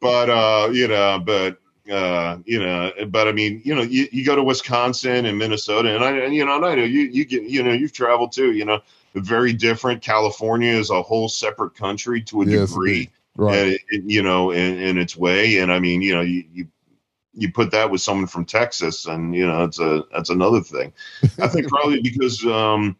but 0.00 0.30
uh, 0.30 0.70
you 0.72 0.88
know, 0.88 1.20
but 1.24 1.58
uh, 1.90 2.38
you 2.44 2.58
know, 2.58 2.92
but 3.08 3.28
I 3.28 3.32
mean, 3.32 3.62
you 3.64 3.74
know, 3.74 3.82
you, 3.82 4.08
you 4.10 4.24
go 4.24 4.36
to 4.36 4.42
Wisconsin 4.42 5.26
and 5.26 5.38
Minnesota, 5.38 5.94
and 5.94 6.04
I, 6.04 6.16
and, 6.18 6.34
you 6.34 6.44
know, 6.44 6.56
and 6.56 6.64
I 6.64 6.74
know 6.74 6.84
you, 6.84 7.02
you 7.02 7.24
get, 7.24 7.44
you 7.44 7.62
know, 7.62 7.72
you've 7.72 7.92
traveled 7.92 8.32
too, 8.32 8.52
you 8.52 8.64
know, 8.64 8.80
very 9.14 9.52
different. 9.52 10.02
California 10.02 10.72
is 10.72 10.90
a 10.90 11.00
whole 11.00 11.28
separate 11.28 11.74
country 11.74 12.20
to 12.22 12.42
a 12.42 12.46
yes, 12.46 12.70
degree, 12.70 13.10
right? 13.36 13.78
And, 13.90 14.10
you 14.10 14.22
know, 14.22 14.50
in, 14.50 14.78
in 14.78 14.98
its 14.98 15.16
way. 15.16 15.58
And 15.58 15.72
I 15.72 15.78
mean, 15.78 16.02
you 16.02 16.14
know, 16.14 16.22
you, 16.22 16.44
you 16.52 16.66
you 17.36 17.52
put 17.52 17.70
that 17.72 17.90
with 17.90 18.00
someone 18.00 18.26
from 18.26 18.46
Texas, 18.46 19.06
and 19.06 19.34
you 19.34 19.46
know, 19.46 19.64
it's 19.64 19.78
a 19.78 20.04
that's 20.12 20.30
another 20.30 20.62
thing. 20.62 20.92
I 21.38 21.48
think 21.48 21.68
probably 21.68 22.00
because 22.00 22.44
um, 22.46 22.96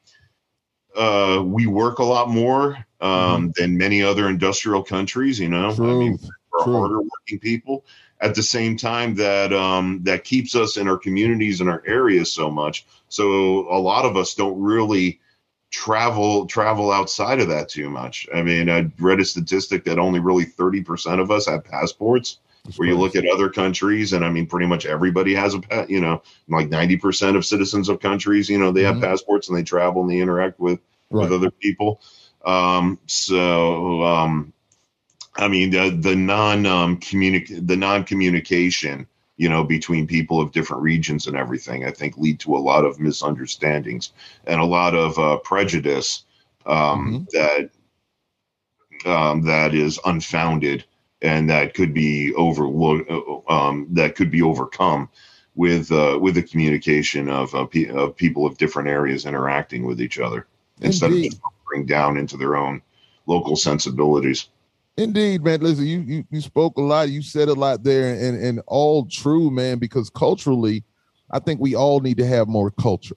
uh, 0.94 1.42
we 1.44 1.66
work 1.66 1.98
a 1.98 2.04
lot 2.04 2.28
more 2.28 2.76
um, 3.00 3.10
mm-hmm. 3.10 3.50
than 3.56 3.78
many 3.78 4.02
other 4.02 4.28
industrial 4.28 4.82
countries. 4.82 5.40
You 5.40 5.48
know, 5.48 5.74
True. 5.74 5.96
I 5.96 5.98
mean, 5.98 6.18
for 6.18 6.64
harder 6.64 7.00
working 7.00 7.38
people. 7.40 7.84
At 8.18 8.34
the 8.34 8.42
same 8.42 8.78
time, 8.78 9.14
that 9.16 9.52
um, 9.52 10.00
that 10.04 10.24
keeps 10.24 10.54
us 10.54 10.78
in 10.78 10.88
our 10.88 10.96
communities 10.96 11.60
and 11.60 11.68
our 11.68 11.82
areas 11.86 12.32
so 12.32 12.50
much. 12.50 12.86
So 13.08 13.68
a 13.70 13.78
lot 13.78 14.06
of 14.06 14.16
us 14.16 14.34
don't 14.34 14.58
really 14.58 15.20
travel 15.76 16.46
travel 16.46 16.90
outside 16.90 17.38
of 17.38 17.48
that 17.48 17.68
too 17.68 17.90
much. 17.90 18.26
I 18.34 18.42
mean, 18.42 18.70
I 18.70 18.90
read 18.98 19.20
a 19.20 19.24
statistic 19.26 19.84
that 19.84 19.98
only 19.98 20.20
really 20.20 20.46
30% 20.46 21.20
of 21.20 21.30
us 21.30 21.46
have 21.46 21.64
passports. 21.64 22.38
That's 22.64 22.78
where 22.78 22.88
you 22.88 22.96
look 22.96 23.14
at 23.14 23.26
other 23.28 23.50
countries, 23.50 24.14
and 24.14 24.24
I 24.24 24.30
mean, 24.30 24.46
pretty 24.46 24.66
much 24.66 24.86
everybody 24.86 25.34
has 25.34 25.52
a 25.52 25.60
pet. 25.60 25.90
You 25.90 26.00
know, 26.00 26.22
like 26.48 26.70
90% 26.70 27.36
of 27.36 27.44
citizens 27.44 27.90
of 27.90 28.00
countries, 28.00 28.48
you 28.48 28.58
know, 28.58 28.72
they 28.72 28.82
mm-hmm. 28.82 29.00
have 29.00 29.10
passports 29.10 29.48
and 29.48 29.56
they 29.56 29.62
travel 29.62 30.00
and 30.00 30.10
they 30.10 30.18
interact 30.18 30.58
with 30.58 30.80
right. 31.10 31.24
with 31.24 31.32
other 31.32 31.50
people. 31.50 32.00
Um, 32.46 32.98
so, 33.06 34.02
um, 34.02 34.52
I 35.36 35.46
mean, 35.46 35.70
the 35.70 35.90
the 35.90 36.16
non 36.16 36.64
um, 36.64 36.98
communic 36.98 37.66
the 37.66 37.76
non 37.76 38.02
communication 38.02 39.06
you 39.36 39.48
know, 39.48 39.64
between 39.64 40.06
people 40.06 40.40
of 40.40 40.52
different 40.52 40.82
regions 40.82 41.26
and 41.26 41.36
everything, 41.36 41.84
I 41.84 41.90
think 41.90 42.16
lead 42.16 42.40
to 42.40 42.56
a 42.56 42.58
lot 42.58 42.84
of 42.84 43.00
misunderstandings 43.00 44.12
and 44.46 44.60
a 44.60 44.64
lot 44.64 44.94
of 44.94 45.18
uh, 45.18 45.38
prejudice 45.38 46.24
um, 46.64 46.76
mm-hmm. 46.76 47.24
that 47.32 47.70
um, 49.04 49.42
that 49.42 49.74
is 49.74 50.00
unfounded 50.04 50.84
and 51.22 51.48
that 51.50 51.74
could 51.74 51.94
be 51.94 52.34
over 52.34 52.66
um, 53.48 53.86
that 53.92 54.14
could 54.16 54.30
be 54.30 54.42
overcome 54.42 55.08
with 55.54 55.90
uh, 55.90 56.18
with 56.20 56.34
the 56.34 56.42
communication 56.42 57.28
of, 57.28 57.54
uh, 57.54 57.64
pe- 57.66 57.88
of 57.88 58.16
people 58.16 58.46
of 58.46 58.58
different 58.58 58.88
areas 58.88 59.26
interacting 59.26 59.84
with 59.84 60.00
each 60.00 60.18
other 60.18 60.46
instead 60.80 61.12
Indeed. 61.12 61.34
of 61.34 61.40
bring 61.66 61.86
down 61.86 62.16
into 62.16 62.36
their 62.36 62.56
own 62.56 62.82
local 63.26 63.56
sensibilities. 63.56 64.48
Indeed, 64.96 65.44
man. 65.44 65.60
Listen, 65.60 65.86
you, 65.86 66.00
you 66.00 66.24
you 66.30 66.40
spoke 66.40 66.78
a 66.78 66.80
lot. 66.80 67.10
You 67.10 67.20
said 67.20 67.48
a 67.48 67.54
lot 67.54 67.82
there, 67.82 68.14
and 68.14 68.42
and 68.42 68.62
all 68.66 69.06
true, 69.06 69.50
man. 69.50 69.78
Because 69.78 70.08
culturally, 70.08 70.84
I 71.30 71.38
think 71.38 71.60
we 71.60 71.74
all 71.74 72.00
need 72.00 72.16
to 72.18 72.26
have 72.26 72.48
more 72.48 72.70
culture. 72.70 73.16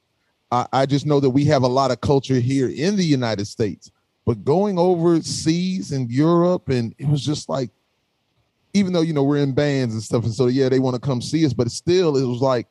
I, 0.52 0.68
I 0.74 0.86
just 0.86 1.06
know 1.06 1.20
that 1.20 1.30
we 1.30 1.46
have 1.46 1.63
a 1.63 1.68
lot 1.68 1.92
of 1.92 2.02
culture 2.02 2.39
here 2.39 2.70
in 2.70 2.96
the 2.96 3.06
United 3.06 3.46
States, 3.46 3.92
But 4.26 4.44
going 4.44 4.78
overseas 4.78 5.92
in 5.92 6.10
Europe, 6.10 6.70
and 6.70 6.94
it 6.98 7.08
was 7.08 7.24
just 7.24 7.48
like, 7.48 7.70
even 8.74 8.92
though 8.92 9.02
you 9.02 9.13
know 9.13 9.24
we're 9.24 9.38
in 9.38 9.54
bands 9.54 9.94
and 9.94 10.04
stuff, 10.04 10.26
and 10.26 10.34
so 10.34 10.48
yeah, 10.48 10.68
they 10.68 10.80
want 10.80 10.96
to 10.96 11.02
come 11.02 11.22
see 11.22 11.46
us, 11.46 11.54
but 11.54 11.72
still, 11.72 12.18
it 12.18 12.26
was 12.26 12.42
like 12.42 12.68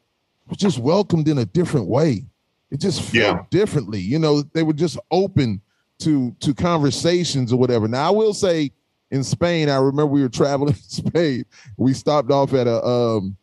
just 0.56 0.78
welcomed 0.78 1.28
in 1.28 1.38
a 1.38 1.44
different 1.46 1.86
way. 1.86 2.24
It 2.70 2.80
just 2.80 3.00
felt 3.00 3.14
yeah. 3.14 3.42
differently. 3.48 4.00
You 4.00 4.18
know, 4.18 4.42
they 4.42 4.62
were 4.62 4.74
just 4.74 4.98
open 5.10 5.62
to 6.00 6.34
to 6.40 6.52
conversations 6.52 7.52
or 7.52 7.58
whatever. 7.58 7.88
Now 7.88 8.08
I 8.08 8.10
will 8.10 8.34
say 8.34 8.70
in 9.10 9.24
Spain, 9.24 9.68
I 9.68 9.76
remember 9.76 10.06
we 10.06 10.22
were 10.22 10.28
traveling 10.28 10.74
in 10.74 10.82
Spain. 10.82 11.44
We 11.76 11.94
stopped 11.94 12.30
off 12.30 12.54
at 12.54 12.66
a 12.66 12.84
um 12.84 13.36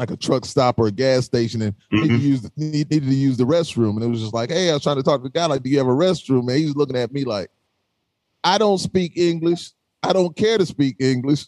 like 0.00 0.10
a 0.10 0.16
truck 0.16 0.46
stop 0.46 0.78
or 0.78 0.86
a 0.86 0.90
gas 0.90 1.26
station 1.26 1.60
and 1.60 1.74
mm-hmm. 1.92 2.02
needed, 2.02 2.18
to 2.18 2.26
use, 2.26 2.50
needed 2.56 3.02
to 3.02 3.14
use 3.14 3.36
the 3.36 3.44
restroom. 3.44 3.96
And 3.96 4.02
it 4.02 4.06
was 4.06 4.22
just 4.22 4.32
like, 4.32 4.50
hey, 4.50 4.70
I 4.70 4.72
was 4.72 4.82
trying 4.82 4.96
to 4.96 5.02
talk 5.02 5.20
to 5.20 5.24
the 5.24 5.28
guy, 5.28 5.44
like, 5.44 5.62
do 5.62 5.68
you 5.68 5.76
have 5.76 5.86
a 5.86 5.90
restroom? 5.90 6.48
And 6.48 6.58
he 6.58 6.64
was 6.64 6.74
looking 6.74 6.96
at 6.96 7.12
me 7.12 7.24
like, 7.24 7.50
I 8.42 8.56
don't 8.56 8.78
speak 8.78 9.18
English. 9.18 9.72
I 10.02 10.14
don't 10.14 10.34
care 10.34 10.56
to 10.56 10.64
speak 10.64 10.96
English. 11.00 11.44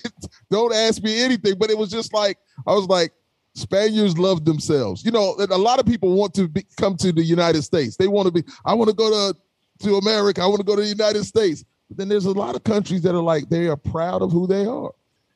don't 0.50 0.74
ask 0.74 1.02
me 1.02 1.18
anything. 1.22 1.54
But 1.58 1.70
it 1.70 1.78
was 1.78 1.88
just 1.88 2.12
like, 2.12 2.36
I 2.66 2.74
was 2.74 2.86
like, 2.88 3.10
Spaniards 3.54 4.18
love 4.18 4.44
themselves. 4.44 5.02
You 5.02 5.10
know, 5.10 5.34
a 5.38 5.56
lot 5.56 5.80
of 5.80 5.86
people 5.86 6.12
want 6.12 6.34
to 6.34 6.46
be, 6.46 6.66
come 6.76 6.98
to 6.98 7.10
the 7.10 7.22
United 7.22 7.62
States. 7.62 7.96
They 7.96 8.08
want 8.08 8.26
to 8.26 8.32
be, 8.32 8.44
I 8.66 8.74
want 8.74 8.90
to 8.90 8.96
go 8.96 9.08
to, 9.32 9.38
to 9.84 9.96
America. 9.96 10.42
I 10.42 10.46
want 10.46 10.58
to 10.58 10.64
go 10.64 10.76
to 10.76 10.82
the 10.82 10.88
United 10.88 11.24
States. 11.24 11.64
But 11.94 11.98
then 11.98 12.08
there's 12.08 12.24
a 12.24 12.32
lot 12.32 12.56
of 12.56 12.64
countries 12.64 13.02
that 13.02 13.14
are 13.14 13.22
like, 13.22 13.48
they 13.48 13.68
are 13.68 13.76
proud 13.76 14.20
of 14.20 14.32
who 14.32 14.48
they 14.48 14.66
are. 14.66 14.92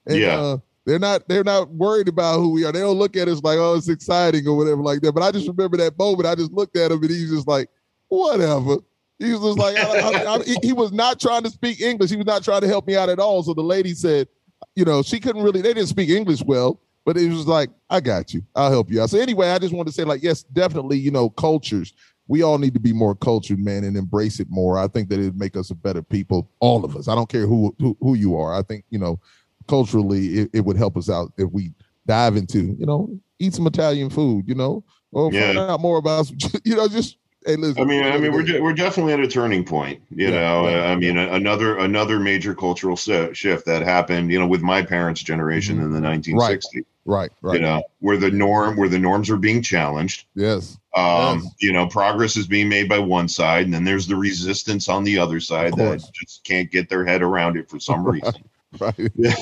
And, 0.07 0.19
yeah. 0.19 0.41
Uh, 0.41 0.59
they're 0.85 0.99
not 0.99 1.29
they're 1.29 1.45
not 1.45 1.71
worried 1.71 2.09
about 2.09 2.39
who 2.39 2.51
we 2.51 2.65
are. 2.65 2.73
They 2.73 2.81
don't 2.81 2.99
look 2.99 3.15
at 3.15 3.29
us 3.29 3.43
like, 3.43 3.59
oh, 3.59 3.75
it's 3.75 3.91
exciting 3.91 4.49
or 4.49 4.57
whatever 4.57 4.83
like 4.83 5.03
that. 5.03 5.13
But 5.13 5.23
I 5.23 5.31
just 5.31 5.47
remember 5.47 5.77
that 5.77 5.99
moment. 5.99 6.27
I 6.27 6.35
just 6.35 6.51
looked 6.51 6.77
at 6.79 6.91
him 6.91 7.03
and 7.03 7.11
he's 7.11 7.31
just 7.31 7.47
like, 7.47 7.69
whatever. 8.09 8.79
He 9.19 9.31
was 9.33 9.41
just 9.43 9.59
like, 9.59 9.77
I, 9.77 9.99
I, 9.99 10.37
I, 10.37 10.43
he 10.63 10.73
was 10.73 10.91
not 10.91 11.21
trying 11.21 11.43
to 11.43 11.51
speak 11.51 11.81
English. 11.81 12.11
He 12.11 12.17
was 12.17 12.27
not 12.27 12.43
trying 12.43 12.63
to 12.63 12.69
help 12.69 12.87
me 12.87 12.97
out 12.97 13.11
at 13.11 13.19
all. 13.19 13.43
So 13.43 13.53
the 13.53 13.63
lady 13.63 13.93
said, 13.93 14.29
you 14.75 14.85
know, 14.85 15.03
she 15.03 15.21
couldn't 15.21 15.43
really, 15.43 15.61
they 15.61 15.75
didn't 15.75 15.89
speak 15.89 16.09
English 16.09 16.43
well, 16.43 16.81
but 17.05 17.19
it 17.19 17.29
was 17.29 17.47
like, 17.47 17.69
I 17.91 18.01
got 18.01 18.33
you. 18.33 18.43
I'll 18.55 18.71
help 18.71 18.91
you 18.91 19.03
out. 19.03 19.11
So 19.11 19.21
anyway, 19.21 19.51
I 19.51 19.59
just 19.59 19.75
want 19.75 19.89
to 19.89 19.93
say, 19.93 20.05
like, 20.05 20.23
yes, 20.23 20.43
definitely, 20.43 20.99
you 20.99 21.11
know, 21.11 21.29
cultures. 21.29 21.93
We 22.29 22.43
all 22.43 22.59
need 22.59 22.75
to 22.75 22.81
be 22.81 22.93
more 22.93 23.15
cultured, 23.15 23.59
man, 23.59 23.85
and 23.85 23.97
embrace 23.97 24.39
it 24.39 24.49
more. 24.51 24.79
I 24.79 24.87
think 24.87 25.09
that 25.09 25.19
it'd 25.19 25.39
make 25.39 25.57
us 25.57 25.71
a 25.71 25.75
better 25.75 26.03
people, 26.03 26.51
all 26.61 26.85
of 26.85 26.97
us. 26.97 27.09
I 27.09 27.15
don't 27.15 27.29
care 27.29 27.47
who 27.47 27.75
who, 27.79 27.97
who 28.01 28.15
you 28.15 28.37
are. 28.37 28.55
I 28.55 28.63
think, 28.63 28.85
you 28.91 28.99
know, 28.99 29.19
culturally 29.67 30.41
it, 30.41 30.51
it 30.53 30.65
would 30.65 30.77
help 30.77 30.97
us 30.97 31.11
out 31.11 31.33
if 31.37 31.51
we 31.51 31.73
dive 32.07 32.37
into, 32.37 32.77
you 32.79 32.87
know, 32.87 33.19
eat 33.39 33.55
some 33.55 33.67
Italian 33.67 34.11
food, 34.11 34.47
you 34.47 34.55
know, 34.55 34.85
or 35.13 35.33
yeah. 35.33 35.55
find 35.55 35.59
out 35.59 35.81
more 35.81 35.99
about, 35.99 36.31
you 36.65 36.77
know, 36.77 36.89
just 36.89 37.17
Hey, 37.47 37.57
listen, 37.57 37.81
I 37.81 37.87
mean, 37.87 38.05
I 38.05 38.19
mean, 38.19 38.33
we're 38.33 38.43
de- 38.43 38.61
we're 38.61 38.75
definitely 38.75 39.13
at 39.13 39.21
a 39.21 39.29
turning 39.29 39.65
point. 39.65 40.03
You 40.11 40.29
yeah, 40.29 40.41
know, 40.41 40.67
I 40.67 40.97
mean, 40.97 41.17
another 41.17 41.79
another 41.79 42.19
major 42.19 42.55
cultural 42.55 42.97
shift 42.97 43.65
that 43.65 43.83
happened. 43.83 44.31
You 44.31 44.41
know, 44.41 44.47
with 44.47 44.61
my 44.61 44.83
parents' 44.83 45.23
generation 45.23 45.77
mm-hmm. 45.77 45.95
in 45.95 46.03
the 46.03 46.09
1960s. 46.09 46.35
Right. 46.35 46.85
Right, 47.07 47.31
right. 47.41 47.55
You 47.55 47.61
know, 47.61 47.83
where 48.01 48.19
the 48.19 48.31
norm, 48.31 48.77
where 48.77 48.91
the 48.91 48.99
norms 48.99 49.31
are 49.31 49.39
being 49.39 49.63
challenged. 49.63 50.27
Yes. 50.35 50.79
Um, 50.99 51.43
yes. 51.43 51.55
you 51.61 51.73
know, 51.73 51.87
progress 51.87 52.37
is 52.37 52.49
being 52.49 52.69
made 52.69 52.89
by 52.89 52.99
one 52.99 53.29
side, 53.29 53.65
and 53.65 53.73
then 53.73 53.85
there's 53.85 54.09
the 54.09 54.17
resistance 54.17 54.89
on 54.89 55.05
the 55.05 55.17
other 55.17 55.39
side 55.39 55.75
that 55.77 56.03
just 56.13 56.43
can't 56.45 56.71
get 56.71 56.89
their 56.89 57.05
head 57.05 57.23
around 57.23 57.57
it 57.57 57.71
for 57.71 57.79
some 57.79 58.05
reason. 58.11 58.43
right? 58.81 59.13
Yeah. 59.15 59.35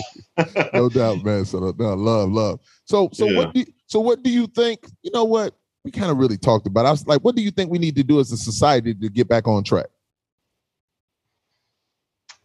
no 0.74 0.90
doubt, 0.90 1.24
man. 1.24 1.44
So 1.46 1.74
no, 1.78 1.94
love, 1.94 2.30
love. 2.30 2.60
So 2.84 3.08
so 3.12 3.26
yeah. 3.26 3.38
what 3.38 3.54
do 3.54 3.60
you, 3.60 3.66
so 3.86 4.00
what 4.00 4.22
do 4.22 4.30
you 4.30 4.46
think? 4.48 4.86
You 5.02 5.10
know 5.12 5.24
what? 5.24 5.54
We 5.82 5.90
kind 5.90 6.10
of 6.10 6.18
really 6.18 6.36
talked 6.36 6.66
about. 6.66 6.84
I 6.84 6.90
was 6.90 7.06
like, 7.06 7.22
what 7.22 7.36
do 7.36 7.42
you 7.42 7.50
think 7.50 7.70
we 7.70 7.78
need 7.78 7.96
to 7.96 8.02
do 8.02 8.20
as 8.20 8.32
a 8.32 8.36
society 8.36 8.92
to 8.92 9.08
get 9.08 9.28
back 9.28 9.48
on 9.48 9.64
track? 9.64 9.86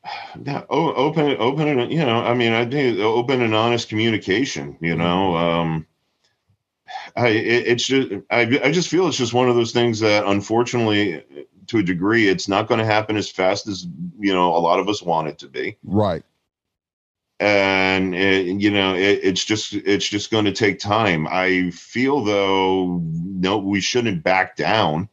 Yeah, 0.45 0.63
open, 0.69 1.35
open, 1.39 1.67
and 1.67 1.91
you 1.91 2.05
know, 2.05 2.23
I 2.23 2.33
mean, 2.33 2.53
I 2.53 2.65
think 2.65 2.97
open 2.99 3.41
and 3.41 3.53
honest 3.53 3.89
communication. 3.89 4.77
You 4.79 4.95
know, 4.95 5.35
um, 5.35 5.85
I 7.15 7.27
it, 7.29 7.67
it's 7.67 7.85
just 7.85 8.11
I 8.29 8.41
I 8.63 8.71
just 8.71 8.89
feel 8.89 9.07
it's 9.07 9.17
just 9.17 9.33
one 9.33 9.49
of 9.49 9.55
those 9.55 9.71
things 9.71 9.99
that 9.99 10.25
unfortunately, 10.25 11.23
to 11.67 11.77
a 11.77 11.83
degree, 11.83 12.27
it's 12.27 12.47
not 12.47 12.67
going 12.67 12.79
to 12.79 12.85
happen 12.85 13.17
as 13.17 13.29
fast 13.29 13.67
as 13.67 13.85
you 14.19 14.33
know 14.33 14.55
a 14.55 14.59
lot 14.59 14.79
of 14.79 14.89
us 14.89 15.01
want 15.01 15.27
it 15.27 15.39
to 15.39 15.47
be. 15.47 15.77
Right 15.83 16.23
and 17.41 18.13
it, 18.13 18.45
you 18.61 18.69
know 18.69 18.93
it, 18.93 19.19
it's 19.23 19.43
just 19.43 19.73
it's 19.73 20.07
just 20.07 20.29
going 20.29 20.45
to 20.45 20.51
take 20.51 20.79
time 20.79 21.27
i 21.27 21.71
feel 21.71 22.23
though 22.23 23.01
no 23.03 23.57
we 23.57 23.81
shouldn't 23.81 24.23
back 24.23 24.55
down 24.55 25.09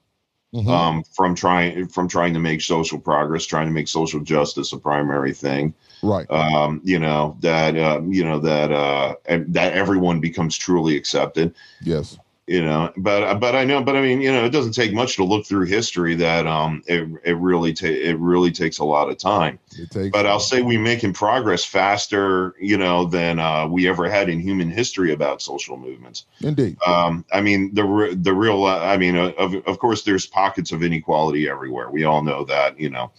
mm-hmm. 0.54 0.68
um, 0.68 1.02
from 1.04 1.34
trying 1.34 1.88
from 1.88 2.06
trying 2.06 2.34
to 2.34 2.38
make 2.38 2.60
social 2.60 3.00
progress 3.00 3.46
trying 3.46 3.66
to 3.66 3.72
make 3.72 3.88
social 3.88 4.20
justice 4.20 4.74
a 4.74 4.78
primary 4.78 5.32
thing 5.32 5.72
right. 6.02 6.30
Um, 6.30 6.80
you 6.84 6.98
know 6.98 7.36
that 7.40 7.76
uh, 7.76 8.00
you 8.06 8.24
know 8.24 8.38
that 8.40 8.72
uh, 8.72 9.16
that 9.26 9.72
everyone 9.74 10.20
becomes 10.20 10.56
truly 10.56 10.96
accepted. 10.96 11.54
Yes. 11.82 12.18
You 12.48 12.62
know 12.62 12.90
but 12.96 13.40
but 13.40 13.54
i 13.54 13.62
know 13.62 13.82
but 13.82 13.94
i 13.94 14.00
mean 14.00 14.22
you 14.22 14.32
know 14.32 14.46
it 14.46 14.48
doesn't 14.48 14.72
take 14.72 14.94
much 14.94 15.16
to 15.16 15.24
look 15.24 15.44
through 15.44 15.66
history 15.66 16.14
that 16.14 16.46
um 16.46 16.82
it, 16.86 17.06
it 17.22 17.36
really 17.36 17.74
ta- 17.74 17.88
it 17.88 18.18
really 18.18 18.50
takes 18.50 18.78
a 18.78 18.84
lot 18.84 19.10
of 19.10 19.18
time. 19.18 19.58
But 20.10 20.24
i'll 20.24 20.40
say 20.40 20.62
we're 20.62 20.80
making 20.80 21.12
progress 21.12 21.62
faster 21.62 22.54
you 22.58 22.78
know 22.78 23.04
than 23.04 23.38
uh, 23.38 23.68
we 23.68 23.86
ever 23.86 24.08
had 24.08 24.30
in 24.30 24.40
human 24.40 24.70
history 24.70 25.12
about 25.12 25.42
social 25.42 25.76
movements. 25.76 26.24
Indeed. 26.40 26.78
Um 26.86 27.26
i 27.34 27.42
mean 27.42 27.74
the 27.74 28.18
the 28.18 28.32
real 28.32 28.64
uh, 28.64 28.78
i 28.78 28.96
mean 28.96 29.16
uh, 29.16 29.32
of, 29.36 29.54
of 29.66 29.78
course 29.78 30.04
there's 30.04 30.26
pockets 30.26 30.72
of 30.72 30.82
inequality 30.82 31.50
everywhere. 31.50 31.90
We 31.90 32.04
all 32.04 32.22
know 32.22 32.44
that 32.44 32.80
you 32.80 32.88
know 32.88 33.12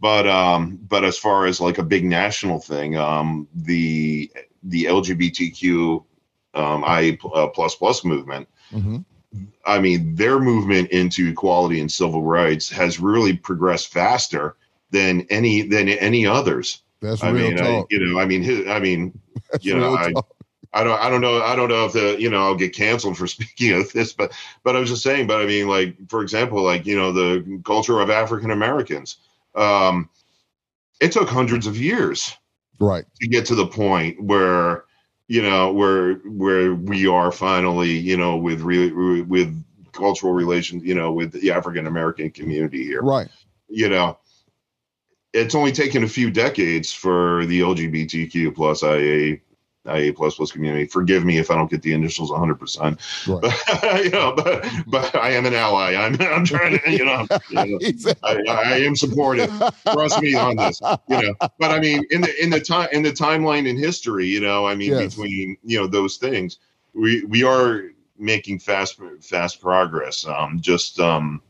but 0.00 0.26
um 0.26 0.78
but 0.88 1.04
as 1.04 1.18
far 1.18 1.46
as 1.46 1.60
like 1.60 1.78
a 1.78 1.82
big 1.82 2.04
national 2.04 2.58
thing 2.58 2.96
um 2.96 3.46
the 3.54 4.30
the 4.62 4.84
lgbtq 4.84 6.04
um, 6.52 6.84
IA 6.84 7.16
uh, 7.32 7.46
plus 7.48 7.76
plus 7.76 8.04
movement 8.04 8.48
Mm-hmm. 8.72 8.98
I 9.64 9.78
mean, 9.78 10.14
their 10.14 10.40
movement 10.40 10.90
into 10.90 11.28
equality 11.28 11.80
and 11.80 11.90
civil 11.90 12.22
rights 12.22 12.68
has 12.70 12.98
really 12.98 13.36
progressed 13.36 13.92
faster 13.92 14.56
than 14.90 15.26
any 15.30 15.62
than 15.62 15.88
any 15.88 16.26
others. 16.26 16.82
That's 17.00 17.22
I 17.22 17.32
mean, 17.32 17.58
I, 17.60 17.84
you 17.90 18.04
know, 18.04 18.20
I 18.20 18.26
mean, 18.26 18.42
his, 18.42 18.66
I 18.68 18.80
mean, 18.80 19.18
That's 19.52 19.64
you 19.64 19.76
know, 19.76 19.96
I, 19.96 20.12
I 20.72 20.84
don't, 20.84 21.00
I 21.00 21.08
don't 21.08 21.20
know, 21.20 21.42
I 21.42 21.56
don't 21.56 21.68
know 21.68 21.86
if 21.86 21.92
the, 21.92 22.20
you 22.20 22.28
know, 22.28 22.42
I'll 22.42 22.54
get 22.54 22.74
canceled 22.74 23.16
for 23.16 23.26
speaking 23.26 23.72
of 23.72 23.92
this, 23.92 24.12
but, 24.12 24.32
but 24.62 24.76
I 24.76 24.80
was 24.80 24.90
just 24.90 25.02
saying, 25.02 25.26
but 25.26 25.40
I 25.40 25.46
mean, 25.46 25.66
like, 25.66 25.96
for 26.08 26.22
example, 26.22 26.62
like, 26.62 26.86
you 26.86 26.96
know, 26.96 27.12
the 27.12 27.60
culture 27.64 28.00
of 28.00 28.10
African 28.10 28.50
Americans, 28.50 29.16
um, 29.54 30.08
it 31.00 31.12
took 31.12 31.28
hundreds 31.28 31.66
of 31.66 31.76
years, 31.76 32.36
right, 32.78 33.04
to 33.20 33.28
get 33.28 33.46
to 33.46 33.54
the 33.54 33.66
point 33.66 34.22
where 34.22 34.84
you 35.28 35.42
know 35.42 35.72
where 35.72 36.14
where 36.24 36.74
we 36.74 37.06
are 37.06 37.30
finally 37.32 37.90
you 37.90 38.16
know 38.16 38.36
with 38.36 38.60
re, 38.60 38.90
with 39.22 39.64
cultural 39.92 40.32
relations 40.32 40.84
you 40.84 40.94
know 40.94 41.12
with 41.12 41.32
the 41.32 41.50
african 41.50 41.86
american 41.86 42.30
community 42.30 42.84
here. 42.84 43.02
Right. 43.02 43.28
You 43.68 43.88
know 43.88 44.18
it's 45.32 45.54
only 45.54 45.72
taken 45.72 46.02
a 46.02 46.08
few 46.08 46.30
decades 46.30 46.92
for 46.92 47.46
the 47.46 47.60
lgbtq 47.60 48.54
plus 48.54 48.82
ia 48.82 49.38
IA 49.90 50.12
plus 50.12 50.36
plus 50.36 50.52
community. 50.52 50.86
Forgive 50.86 51.24
me 51.24 51.38
if 51.38 51.50
I 51.50 51.56
don't 51.56 51.70
get 51.70 51.82
the 51.82 51.92
initials 51.92 52.30
100, 52.30 52.54
percent 52.56 53.00
but 53.26 53.42
you 54.04 54.10
know, 54.10 54.34
but 54.36 54.66
but 54.86 55.14
I 55.14 55.30
am 55.30 55.46
an 55.46 55.54
ally. 55.54 55.94
I'm 55.94 56.20
I'm 56.20 56.44
trying 56.44 56.78
to 56.78 56.90
you 56.90 57.04
know, 57.04 57.26
you 57.50 57.78
know 57.78 58.14
I, 58.22 58.42
I, 58.48 58.76
am 58.78 58.96
supportive. 58.96 59.50
Trust 59.92 60.20
me 60.20 60.34
on 60.34 60.56
this. 60.56 60.80
You 61.08 61.22
know, 61.22 61.34
but 61.40 61.70
I 61.70 61.80
mean 61.80 62.04
in 62.10 62.20
the 62.20 62.42
in 62.42 62.50
the 62.50 62.60
time 62.60 62.88
in 62.92 63.02
the 63.02 63.12
timeline 63.12 63.66
in 63.66 63.76
history, 63.76 64.26
you 64.26 64.40
know, 64.40 64.66
I 64.66 64.74
mean 64.74 64.90
yes. 64.90 65.14
between 65.14 65.56
you 65.64 65.78
know 65.78 65.86
those 65.86 66.16
things, 66.16 66.58
we 66.94 67.24
we 67.24 67.42
are 67.42 67.90
making 68.18 68.58
fast 68.58 69.00
fast 69.20 69.60
progress. 69.60 70.26
Um, 70.26 70.60
just 70.60 71.00
um, 71.00 71.42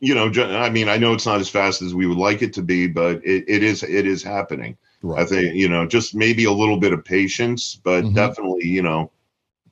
you 0.00 0.14
know, 0.14 0.30
I 0.56 0.70
mean, 0.70 0.88
I 0.88 0.96
know 0.96 1.12
it's 1.12 1.26
not 1.26 1.40
as 1.40 1.48
fast 1.48 1.82
as 1.82 1.94
we 1.94 2.06
would 2.06 2.18
like 2.18 2.42
it 2.42 2.52
to 2.54 2.62
be, 2.62 2.86
but 2.86 3.24
it, 3.24 3.44
it 3.48 3.62
is 3.62 3.82
it 3.82 4.06
is 4.06 4.22
happening. 4.22 4.76
Right. 5.06 5.20
I 5.20 5.24
think 5.24 5.54
you 5.54 5.68
know 5.68 5.86
just 5.86 6.14
maybe 6.14 6.44
a 6.44 6.52
little 6.52 6.78
bit 6.78 6.92
of 6.92 7.04
patience, 7.04 7.74
but 7.76 8.04
mm-hmm. 8.04 8.14
definitely 8.14 8.66
you 8.66 8.82
know 8.82 9.10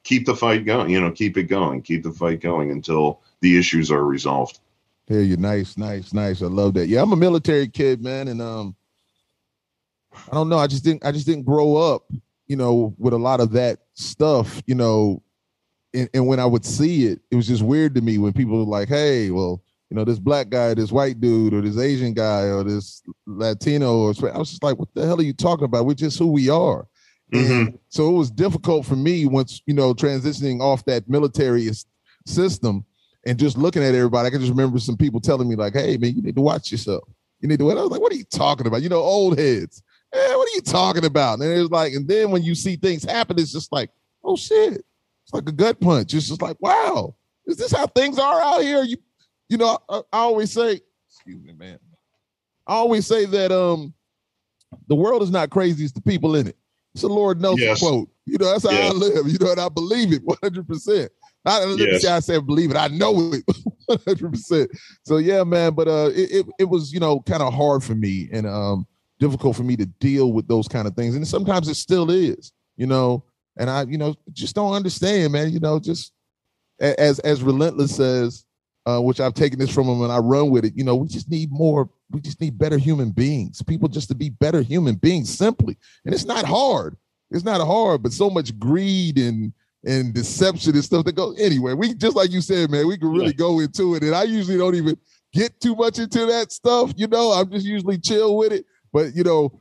keep 0.05 0.27
the 0.27 0.37
fight 0.37 0.65
going. 0.65 0.91
You 0.91 1.01
know, 1.01 1.11
keep 1.11 1.37
it 1.37 1.45
going, 1.45 1.83
keep 1.83 2.05
the 2.05 2.13
fight 2.13 2.41
going 2.41 2.71
until 2.71 3.21
the 3.41 3.59
issues 3.59 3.91
are 3.91 4.05
resolved. 4.05 4.61
Hear 5.07 5.21
you, 5.21 5.37
nice, 5.37 5.77
nice, 5.77 6.15
nice. 6.15 6.41
I 6.41 6.47
love 6.47 6.75
that. 6.75 6.87
Yeah, 6.87 7.03
I'm 7.03 7.13
a 7.13 7.17
military 7.17 7.69
kid, 7.69 8.03
man, 8.03 8.29
and 8.29 8.41
um, 8.41 8.77
I 10.31 10.35
don't 10.35 10.49
know. 10.49 10.59
I 10.59 10.67
just 10.67 10.85
didn't. 10.85 11.05
I 11.05 11.13
just 11.13 11.27
didn't 11.27 11.45
grow 11.45 11.77
up, 11.77 12.05
you 12.47 12.57
know, 12.57 12.95
with 12.99 13.13
a 13.13 13.19
lot 13.19 13.41
of 13.41 13.53
that 13.53 13.81
stuff, 13.95 14.63
you 14.67 14.75
know. 14.75 15.23
And, 15.93 16.09
and 16.15 16.27
when 16.27 16.41
I 16.41 16.47
would 16.47 16.65
see 16.65 17.07
it, 17.07 17.21
it 17.31 17.37
was 17.37 17.47
just 17.47 17.63
weird 17.63 17.95
to 17.97 18.01
me 18.01 18.19
when 18.19 18.33
people 18.33 18.59
were 18.59 18.71
like, 18.71 18.89
"Hey, 18.89 19.31
well." 19.31 19.63
You 19.95 20.01
know, 20.01 20.05
this 20.05 20.19
black 20.19 20.49
guy, 20.49 20.75
this 20.75 20.91
white 20.91 21.21
dude, 21.21 21.55
or 21.55 21.61
this 21.61 21.79
Asian 21.79 22.15
guy, 22.15 22.47
or 22.47 22.65
this 22.65 23.01
Latino, 23.27 23.99
or 23.99 24.15
I 24.29 24.39
was 24.39 24.51
just 24.51 24.65
like, 24.65 24.77
what 24.77 24.89
the 24.93 25.07
hell 25.07 25.21
are 25.21 25.23
you 25.23 25.33
talking 25.33 25.67
about? 25.67 25.87
We're 25.87 25.95
just 25.95 26.19
who 26.19 26.33
we 26.33 26.51
are. 26.51 26.89
Mm-hmm. 27.33 27.77
So 27.91 28.09
it 28.09 28.19
was 28.19 28.29
difficult 28.29 28.87
for 28.87 28.97
me 28.97 29.25
once, 29.25 29.63
you 29.67 29.73
know, 29.75 29.95
transitioning 29.95 30.61
off 30.61 30.85
that 30.87 31.09
military 31.09 31.71
system 32.27 32.85
and 33.25 33.39
just 33.39 33.57
looking 33.57 33.85
at 33.85 33.95
everybody, 33.95 34.27
I 34.27 34.31
can 34.31 34.41
just 34.41 34.51
remember 34.51 34.81
some 34.81 34.97
people 34.97 35.21
telling 35.21 35.49
me 35.49 35.55
like, 35.55 35.75
"Hey, 35.75 35.97
man, 35.97 36.17
you 36.17 36.23
need 36.23 36.35
to 36.35 36.43
watch 36.43 36.73
yourself. 36.73 37.05
You 37.39 37.47
need 37.47 37.61
to." 37.61 37.65
What 37.65 37.79
I 37.79 37.83
was 37.83 37.91
like, 37.93 38.01
"What 38.01 38.13
are 38.13 38.17
you 38.17 38.25
talking 38.25 38.67
about? 38.67 38.83
You 38.83 38.89
know, 38.89 39.01
old 39.01 39.39
heads. 39.39 39.81
Eh, 40.13 40.35
what 40.35 40.49
are 40.49 40.57
you 40.57 40.61
talking 40.61 41.05
about?" 41.05 41.39
And 41.39 41.53
it's 41.53 41.71
like, 41.71 41.93
and 41.93 42.09
then 42.09 42.33
when 42.33 42.43
you 42.43 42.57
see 42.57 42.75
things 42.75 43.05
happen, 43.05 43.39
it's 43.39 43.53
just 43.53 43.71
like, 43.71 43.91
"Oh 44.25 44.35
shit!" 44.35 44.85
It's 45.23 45.33
like 45.33 45.49
a 45.49 45.53
gut 45.53 45.81
punch. 45.81 46.15
It's 46.15 46.27
just 46.27 46.43
like, 46.43 46.57
"Wow, 46.61 47.15
is 47.47 47.59
this 47.59 47.71
how 47.71 47.87
things 47.87 48.19
are 48.19 48.43
out 48.43 48.63
here?" 48.63 48.83
You, 48.83 48.97
you 49.55 49.59
know, 49.59 49.79
I, 49.89 49.99
I 50.13 50.19
always 50.19 50.51
say, 50.51 50.81
"Excuse 51.09 51.41
me, 51.41 51.53
man." 51.53 51.79
I 52.67 52.75
always 52.75 53.07
say 53.07 53.25
that 53.25 53.53
um, 53.53 53.95
the 54.89 54.97
world 54.97 55.23
is 55.23 55.31
not 55.31 55.51
crazy; 55.51 55.85
it's 55.85 55.93
the 55.93 56.03
people 56.03 56.35
in 56.35 56.49
it. 56.49 56.57
It's 56.93 57.05
a 57.05 57.09
Lord 57.09 57.41
Nelson 57.41 57.69
Yes. 57.69 57.79
quote. 57.79 58.09
You 58.27 58.37
know, 58.39 58.47
that's 58.47 58.69
how 58.69 58.89
I 58.89 58.91
live. 58.91 59.29
You 59.29 59.39
know, 59.39 59.53
and 59.53 59.61
I 59.61 59.69
believe 59.69 60.13
it 60.13 60.23
100. 60.25 60.67
percent 60.67 61.13
I 61.45 61.65
let 61.67 61.89
me 61.89 61.99
say 61.99 62.11
I 62.11 62.19
said 62.19 62.45
believe 62.49 62.73
it. 62.73 62.77
I 62.77 62.89
know 62.89 63.33
it 63.33 63.45
100. 63.87 64.33
percent 64.33 64.71
So 65.05 65.19
yeah, 65.19 65.45
man. 65.45 65.73
But 65.75 65.87
uh, 65.87 66.11
it 66.13 66.33
it, 66.33 66.47
it 66.59 66.65
was 66.65 66.93
you 66.93 66.99
know 66.99 67.21
kind 67.21 67.43
of 67.43 67.55
hard 67.55 67.85
for 67.85 67.95
me 67.95 68.29
and 68.33 68.49
um 68.49 68.89
difficult 69.21 69.55
for 69.55 69.63
me 69.63 69.77
to 69.77 69.87
deal 69.87 70.33
with 70.33 70.49
those 70.49 70.67
kind 70.67 70.89
of 70.89 70.97
things, 70.97 71.15
and 71.15 71.29
sometimes 71.29 71.69
it 71.69 71.77
still 71.77 72.11
is. 72.11 72.53
You 72.77 72.89
know, 72.89 73.23
and 73.57 73.71
I 73.71 73.85
you 73.85 73.99
know 73.99 74.17
just 74.33 74.57
don't 74.57 74.73
understand, 74.75 75.33
man. 75.33 75.53
You 75.53 75.61
know, 75.61 75.79
just 75.79 76.13
as 76.81 77.21
as 77.21 77.43
relentless 77.43 77.95
says, 77.95 78.44
uh, 78.87 79.01
which 79.01 79.21
I've 79.21 79.35
taken 79.35 79.59
this 79.59 79.73
from 79.73 79.87
him 79.89 80.03
and 80.03 80.13
I 80.13 80.19
run 80.19 80.51
with 80.51 80.65
it. 80.65 80.75
You 80.77 80.85
know, 80.85 80.95
we 80.97 81.09
just 81.09 81.31
need 81.31 81.51
more. 81.51 81.89
We 82.11 82.21
just 82.21 82.41
need 82.41 82.59
better 82.59 82.79
human 82.79 83.11
beings. 83.11 83.63
People 83.63 83.89
just 83.89 84.09
to 84.09 84.15
be 84.15 84.31
better 84.31 84.61
human 84.61 84.97
beings, 84.97 85.37
simply. 85.37 85.77
And 86.05 86.15
it's 86.15 86.25
not 86.27 86.45
hard. 86.45 86.97
It's 87.31 87.45
not 87.45 87.65
hard, 87.67 88.03
but 88.03 88.13
so 88.13 88.31
much 88.31 88.59
greed 88.59 89.19
and 89.19 89.53
and 89.87 90.15
deception 90.15 90.75
and 90.75 90.85
stuff 90.85 91.05
that 91.05 91.15
go 91.15 91.33
anyway. 91.39 91.75
We 91.75 91.95
just 91.95 92.17
like 92.17 92.31
you 92.31 92.41
said, 92.41 92.71
man. 92.71 92.87
We 92.87 92.97
can 92.97 93.09
really 93.09 93.27
Yeah. 93.27 93.33
go 93.33 93.61
into 93.61 93.95
it, 93.95 94.03
and 94.03 94.15
I 94.15 94.23
usually 94.25 94.57
don't 94.59 94.75
even 94.75 94.97
get 95.33 95.61
too 95.61 95.75
much 95.75 95.99
into 95.99 96.27
that 96.27 96.53
stuff. 96.53 96.93
You 96.97 97.07
know, 97.07 97.33
I'm 97.33 97.51
just 97.51 97.67
usually 97.67 97.99
chill 97.99 98.37
with 98.37 98.53
it. 98.53 98.65
But 98.93 99.15
you 99.17 99.25
know, 99.25 99.61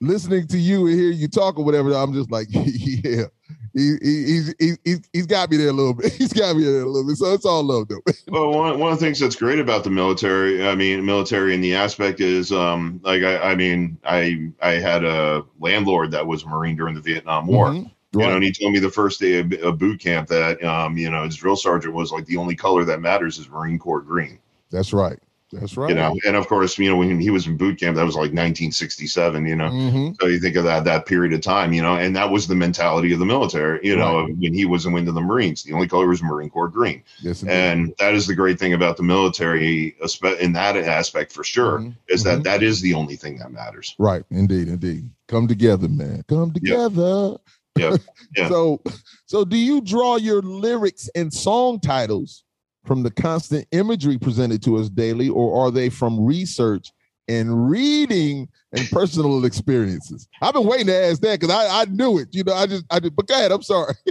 listening 0.00 0.46
to 0.48 0.58
you 0.58 0.86
and 0.86 0.98
hear 0.98 1.10
you 1.10 1.28
talk 1.28 1.58
or 1.58 1.64
whatever, 1.64 1.92
I'm 1.92 2.12
just 2.14 2.30
like, 2.30 2.46
yeah, 2.50 3.24
he, 3.74 3.96
he, 4.02 4.24
he's 4.24 4.54
he, 4.58 4.72
he's 4.84 5.00
he's 5.12 5.26
got 5.26 5.50
me 5.50 5.56
there 5.56 5.68
a 5.68 5.72
little 5.72 5.94
bit. 5.94 6.12
He's 6.20 6.32
got 6.32 6.56
me 6.56 6.64
there 6.64 6.82
a 6.82 6.86
little 6.86 7.06
bit. 7.06 7.16
So 7.16 7.32
it's 7.32 7.44
all 7.44 7.62
love 7.62 7.88
though. 7.88 8.00
Well, 8.28 8.50
one, 8.50 8.78
one 8.78 8.92
of 8.92 8.98
the 8.98 9.04
things 9.04 9.18
that's 9.18 9.34
great 9.36 9.58
about 9.58 9.82
the 9.84 9.90
military, 9.90 10.66
I 10.66 10.74
mean, 10.74 11.04
military 11.04 11.54
in 11.54 11.60
the 11.60 11.74
aspect 11.74 12.20
is, 12.20 12.52
um, 12.52 13.00
like, 13.02 13.22
I, 13.22 13.52
I 13.52 13.54
mean, 13.54 13.98
I 14.04 14.50
I 14.62 14.72
had 14.72 15.04
a 15.04 15.44
landlord 15.58 16.10
that 16.12 16.26
was 16.26 16.44
a 16.44 16.48
Marine 16.48 16.76
during 16.76 16.94
the 16.94 17.00
Vietnam 17.00 17.46
War. 17.46 17.70
Mhm. 17.70 17.90
You 18.12 18.20
know, 18.20 18.34
and 18.34 18.42
he 18.42 18.52
told 18.52 18.72
me 18.72 18.80
the 18.80 18.90
first 18.90 19.20
day 19.20 19.38
of, 19.38 19.52
of 19.62 19.78
boot 19.78 20.00
camp 20.00 20.28
that, 20.28 20.62
um, 20.64 20.96
you 20.96 21.08
know, 21.10 21.24
his 21.24 21.36
drill 21.36 21.54
sergeant 21.54 21.94
was 21.94 22.10
like 22.10 22.26
the 22.26 22.36
only 22.36 22.56
color 22.56 22.84
that 22.84 23.00
matters 23.00 23.38
is 23.38 23.48
Marine 23.48 23.78
Corps 23.78 24.00
green. 24.00 24.40
That's 24.72 24.92
right. 24.92 25.18
That's 25.52 25.76
right. 25.76 25.88
You 25.88 25.96
know, 25.96 26.16
and 26.26 26.36
of 26.36 26.46
course, 26.46 26.78
you 26.78 26.88
know, 26.88 26.96
when 26.96 27.18
he 27.20 27.30
was 27.30 27.46
in 27.46 27.56
boot 27.56 27.80
camp, 27.80 27.96
that 27.96 28.04
was 28.04 28.14
like 28.14 28.32
1967. 28.32 29.46
You 29.46 29.56
know, 29.56 29.68
Mhm. 29.70 30.16
so 30.20 30.28
you 30.28 30.38
think 30.38 30.54
of 30.56 30.64
that 30.64 30.84
that 30.84 31.06
period 31.06 31.32
of 31.32 31.40
time, 31.40 31.72
you 31.72 31.82
know, 31.82 31.96
and 31.96 32.14
that 32.14 32.30
was 32.30 32.46
the 32.46 32.54
mentality 32.54 33.12
of 33.12 33.18
the 33.18 33.26
military. 33.26 33.80
You 33.82 33.96
know, 33.96 34.26
when 34.26 34.54
he 34.54 34.64
was 34.64 34.86
into 34.86 35.10
the 35.12 35.20
Marines, 35.20 35.62
the 35.64 35.72
only 35.72 35.88
color 35.88 36.06
was 36.06 36.22
Marine 36.22 36.50
Corps 36.50 36.68
green. 36.68 37.02
Yes, 37.20 37.42
indeed. 37.42 37.54
And 37.54 37.94
that 37.98 38.14
is 38.14 38.26
the 38.28 38.34
great 38.34 38.58
thing 38.58 38.74
about 38.74 38.96
the 38.96 39.02
military, 39.02 39.96
in 40.40 40.52
that 40.52 40.76
aspect 40.76 41.32
for 41.32 41.42
sure, 41.42 41.80
Mhm. 41.80 41.96
is 42.08 42.22
that 42.22 42.40
Mhm. 42.40 42.44
that 42.44 42.62
is 42.62 42.80
the 42.80 42.94
only 42.94 43.16
thing 43.16 43.38
that 43.38 43.50
matters. 43.52 43.94
Right. 43.98 44.22
Indeed. 44.30 44.68
Indeed. 44.68 45.10
Come 45.26 45.48
together, 45.48 45.88
man. 45.88 46.24
Come 46.28 46.52
together. 46.52 47.36
Yeah. 47.78 47.96
Yeah. 48.36 48.48
so, 48.48 48.80
so 49.26 49.44
do 49.44 49.56
you 49.56 49.80
draw 49.80 50.16
your 50.16 50.42
lyrics 50.42 51.08
and 51.14 51.32
song 51.32 51.80
titles 51.80 52.44
from 52.84 53.02
the 53.02 53.10
constant 53.10 53.66
imagery 53.72 54.18
presented 54.18 54.62
to 54.64 54.76
us 54.76 54.88
daily, 54.88 55.28
or 55.28 55.64
are 55.64 55.70
they 55.70 55.88
from 55.88 56.24
research 56.24 56.92
and 57.28 57.70
reading 57.70 58.48
and 58.72 58.88
personal 58.90 59.44
experiences? 59.44 60.28
I've 60.40 60.54
been 60.54 60.66
waiting 60.66 60.86
to 60.86 60.96
ask 60.96 61.20
that 61.20 61.40
because 61.40 61.54
I, 61.54 61.82
I 61.82 61.84
knew 61.86 62.18
it. 62.18 62.28
You 62.32 62.44
know, 62.44 62.54
I 62.54 62.66
just 62.66 62.84
I 62.90 62.98
did. 62.98 63.14
But 63.14 63.28
go 63.28 63.34
ahead. 63.34 63.52
I'm 63.52 63.62
sorry. 63.62 63.94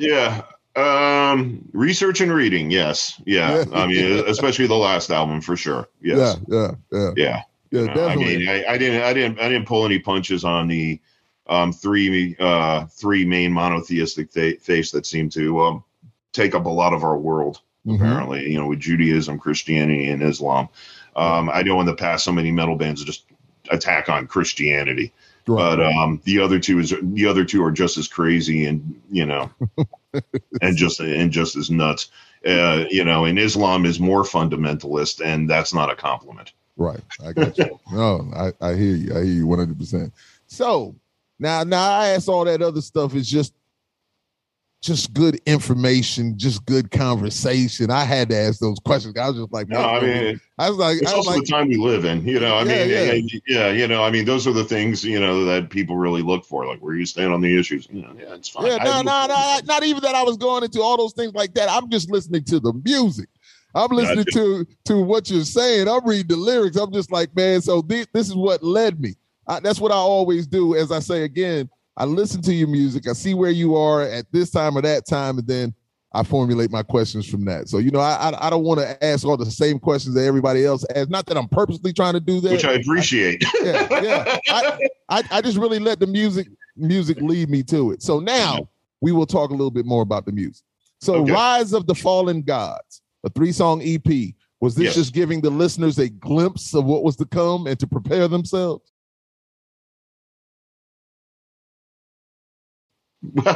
Yeah. 0.00 0.42
Um, 0.76 1.68
research 1.72 2.20
and 2.20 2.32
reading, 2.32 2.70
yes, 2.70 3.20
yeah. 3.26 3.64
Yeah. 3.68 3.78
I 3.78 3.86
mean, 3.86 4.24
especially 4.26 4.66
the 4.66 4.74
last 4.74 5.10
album 5.10 5.40
for 5.40 5.56
sure. 5.56 5.88
Yes, 6.00 6.36
Yeah. 6.48 6.56
Yeah. 6.56 6.70
Yeah. 6.90 6.98
yeah. 6.98 7.12
Yeah. 7.16 7.42
You 7.70 7.86
know, 7.86 7.92
I 7.92 7.94
definitely. 7.94 8.38
mean, 8.38 8.48
I, 8.48 8.64
I 8.66 8.78
didn't, 8.78 9.02
I 9.02 9.12
didn't, 9.12 9.40
I 9.40 9.48
didn't 9.48 9.66
pull 9.66 9.84
any 9.84 9.98
punches 9.98 10.44
on 10.44 10.68
the 10.68 11.00
um, 11.48 11.72
three, 11.72 12.36
uh, 12.38 12.86
three 12.86 13.24
main 13.24 13.52
monotheistic 13.52 14.32
fa- 14.32 14.58
faiths 14.60 14.90
that 14.92 15.06
seem 15.06 15.28
to 15.30 15.60
um, 15.60 15.84
take 16.32 16.54
up 16.54 16.66
a 16.66 16.70
lot 16.70 16.92
of 16.92 17.04
our 17.04 17.18
world. 17.18 17.60
Mhm. 17.86 17.96
Apparently, 17.96 18.50
you 18.50 18.58
know, 18.58 18.66
with 18.66 18.80
Judaism, 18.80 19.38
Christianity, 19.38 20.08
and 20.10 20.22
Islam. 20.22 20.68
Um, 21.16 21.50
I 21.50 21.62
know 21.62 21.78
in 21.80 21.86
the 21.86 21.94
past, 21.94 22.24
so 22.24 22.32
many 22.32 22.50
metal 22.50 22.76
bands 22.76 23.04
just 23.04 23.24
attack 23.70 24.08
on 24.08 24.26
Christianity, 24.26 25.12
Right. 25.46 25.76
but 25.76 25.84
um, 25.84 26.20
the 26.24 26.38
other 26.40 26.58
two 26.58 26.78
is 26.78 26.94
the 27.02 27.26
other 27.26 27.44
two 27.44 27.62
are 27.62 27.70
just 27.70 27.98
as 27.98 28.08
crazy 28.08 28.64
and 28.64 29.00
you 29.10 29.26
know, 29.26 29.50
and 30.62 30.76
just 30.76 31.00
and 31.00 31.30
just 31.30 31.56
as 31.56 31.70
nuts. 31.70 32.10
Uh, 32.46 32.84
you 32.90 33.04
know, 33.04 33.24
and 33.24 33.38
Islam 33.38 33.86
is 33.86 33.98
more 34.00 34.22
fundamentalist, 34.22 35.24
and 35.24 35.48
that's 35.48 35.72
not 35.72 35.90
a 35.90 35.94
compliment. 35.96 36.52
Right. 36.76 37.00
I 37.24 37.32
got 37.32 37.56
you. 37.56 37.78
no, 37.92 38.28
I, 38.34 38.52
I 38.60 38.74
hear 38.74 38.96
you. 38.96 39.12
I 39.16 39.22
hear 39.24 39.32
you 39.32 39.46
100%. 39.46 40.10
So 40.46 40.94
now, 41.38 41.62
now 41.64 41.90
I 42.00 42.08
ask 42.08 42.28
all 42.28 42.44
that 42.44 42.60
other 42.60 42.80
stuff 42.82 43.14
is 43.14 43.30
just, 43.30 43.54
just 44.84 45.14
good 45.14 45.40
information, 45.46 46.36
just 46.36 46.64
good 46.66 46.90
conversation. 46.90 47.90
I 47.90 48.04
had 48.04 48.28
to 48.28 48.36
ask 48.36 48.60
those 48.60 48.78
questions. 48.80 49.16
I 49.16 49.28
was 49.28 49.38
just 49.38 49.50
like, 49.52 49.66
No, 49.68 49.80
I 49.80 50.00
mean, 50.00 50.40
I 50.58 50.68
was 50.68 50.78
like, 50.78 50.98
it's 51.00 51.10
I 51.10 51.16
was 51.16 51.26
also 51.26 51.38
like, 51.38 51.46
the 51.46 51.52
time 51.52 51.68
we 51.68 51.76
live 51.76 52.04
in. 52.04 52.26
You 52.28 52.38
know, 52.38 52.54
I 52.56 52.64
Yeah, 52.64 52.66
mean, 52.66 52.90
yeah. 52.90 53.12
yeah. 53.12 53.40
yeah, 53.46 53.70
you 53.72 53.88
know, 53.88 54.04
I 54.04 54.10
mean, 54.10 54.26
those 54.26 54.46
are 54.46 54.52
the 54.52 54.64
things 54.64 55.02
you 55.02 55.18
know 55.18 55.46
that 55.46 55.70
people 55.70 55.96
really 55.96 56.20
look 56.20 56.44
for. 56.44 56.66
Like, 56.66 56.80
where 56.80 56.94
you 56.94 57.06
stand 57.06 57.32
on 57.32 57.40
the 57.40 57.58
issues. 57.58 57.88
You 57.90 58.02
know, 58.02 58.14
yeah, 58.18 58.34
it's 58.34 58.50
fine. 58.50 58.66
yeah, 58.66 58.76
no, 58.76 59.00
no, 59.00 59.26
no, 59.26 59.60
not 59.64 59.84
even 59.84 60.02
that 60.02 60.14
I 60.14 60.22
was 60.22 60.36
going 60.36 60.64
into 60.64 60.82
all 60.82 60.98
those 60.98 61.14
things 61.14 61.32
like 61.32 61.54
that. 61.54 61.70
I'm 61.70 61.88
just 61.88 62.10
listening 62.10 62.44
to 62.44 62.60
the 62.60 62.74
music. 62.84 63.30
I'm 63.74 63.90
listening 63.90 64.26
to 64.32 64.66
to 64.84 65.00
what 65.02 65.30
you're 65.30 65.44
saying. 65.44 65.88
I'm 65.88 66.06
reading 66.06 66.28
the 66.28 66.36
lyrics. 66.36 66.76
I'm 66.76 66.92
just 66.92 67.10
like, 67.10 67.34
man. 67.34 67.62
So 67.62 67.80
this, 67.80 68.06
this 68.12 68.28
is 68.28 68.36
what 68.36 68.62
led 68.62 69.00
me. 69.00 69.14
I, 69.46 69.60
that's 69.60 69.80
what 69.80 69.92
I 69.92 69.96
always 69.96 70.46
do. 70.46 70.76
As 70.76 70.92
I 70.92 70.98
say 71.00 71.24
again, 71.24 71.70
I 71.96 72.04
listen 72.04 72.42
to 72.42 72.54
your 72.54 72.68
music. 72.68 73.08
I 73.08 73.12
see 73.12 73.34
where 73.34 73.50
you 73.50 73.76
are 73.76 74.02
at 74.02 74.26
this 74.32 74.50
time 74.50 74.76
or 74.76 74.82
that 74.82 75.06
time, 75.06 75.38
and 75.38 75.46
then 75.46 75.74
I 76.12 76.22
formulate 76.22 76.70
my 76.70 76.82
questions 76.82 77.28
from 77.28 77.44
that. 77.46 77.68
So 77.68 77.78
you 77.78 77.90
know, 77.90 78.00
I 78.00 78.30
I, 78.30 78.46
I 78.46 78.50
don't 78.50 78.64
want 78.64 78.80
to 78.80 79.04
ask 79.04 79.24
all 79.26 79.36
the 79.36 79.50
same 79.50 79.78
questions 79.78 80.14
that 80.16 80.24
everybody 80.24 80.64
else 80.64 80.84
asks. 80.94 81.10
Not 81.10 81.26
that 81.26 81.36
I'm 81.36 81.48
purposely 81.48 81.92
trying 81.92 82.14
to 82.14 82.20
do 82.20 82.40
that. 82.40 82.52
which 82.52 82.64
I 82.64 82.72
appreciate. 82.74 83.44
yeah, 83.62 84.02
yeah. 84.02 84.38
I, 84.48 84.78
I, 85.08 85.22
I 85.32 85.40
just 85.40 85.56
really 85.58 85.78
let 85.78 86.00
the 86.00 86.06
music 86.06 86.48
music 86.76 87.18
lead 87.20 87.48
me 87.50 87.62
to 87.64 87.92
it. 87.92 88.02
So 88.02 88.18
now 88.20 88.68
we 89.00 89.12
will 89.12 89.26
talk 89.26 89.50
a 89.50 89.54
little 89.54 89.70
bit 89.70 89.86
more 89.86 90.02
about 90.02 90.24
the 90.26 90.32
music. 90.32 90.64
So 91.00 91.16
Okay. 91.22 91.32
Rise 91.32 91.72
of 91.72 91.86
the 91.86 91.94
Fallen 91.94 92.42
Gods, 92.42 93.02
a 93.24 93.28
three-song 93.30 93.82
EP. 93.84 94.34
Was 94.60 94.74
this 94.74 94.84
Yes. 94.86 94.94
just 94.94 95.12
giving 95.12 95.40
the 95.42 95.50
listeners 95.50 95.98
a 95.98 96.08
glimpse 96.08 96.74
of 96.74 96.84
what 96.86 97.02
was 97.04 97.16
to 97.16 97.26
come 97.26 97.66
and 97.66 97.78
to 97.78 97.86
prepare 97.86 98.26
themselves? 98.28 98.90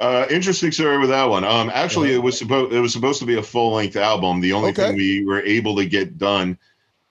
uh, 0.00 0.26
interesting 0.30 0.72
story 0.72 0.98
with 0.98 1.10
that 1.10 1.24
one. 1.24 1.44
Um, 1.44 1.70
actually, 1.72 2.12
it 2.14 2.22
was 2.22 2.38
supposed 2.38 2.72
it 2.72 2.80
was 2.80 2.92
supposed 2.92 3.20
to 3.20 3.26
be 3.26 3.36
a 3.38 3.42
full 3.42 3.72
length 3.72 3.96
album. 3.96 4.40
The 4.40 4.52
only 4.52 4.70
Okay. 4.70 4.88
thing 4.88 4.96
we 4.96 5.24
were 5.24 5.42
able 5.42 5.76
to 5.76 5.86
get 5.86 6.18
done 6.18 6.58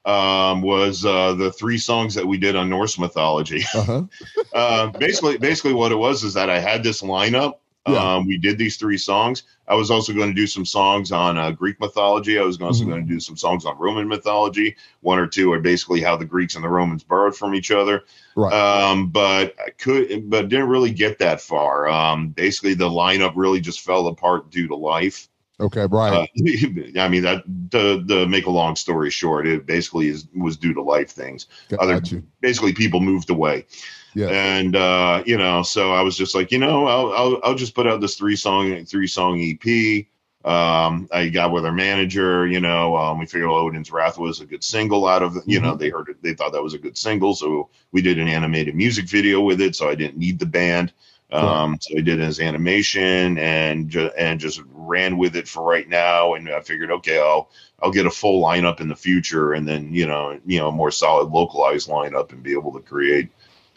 um, 0.06 0.62
was 0.62 1.06
uh, 1.06 1.34
the 1.34 1.52
three 1.52 1.78
songs 1.78 2.14
that 2.16 2.26
we 2.28 2.38
did 2.38 2.56
on 2.56 2.70
Norse 2.70 3.00
mythology. 3.00 3.64
Uh-huh. 3.74 4.04
uh, 4.54 4.88
basically, 4.88 5.38
basically 5.38 5.74
what 5.74 5.92
it 5.92 5.98
was 5.98 6.24
is 6.24 6.34
that 6.34 6.50
I 6.50 6.60
had 6.60 6.84
this 6.84 7.02
lineup. 7.02 7.56
Yeah. 7.88 8.16
Um, 8.16 8.26
we 8.28 8.38
did 8.38 8.58
these 8.58 8.78
three 8.78 8.98
songs. 8.98 9.44
I 9.68 9.76
was 9.76 9.92
also 9.92 10.14
going 10.14 10.30
to 10.30 10.34
do 10.34 10.48
some 10.48 10.66
songs 10.66 11.12
on 11.12 11.38
uh, 11.38 11.52
Greek 11.52 11.80
mythology. 11.82 12.40
I 12.40 12.44
was 12.44 12.62
also 12.62 12.86
Mhm. 12.86 12.88
going 12.90 13.08
to 13.08 13.14
do 13.14 13.20
some 13.20 13.36
songs 13.36 13.66
on 13.66 13.78
Roman 13.78 14.08
mythology. 14.08 14.76
One 15.02 15.20
or 15.20 15.28
two 15.28 15.52
are 15.52 15.60
basically 15.60 16.00
how 16.02 16.16
the 16.16 16.24
Greeks 16.26 16.56
and 16.56 16.64
the 16.64 16.70
Romans 16.70 17.04
borrowed 17.04 17.36
from 17.36 17.54
each 17.54 17.72
other. 17.72 18.04
Right. 18.36 18.54
Um, 18.54 19.08
but 19.10 19.56
I 19.60 19.72
could, 19.72 20.30
but 20.30 20.48
didn't 20.48 20.70
really 20.70 20.92
get 20.92 21.20
that 21.20 21.42
far. 21.42 21.90
Um, 21.90 22.30
basically, 22.30 22.74
the 22.74 22.90
lineup 22.90 23.34
really 23.36 23.60
just 23.60 23.82
fell 23.82 24.08
apart 24.08 24.50
due 24.50 24.68
to 24.70 24.76
life. 24.76 25.28
okay, 25.60 25.86
right. 25.92 26.14
Uh, 26.14 26.26
I 27.00 27.08
mean, 27.10 27.24
that 27.24 27.44
to, 27.72 28.04
to 28.06 28.26
make 28.28 28.46
a 28.46 28.50
long 28.52 28.76
story 28.78 29.10
short, 29.12 29.46
it 29.46 29.66
basically 29.66 30.08
is 30.08 30.28
was 30.36 30.56
due 30.56 30.74
to 30.74 30.82
life 30.82 31.12
things. 31.12 31.48
Got 31.70 31.80
other- 31.82 32.02
you. 32.06 32.24
Basically, 32.42 32.72
people 32.74 33.02
moved 33.02 33.30
away. 33.30 33.66
Yeah. 34.14 34.32
And 34.32 34.76
uh, 34.76 35.24
you 35.26 35.38
know, 35.38 35.64
so 35.64 35.94
I 35.94 36.02
was 36.02 36.16
just 36.18 36.34
like, 36.36 36.52
you 36.52 36.60
know, 36.60 36.88
I'll 36.88 37.12
I'll, 37.14 37.40
I'll 37.44 37.56
just 37.56 37.76
put 37.76 37.88
out 37.88 38.00
this 38.02 38.16
three 38.16 38.36
song 38.36 38.86
three 38.86 39.08
song 39.08 39.40
EP. 39.42 40.10
Um, 40.46 41.08
I 41.12 41.30
got 41.30 41.52
with 41.54 41.66
our 41.66 41.72
manager, 41.72 42.46
you 42.48 42.60
know, 42.60 42.98
um, 42.98 43.18
we 43.18 43.26
figured 43.26 43.50
Odin's 43.50 43.92
Wrath 43.92 44.18
was 44.18 44.42
a 44.42 44.46
good 44.46 44.62
single 44.62 45.08
out 45.08 45.24
of, 45.24 45.38
you 45.48 45.62
Mm-hmm. 45.62 45.62
know, 45.62 45.76
they 45.76 45.88
heard 45.90 46.10
it, 46.10 46.22
they 46.22 46.34
thought 46.34 46.52
that 46.52 46.62
was 46.62 46.74
a 46.74 46.78
good 46.78 46.98
single. 46.98 47.34
So 47.34 47.70
we 47.94 48.02
did 48.02 48.20
an 48.20 48.28
animated 48.28 48.76
music 48.76 49.08
video 49.08 49.40
with 49.40 49.62
it. 49.62 49.74
So 49.74 49.88
I 49.88 49.96
didn't 49.96 50.18
need 50.18 50.40
the 50.40 50.46
band. 50.46 50.92
Um, 51.32 51.78
so 51.82 51.96
he 51.96 52.02
did 52.02 52.20
his 52.20 52.40
animation 52.40 53.38
and 53.40 53.90
ju- 53.90 54.12
and 54.18 54.40
just 54.40 54.62
ran 54.74 55.18
with 55.18 55.36
it 55.36 55.48
for 55.48 55.64
right 55.64 55.88
now. 55.90 56.36
And 56.36 56.48
I 56.50 56.60
figured, 56.60 56.92
okay, 56.92 57.20
I'll 57.20 57.50
I'll 57.82 57.92
get 57.92 58.06
a 58.06 58.12
full 58.12 58.44
lineup 58.44 58.82
in 58.82 58.88
the 58.88 58.96
future, 58.96 59.54
and 59.54 59.68
then 59.68 59.92
you 59.94 60.06
know 60.06 60.40
you 60.46 60.60
know 60.60 60.72
more 60.72 60.92
solid 60.92 61.32
localized 61.32 61.90
lineup, 61.90 62.32
and 62.34 62.44
be 62.44 62.52
able 62.54 62.72
to 62.74 62.80
create 62.82 63.30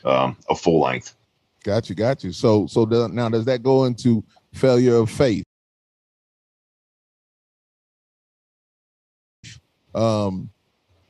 um, 0.04 0.36
a 0.48 0.54
full 0.54 0.80
length. 0.80 1.16
Got 1.64 1.88
you, 1.88 1.94
got 1.94 2.22
you. 2.22 2.32
So 2.32 2.66
so 2.66 2.84
the, 2.84 3.08
now 3.08 3.28
does 3.28 3.44
that 3.46 3.62
go 3.62 3.84
into 3.84 4.22
failure 4.52 4.96
of 4.96 5.10
faith? 5.10 5.44
Um, 9.94 10.50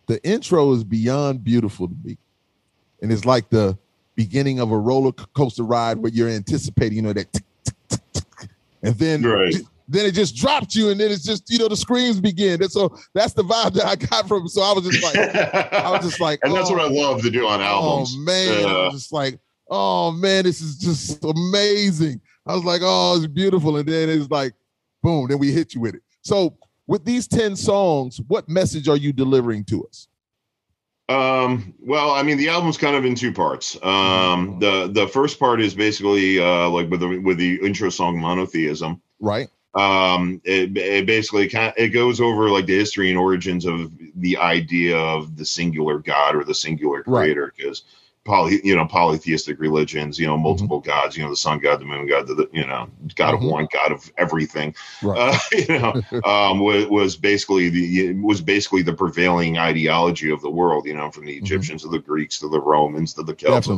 the 0.06 0.22
intro 0.24 0.72
is 0.72 0.84
beyond 0.84 1.42
beautiful 1.42 1.88
to 1.88 1.94
me, 2.04 2.16
and 3.02 3.12
it's 3.12 3.24
like 3.24 3.50
the 3.50 3.76
beginning 4.14 4.60
of 4.60 4.70
a 4.70 4.78
roller 4.78 5.12
coaster 5.12 5.62
ride 5.62 5.98
where 5.98 6.10
you're 6.10 6.28
anticipating, 6.28 6.96
you 6.96 7.02
know, 7.02 7.12
that, 7.12 7.32
tick, 7.32 7.44
tick, 7.64 8.00
tick, 8.12 8.24
and 8.82 8.94
then 8.94 9.22
Right. 9.22 9.54
Then 9.88 10.06
it 10.06 10.12
just 10.12 10.36
dropped 10.36 10.74
you, 10.74 10.90
and 10.90 11.00
then 11.00 11.10
it's 11.10 11.24
just 11.24 11.50
you 11.50 11.58
know 11.58 11.68
the 11.68 11.76
screams 11.76 12.20
begin. 12.20 12.62
And 12.62 12.70
so 12.70 12.96
that's 13.14 13.32
the 13.34 13.42
vibe 13.42 13.74
that 13.74 13.86
I 13.86 13.96
got 13.96 14.28
from. 14.28 14.48
So 14.48 14.62
I 14.62 14.72
was 14.72 14.84
just 14.88 15.02
like, 15.02 15.16
I 15.72 15.90
was 15.90 16.04
just 16.04 16.20
like, 16.20 16.40
and 16.44 16.54
that's 16.54 16.70
what 16.70 16.80
I 16.80 16.84
oh, 16.84 16.92
love 16.92 17.22
to 17.22 17.30
do 17.30 17.46
on 17.46 17.60
albums. 17.60 18.14
Oh 18.16 18.20
man, 18.24 18.64
I 18.64 18.70
Uh, 18.70 18.84
was 18.84 18.94
just 18.94 19.12
like, 19.12 19.38
oh 19.70 20.12
man, 20.12 20.44
this 20.44 20.60
is 20.60 20.78
just 20.78 21.24
amazing. 21.24 22.20
I 22.46 22.54
was 22.54 22.64
like, 22.64 22.80
oh, 22.84 23.16
it's 23.16 23.26
beautiful, 23.26 23.76
and 23.76 23.88
then 23.88 24.08
it's 24.08 24.30
like, 24.30 24.54
boom, 25.02 25.28
then 25.28 25.38
we 25.38 25.52
hit 25.52 25.74
you 25.74 25.80
with 25.80 25.94
it. 25.94 26.02
So 26.22 26.56
with 26.86 27.04
these 27.04 27.26
ten 27.26 27.56
songs, 27.56 28.20
what 28.28 28.48
message 28.48 28.88
are 28.88 28.96
you 28.96 29.12
delivering 29.12 29.64
to 29.66 29.84
us? 29.84 30.08
Um, 31.08 31.72
well, 31.80 32.10
I 32.10 32.24
mean, 32.24 32.36
the 32.36 32.48
album's 32.48 32.76
kind 32.76 32.96
of 32.96 33.04
in 33.04 33.14
two 33.14 33.32
parts. 33.32 33.76
Um, 33.84 34.58
the 34.58 34.88
the 34.92 35.06
first 35.06 35.38
part 35.38 35.60
is 35.60 35.72
basically 35.74 36.40
uh, 36.40 36.68
like 36.68 36.90
with 36.90 36.98
the 37.00 37.18
with 37.18 37.38
the 37.38 37.60
intro 37.64 37.90
song 37.90 38.20
monotheism. 38.20 39.00
Right? 39.20 39.48
Um, 39.76 40.40
it, 40.44 40.76
it 40.76 41.04
basically 41.06 41.48
kind 41.48 41.68
of, 41.68 41.74
it 41.76 41.90
goes 41.90 42.18
over 42.18 42.48
like 42.48 42.64
the 42.64 42.78
history 42.78 43.10
and 43.10 43.18
origins 43.18 43.66
of 43.66 43.92
the 44.14 44.38
idea 44.38 44.96
of 44.96 45.36
the 45.36 45.44
singular 45.44 45.98
God 45.98 46.34
or 46.34 46.44
the 46.44 46.54
singular 46.54 47.02
creator, 47.02 47.52
because 47.54 47.82
poly 48.26 48.60
you 48.64 48.76
know 48.76 48.86
polytheistic 48.86 49.58
religions, 49.58 50.18
you 50.18 50.26
know, 50.26 50.36
multiple 50.36 50.80
gods, 50.80 51.16
you 51.16 51.22
know, 51.22 51.30
the 51.30 51.36
sun 51.36 51.58
god, 51.58 51.80
the 51.80 51.84
moon 51.84 52.06
god, 52.06 52.26
the, 52.26 52.48
you 52.52 52.66
know, 52.66 52.88
God 53.14 53.34
of 53.34 53.42
one, 53.42 53.68
God 53.72 53.92
of 53.92 54.12
everything 54.18 54.74
Right. 55.02 55.34
uh, 55.34 55.38
you 55.52 55.78
know, 55.78 56.02
um, 56.24 56.60
was, 56.60 56.86
was 56.86 57.16
basically 57.16 57.68
the 57.68 58.14
was 58.14 58.40
basically 58.40 58.82
the 58.82 58.92
prevailing 58.92 59.58
ideology 59.58 60.30
of 60.30 60.40
the 60.42 60.50
world. 60.50 60.86
You 60.86 60.94
know, 60.94 61.10
from 61.10 61.26
the 61.26 61.36
Egyptians 61.36 61.82
to 61.82 61.88
the 61.88 61.98
Greeks 61.98 62.38
to 62.40 62.48
the 62.48 62.60
Romans 62.60 63.14
to 63.14 63.22
the 63.22 63.34
Celts, 63.34 63.68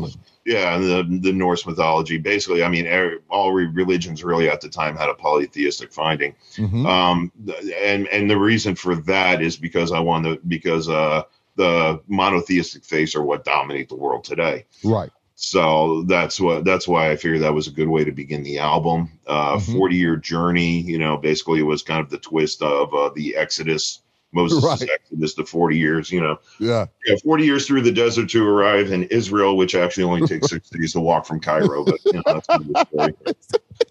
yeah, 0.45 0.77
and 0.77 0.85
the 0.85 1.29
the 1.29 1.33
Norse 1.33 1.67
mythology. 1.67 2.19
Basically, 2.19 2.63
I 2.63 2.69
mean, 2.69 2.89
all 3.29 3.53
religions 3.53 4.25
really 4.25 4.49
at 4.49 4.61
the 4.61 4.69
time 4.69 4.97
had 4.97 5.09
a 5.09 5.15
polytheistic 5.15 5.93
finding. 5.93 6.35
Mhm. 6.57 6.87
Um, 6.87 7.33
and 7.83 8.07
and 8.09 8.31
the 8.31 8.39
reason 8.39 8.75
for 8.75 8.97
that 8.97 9.43
is 9.43 9.57
because 9.57 9.93
I 9.93 10.01
want 10.01 10.25
to 10.25 10.41
because 10.47 10.89
uh 10.89 11.23
the 11.59 12.01
monotheistic 12.09 12.85
faiths 12.85 13.15
are 13.15 13.23
what 13.23 13.45
dominate 13.45 13.89
the 13.91 13.97
world 13.97 14.25
today. 14.25 14.65
Right. 14.83 15.11
So 15.35 16.03
that's 16.09 16.41
what 16.41 16.65
that's 16.65 16.89
why 16.89 17.11
I 17.11 17.17
figured 17.17 17.43
that 17.43 17.53
was 17.55 17.67
a 17.69 17.71
good 17.73 17.89
way 17.89 18.03
to 18.05 18.11
begin 18.13 18.43
the 18.43 18.59
album. 18.59 19.11
Uh, 19.27 19.57
Mhm. 19.59 19.77
Forty 19.77 19.97
year 19.97 20.17
journey, 20.17 20.81
you 20.81 20.99
know, 20.99 21.17
basically 21.17 21.61
it 21.61 21.65
was 21.65 21.83
kind 21.83 22.01
of 22.01 22.11
the 22.11 22.19
twist 22.19 22.63
of 22.63 22.93
uh, 22.95 23.11
the 23.15 23.37
Exodus, 23.37 24.01
Moses' 24.33 24.65
Right. 24.65 24.89
Exodus 24.93 25.35
to 25.35 25.45
forty 25.45 25.79
years. 25.79 26.11
You 26.11 26.23
know, 26.23 26.39
Yeah. 26.59 26.87
yeah, 27.07 27.15
forty 27.23 27.45
years 27.45 27.67
through 27.67 27.83
the 27.83 27.93
desert 27.93 28.29
to 28.31 28.45
arrive 28.49 28.91
in 28.91 29.05
Israel, 29.05 29.57
which 29.57 29.75
actually 29.77 30.05
only 30.05 30.27
takes 30.27 30.49
six 30.55 30.71
days 30.71 30.93
to 30.95 31.01
walk 31.01 31.25
from 31.27 31.39
Cairo. 31.41 31.85
But 31.85 31.99
you 32.07 32.15
know, 32.15 32.23
that's 32.27 32.49
another 32.49 32.85
story. 32.93 33.15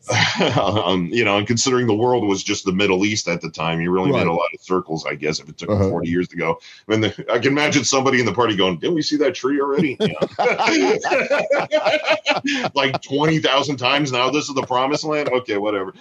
um, 0.57 1.07
you 1.07 1.23
know, 1.25 1.38
and 1.38 1.45
considering 1.45 1.85
the 1.85 1.93
world 1.93 2.25
was 2.25 2.41
just 2.43 2.63
the 2.65 2.71
Middle 2.71 3.05
East 3.05 3.27
at 3.27 3.41
the 3.41 3.49
time, 3.49 3.81
you 3.81 3.91
really 3.91 4.11
Right. 4.11 4.19
made 4.19 4.27
a 4.27 4.33
lot 4.33 4.47
of 4.53 4.61
circles, 4.61 5.05
I 5.05 5.15
guess, 5.15 5.39
if 5.39 5.49
it 5.49 5.57
took 5.57 5.69
Uh-huh. 5.69 5.89
40 5.89 6.09
years 6.09 6.27
to 6.29 6.38
go. 6.38 6.59
I 6.88 6.91
mean, 6.91 7.01
the, 7.01 7.25
I 7.31 7.39
can 7.39 7.51
imagine 7.51 7.83
somebody 7.83 8.19
in 8.19 8.25
the 8.25 8.33
party 8.33 8.55
going, 8.55 8.77
Didn't 8.77 8.95
we 8.95 9.01
see 9.01 9.17
that 9.17 9.35
tree 9.35 9.59
already? 9.59 9.97
Yeah. 9.99 10.13
like 12.75 13.01
20,000 13.01 13.77
times 13.77 14.11
now. 14.11 14.29
This 14.29 14.47
is 14.49 14.55
the 14.55 14.63
promised 14.63 15.03
land. 15.03 15.29
Okay, 15.29 15.57
whatever. 15.57 15.93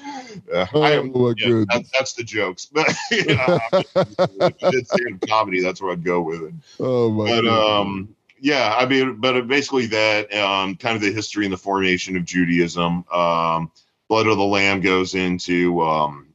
Uh, 0.52 0.66
Oh 0.72 0.82
I 0.82 0.90
am, 0.92 1.12
yeah, 1.38 1.64
that, 1.70 1.84
that's 1.96 2.12
the 2.14 2.22
jokes. 2.24 2.66
But 2.66 2.88
you 3.10 3.24
know, 3.26 3.58
if 3.72 4.54
I 4.62 4.70
did 4.70 4.86
stand 4.86 5.22
up 5.22 5.28
comedy, 5.28 5.60
that's 5.62 5.80
where 5.80 5.92
I'd 5.92 6.04
go 6.04 6.20
with 6.20 6.42
it 6.42 6.52
oh 6.80 7.10
my. 7.10 7.24
but 7.24 7.40
goodness. 7.42 7.68
um 7.68 8.15
yeah 8.40 8.74
i 8.78 8.86
mean 8.86 9.16
but 9.16 9.46
basically 9.48 9.86
that 9.86 10.32
um 10.34 10.76
kind 10.76 10.96
of 10.96 11.02
the 11.02 11.12
history 11.12 11.44
and 11.44 11.52
the 11.52 11.58
formation 11.58 12.16
of 12.16 12.24
judaism 12.24 13.04
um 13.12 13.70
blood 14.08 14.26
of 14.26 14.36
the 14.36 14.44
lamb 14.44 14.80
goes 14.80 15.14
into 15.14 15.80
um 15.82 16.26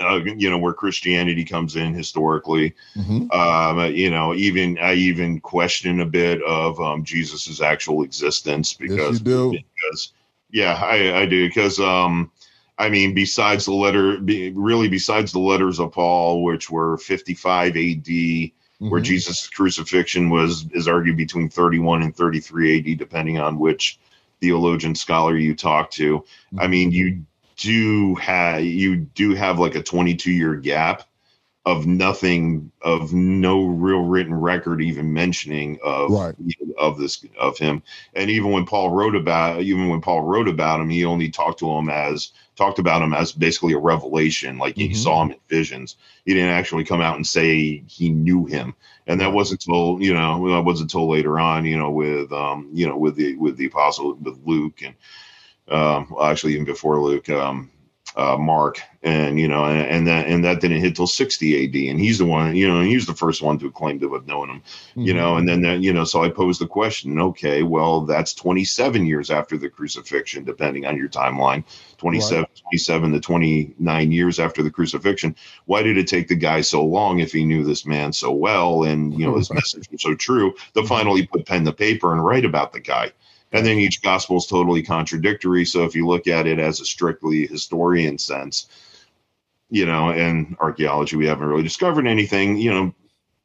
uh, 0.00 0.20
you 0.24 0.50
know 0.50 0.58
where 0.58 0.72
christianity 0.74 1.44
comes 1.44 1.76
in 1.76 1.94
historically 1.94 2.74
Mhm. 2.96 3.32
um 3.34 3.94
you 3.94 4.10
know 4.10 4.34
even 4.34 4.78
i 4.78 4.94
even 4.94 5.40
question 5.40 6.00
a 6.00 6.06
bit 6.06 6.42
of 6.42 6.80
um 6.80 7.04
jesus's 7.04 7.60
actual 7.60 8.02
existence 8.02 8.76
Yes, 8.78 8.90
because 8.90 9.20
do. 9.20 9.50
because 9.52 10.12
yeah 10.50 10.74
i 10.82 11.20
i 11.20 11.26
do 11.26 11.48
because 11.48 11.80
um 11.80 12.30
I 12.76 12.88
mean, 12.88 13.14
besides 13.14 13.66
the 13.66 13.72
letter, 13.72 14.18
really, 14.20 14.88
besides 14.88 15.30
the 15.30 15.38
letters 15.38 15.78
of 15.78 15.92
Paul, 15.92 16.42
which 16.42 16.70
were 16.70 16.96
55 16.98 17.76
AD, 17.76 18.50
where 18.88 19.00
Mhm. 19.00 19.04
Jesus' 19.04 19.48
crucifixion 19.48 20.30
was 20.30 20.66
is 20.72 20.88
argued 20.88 21.16
between 21.16 21.48
31 21.48 22.02
and 22.02 22.14
33 22.14 22.78
AD, 22.78 22.94
depending 22.98 23.38
on 23.38 23.58
which 23.58 23.98
theologian 24.40 24.94
scholar 24.94 25.36
you 25.36 25.54
talk 25.54 25.90
to. 25.92 26.24
I 26.58 26.66
mean, 26.66 26.90
you 26.90 27.24
do 27.56 28.14
have 28.16 28.64
you 28.64 28.96
do 28.96 29.34
have 29.34 29.58
like 29.58 29.74
a 29.74 29.82
22 29.82 30.32
year 30.32 30.54
gap 30.56 31.04
of 31.66 31.86
nothing 31.86 32.70
of 32.82 33.14
no 33.14 33.64
real 33.64 34.00
written 34.04 34.34
record 34.34 34.82
even 34.82 35.12
mentioning 35.12 35.78
of 35.82 36.10
Right. 36.10 36.34
of 36.76 36.98
this 36.98 37.24
of 37.38 37.56
him 37.56 37.82
and 38.14 38.30
even 38.30 38.50
when 38.50 38.66
paul 38.66 38.90
wrote 38.90 39.16
about 39.16 39.62
even 39.62 39.88
when 39.88 40.00
paul 40.00 40.20
wrote 40.22 40.48
about 40.48 40.80
him 40.80 40.90
he 40.90 41.04
only 41.04 41.30
talked 41.30 41.58
to 41.60 41.70
him 41.70 41.88
as 41.88 42.32
talked 42.56 42.78
about 42.78 43.02
him 43.02 43.14
as 43.14 43.32
basically 43.32 43.72
a 43.72 43.78
revelation 43.78 44.58
like 44.58 44.76
he 44.76 44.90
Mhm. 44.90 44.96
saw 44.96 45.22
him 45.22 45.30
in 45.30 45.38
visions 45.48 45.96
he 46.26 46.34
didn't 46.34 46.50
actually 46.50 46.84
come 46.84 47.00
out 47.00 47.16
and 47.16 47.26
say 47.26 47.82
he 47.86 48.10
knew 48.10 48.44
him 48.44 48.74
and 49.06 49.20
that 49.20 49.32
wasn't 49.32 49.60
till 49.60 49.98
you 50.00 50.12
know 50.12 50.50
that 50.50 50.64
wasn't 50.64 50.92
until 50.92 51.08
later 51.08 51.38
on 51.38 51.64
you 51.64 51.76
know 51.78 51.90
with 51.90 52.30
um 52.32 52.68
you 52.72 52.86
know 52.86 52.96
with 52.96 53.16
the 53.16 53.36
with 53.36 53.56
the 53.56 53.66
apostle 53.66 54.14
with 54.16 54.38
luke 54.44 54.82
and 54.82 54.94
um 55.68 56.08
well, 56.10 56.24
actually 56.24 56.52
even 56.52 56.64
before 56.66 57.00
luke 57.00 57.28
um 57.30 57.70
uh, 58.16 58.36
Mark, 58.36 58.80
and 59.02 59.40
you 59.40 59.48
know, 59.48 59.64
and, 59.64 59.80
and 59.88 60.06
that 60.06 60.26
and 60.26 60.44
that 60.44 60.60
didn't 60.60 60.80
hit 60.80 60.94
till 60.96 61.06
60 61.06 61.64
AD, 61.64 61.90
and 61.90 62.00
he's 62.00 62.18
the 62.18 62.24
one, 62.24 62.54
you 62.54 62.68
know, 62.68 62.78
and 62.78 62.88
he's 62.88 63.06
the 63.06 63.14
first 63.14 63.42
one 63.42 63.58
to 63.58 63.70
claim 63.70 63.98
to 64.00 64.14
have 64.14 64.26
known 64.26 64.48
him, 64.48 64.62
you 64.94 65.12
Mhm. 65.12 65.16
know, 65.16 65.36
and 65.36 65.48
then 65.48 65.62
that, 65.62 65.80
you 65.80 65.92
know, 65.92 66.04
so 66.04 66.22
I 66.22 66.28
posed 66.28 66.60
the 66.60 66.66
question, 66.66 67.18
okay, 67.20 67.62
well, 67.62 68.02
that's 68.02 68.32
27 68.32 69.04
years 69.06 69.30
after 69.30 69.58
the 69.58 69.68
crucifixion, 69.68 70.44
depending 70.44 70.86
on 70.86 70.96
your 70.96 71.08
timeline, 71.08 71.64
27, 71.98 72.46
27 72.62 73.12
to 73.12 73.20
29 73.20 74.12
years 74.12 74.38
after 74.38 74.62
the 74.62 74.70
crucifixion. 74.70 75.34
Why 75.66 75.82
did 75.82 75.98
it 75.98 76.06
take 76.06 76.28
the 76.28 76.34
guy 76.36 76.60
so 76.60 76.84
long 76.84 77.18
if 77.18 77.32
he 77.32 77.44
knew 77.44 77.64
this 77.64 77.84
man 77.84 78.12
so 78.12 78.30
well, 78.30 78.84
and 78.84 79.12
you 79.18 79.26
know, 79.26 79.36
his 79.36 79.50
message 79.52 79.88
was 79.90 80.02
so 80.02 80.14
true, 80.14 80.54
to 80.74 80.84
finally 80.86 81.26
put 81.26 81.46
pen 81.46 81.64
to 81.64 81.72
paper 81.72 82.12
and 82.12 82.24
write 82.24 82.44
about 82.44 82.72
the 82.72 82.80
guy? 82.80 83.10
And 83.54 83.64
then 83.64 83.78
each 83.78 84.02
gospel 84.02 84.36
is 84.36 84.46
totally 84.46 84.82
contradictory. 84.82 85.64
So 85.64 85.84
if 85.84 85.94
you 85.94 86.06
look 86.06 86.26
at 86.26 86.48
it 86.48 86.58
as 86.58 86.80
a 86.80 86.84
strictly 86.84 87.46
historian 87.46 88.18
sense, 88.18 88.66
you 89.70 89.86
know, 89.86 90.10
and 90.10 90.56
archaeology, 90.58 91.16
we 91.16 91.26
haven't 91.26 91.46
really 91.46 91.62
discovered 91.62 92.06
anything. 92.08 92.56
You 92.58 92.74
know, 92.74 92.94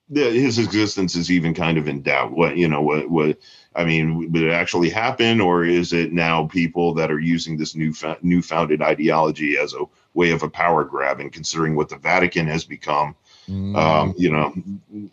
the, 0.09 0.31
his 0.31 0.57
existence 0.57 1.15
is 1.15 1.29
even 1.29 1.53
kind 1.53 1.77
of 1.77 1.87
in 1.87 2.01
doubt. 2.01 2.31
What 2.31 2.57
you 2.57 2.67
know, 2.67 2.81
what 2.81 3.07
what 3.09 3.37
I 3.75 3.85
mean, 3.85 4.31
would 4.31 4.41
it 4.41 4.51
actually 4.51 4.89
happen, 4.89 5.39
or 5.39 5.63
is 5.63 5.93
it 5.93 6.11
now 6.11 6.47
people 6.47 6.95
that 6.95 7.11
are 7.11 7.19
using 7.19 7.55
this 7.55 7.75
new 7.75 7.93
new 8.23 8.41
founded 8.41 8.81
ideology 8.81 9.57
as 9.57 9.75
a 9.75 9.85
way 10.15 10.31
of 10.31 10.41
a 10.41 10.49
power 10.49 10.83
grab? 10.83 11.19
And 11.19 11.31
considering 11.31 11.75
what 11.75 11.89
the 11.89 11.97
Vatican 11.97 12.47
has 12.47 12.63
become, 12.63 13.15
Mhm. 13.47 13.75
um, 13.77 14.13
you 14.17 14.31
know, 14.31 14.53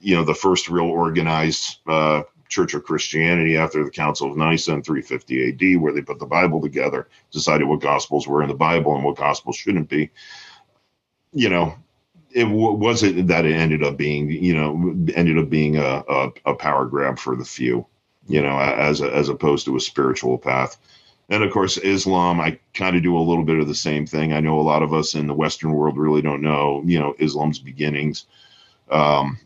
you 0.01 0.17
know, 0.17 0.25
the 0.25 0.35
first 0.35 0.71
real 0.71 0.87
organized 0.87 1.77
uh, 1.87 2.23
Church 2.49 2.75
of 2.75 2.85
Christianity 2.85 3.57
after 3.57 3.85
the 3.85 3.91
Council 3.91 4.31
of 4.31 4.37
Nicaea 4.37 4.75
in 4.75 4.83
350 4.83 5.75
AD, 5.75 5.81
where 5.81 5.93
they 5.93 6.03
put 6.03 6.19
the 6.19 6.27
Bible 6.27 6.61
together, 6.61 7.09
decided 7.33 7.67
what 7.67 7.81
gospels 7.81 8.27
were 8.27 8.43
in 8.43 8.49
the 8.49 8.55
Bible 8.55 8.95
and 8.95 9.05
what 9.05 9.17
gospels 9.17 9.57
shouldn't 9.57 9.89
be. 9.89 10.11
You 11.33 11.49
know, 11.49 11.75
it 12.33 12.45
w- 12.45 12.73
wasn't 12.73 13.29
that 13.29 13.47
it 13.47 13.55
ended 13.55 13.83
up 13.83 13.97
being, 13.97 14.31
you 14.31 14.55
know, 14.55 14.95
ended 15.15 15.39
up 15.39 15.49
being 15.49 15.77
a, 15.77 16.05
a, 16.09 16.33
a 16.47 16.55
power 16.55 16.85
grab 16.85 17.19
for 17.19 17.37
the 17.37 17.45
few, 17.45 17.87
you 18.29 18.43
know, 18.43 18.59
as 18.59 19.01
a, 19.01 19.13
as 19.15 19.29
opposed 19.29 19.65
to 19.67 19.77
a 19.77 19.81
spiritual 19.81 20.39
path. 20.39 20.79
And 21.29 21.43
of 21.43 21.53
course, 21.53 21.77
Islam, 21.77 22.41
I 22.41 22.59
kind 22.73 22.97
of 22.97 23.03
do 23.03 23.17
a 23.17 23.21
little 23.21 23.45
bit 23.45 23.59
of 23.59 23.67
the 23.67 23.75
same 23.75 24.07
thing. 24.07 24.33
I 24.33 24.41
know 24.41 24.61
a 24.61 24.63
lot 24.63 24.83
of 24.83 24.93
us 24.93 25.15
in 25.15 25.27
the 25.27 25.35
Western 25.35 25.73
world 25.73 25.99
really 25.99 26.23
don't 26.23 26.43
know, 26.43 26.83
you 26.85 27.01
know, 27.01 27.15
Islam's 27.19 27.59
beginnings. 27.59 28.27
Um, 28.91 29.39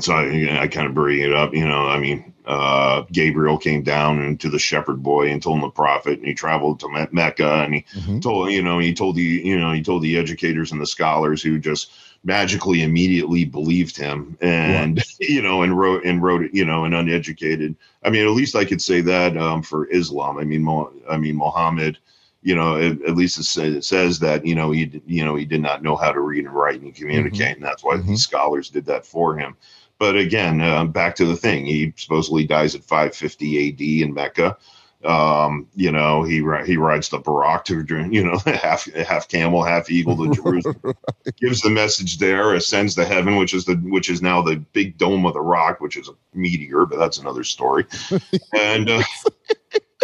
so 0.00 0.14
I, 0.14 0.60
I 0.62 0.68
kind 0.68 0.86
of 0.86 0.94
bring 0.94 1.20
it 1.20 1.32
up, 1.32 1.54
you 1.54 1.66
know. 1.66 1.86
I 1.88 1.98
mean, 1.98 2.32
uh, 2.46 3.02
Gabriel 3.12 3.58
came 3.58 3.82
down 3.82 4.22
into 4.22 4.48
the 4.48 4.58
shepherd 4.58 5.02
boy 5.02 5.28
and 5.30 5.42
told 5.42 5.56
him 5.56 5.62
the 5.62 5.70
prophet, 5.70 6.18
and 6.18 6.26
he 6.26 6.34
traveled 6.34 6.80
to 6.80 6.88
Me- 6.88 7.06
Mecca, 7.12 7.62
and 7.64 7.74
he 7.74 7.84
Mhm. 7.96 8.22
told 8.22 8.50
you 8.50 8.62
know 8.62 8.78
he 8.78 8.94
told 8.94 9.16
the 9.16 9.22
you 9.22 9.58
know 9.58 9.72
he 9.72 9.82
told 9.82 10.02
the 10.02 10.16
educators 10.18 10.72
and 10.72 10.80
the 10.80 10.86
scholars 10.86 11.42
who 11.42 11.58
just 11.58 11.90
magically 12.24 12.82
immediately 12.82 13.44
believed 13.44 13.96
him 13.96 14.36
and 14.40 15.02
you 15.20 15.40
know 15.40 15.62
and 15.62 15.78
wrote 15.78 16.04
and 16.04 16.22
wrote 16.22 16.42
it 16.42 16.52
you 16.52 16.64
know 16.64 16.84
and 16.84 16.92
uneducated 16.94 17.76
i 18.04 18.10
mean 18.10 18.26
at 18.26 18.32
least 18.32 18.56
i 18.56 18.64
could 18.64 18.82
say 18.82 19.00
that 19.00 19.36
um, 19.36 19.62
for 19.62 19.86
islam 19.86 20.36
i 20.36 20.42
mean 20.44 20.60
Mo- 20.62 20.92
i 21.08 21.16
mean 21.16 21.36
muhammad 21.36 21.96
you 22.42 22.56
know 22.56 22.76
at, 22.76 23.00
at 23.02 23.14
least 23.16 23.38
it, 23.38 23.44
sa- 23.44 23.62
it 23.62 23.84
says 23.84 24.18
that 24.18 24.44
you 24.44 24.56
know 24.56 24.72
he 24.72 25.00
you 25.06 25.24
know 25.24 25.36
he 25.36 25.44
did 25.44 25.62
not 25.62 25.82
know 25.84 25.94
how 25.94 26.10
to 26.10 26.20
read 26.20 26.44
and 26.44 26.52
write 26.54 26.80
and 26.80 26.92
communicate 26.94 27.56
and 27.56 27.64
that's 27.64 27.84
why 27.84 27.96
Mhm. 27.96 28.06
these 28.08 28.22
scholars 28.22 28.68
did 28.68 28.84
that 28.86 29.06
for 29.06 29.36
him 29.38 29.56
but 29.98 30.16
again 30.16 30.60
uh, 30.60 30.84
back 30.84 31.14
to 31.16 31.24
the 31.24 31.36
thing 31.36 31.66
he 31.66 31.92
supposedly 31.96 32.44
dies 32.44 32.74
at 32.74 32.84
550 32.84 33.68
ad 33.68 33.80
in 33.80 34.14
mecca 34.14 34.56
um, 35.04 35.68
you 35.76 35.92
know, 35.92 36.24
he 36.24 36.36
he 36.66 36.76
rides 36.76 37.08
the 37.08 37.20
Buraq 37.20 37.64
to 37.66 38.10
you 38.10 38.24
know 38.24 38.38
half 38.52 38.84
half 38.94 39.28
camel, 39.28 39.62
half 39.62 39.90
eagle 39.90 40.16
to 40.16 40.34
Jerusalem. 40.42 40.94
Gives 41.36 41.60
the 41.60 41.70
message 41.70 42.18
there, 42.18 42.54
ascends 42.54 42.96
to 42.96 43.04
heaven, 43.04 43.36
which 43.36 43.54
is 43.54 43.64
the 43.64 43.76
which 43.76 44.10
is 44.10 44.22
now 44.22 44.42
the 44.42 44.56
big 44.56 44.98
dome 44.98 45.24
of 45.24 45.34
the 45.34 45.40
rock, 45.40 45.80
which 45.80 45.96
is 45.96 46.08
a 46.08 46.12
meteor, 46.34 46.84
but 46.84 46.98
that's 46.98 47.18
another 47.18 47.44
story. 47.44 47.86
and 48.58 48.90
uh, 48.90 49.02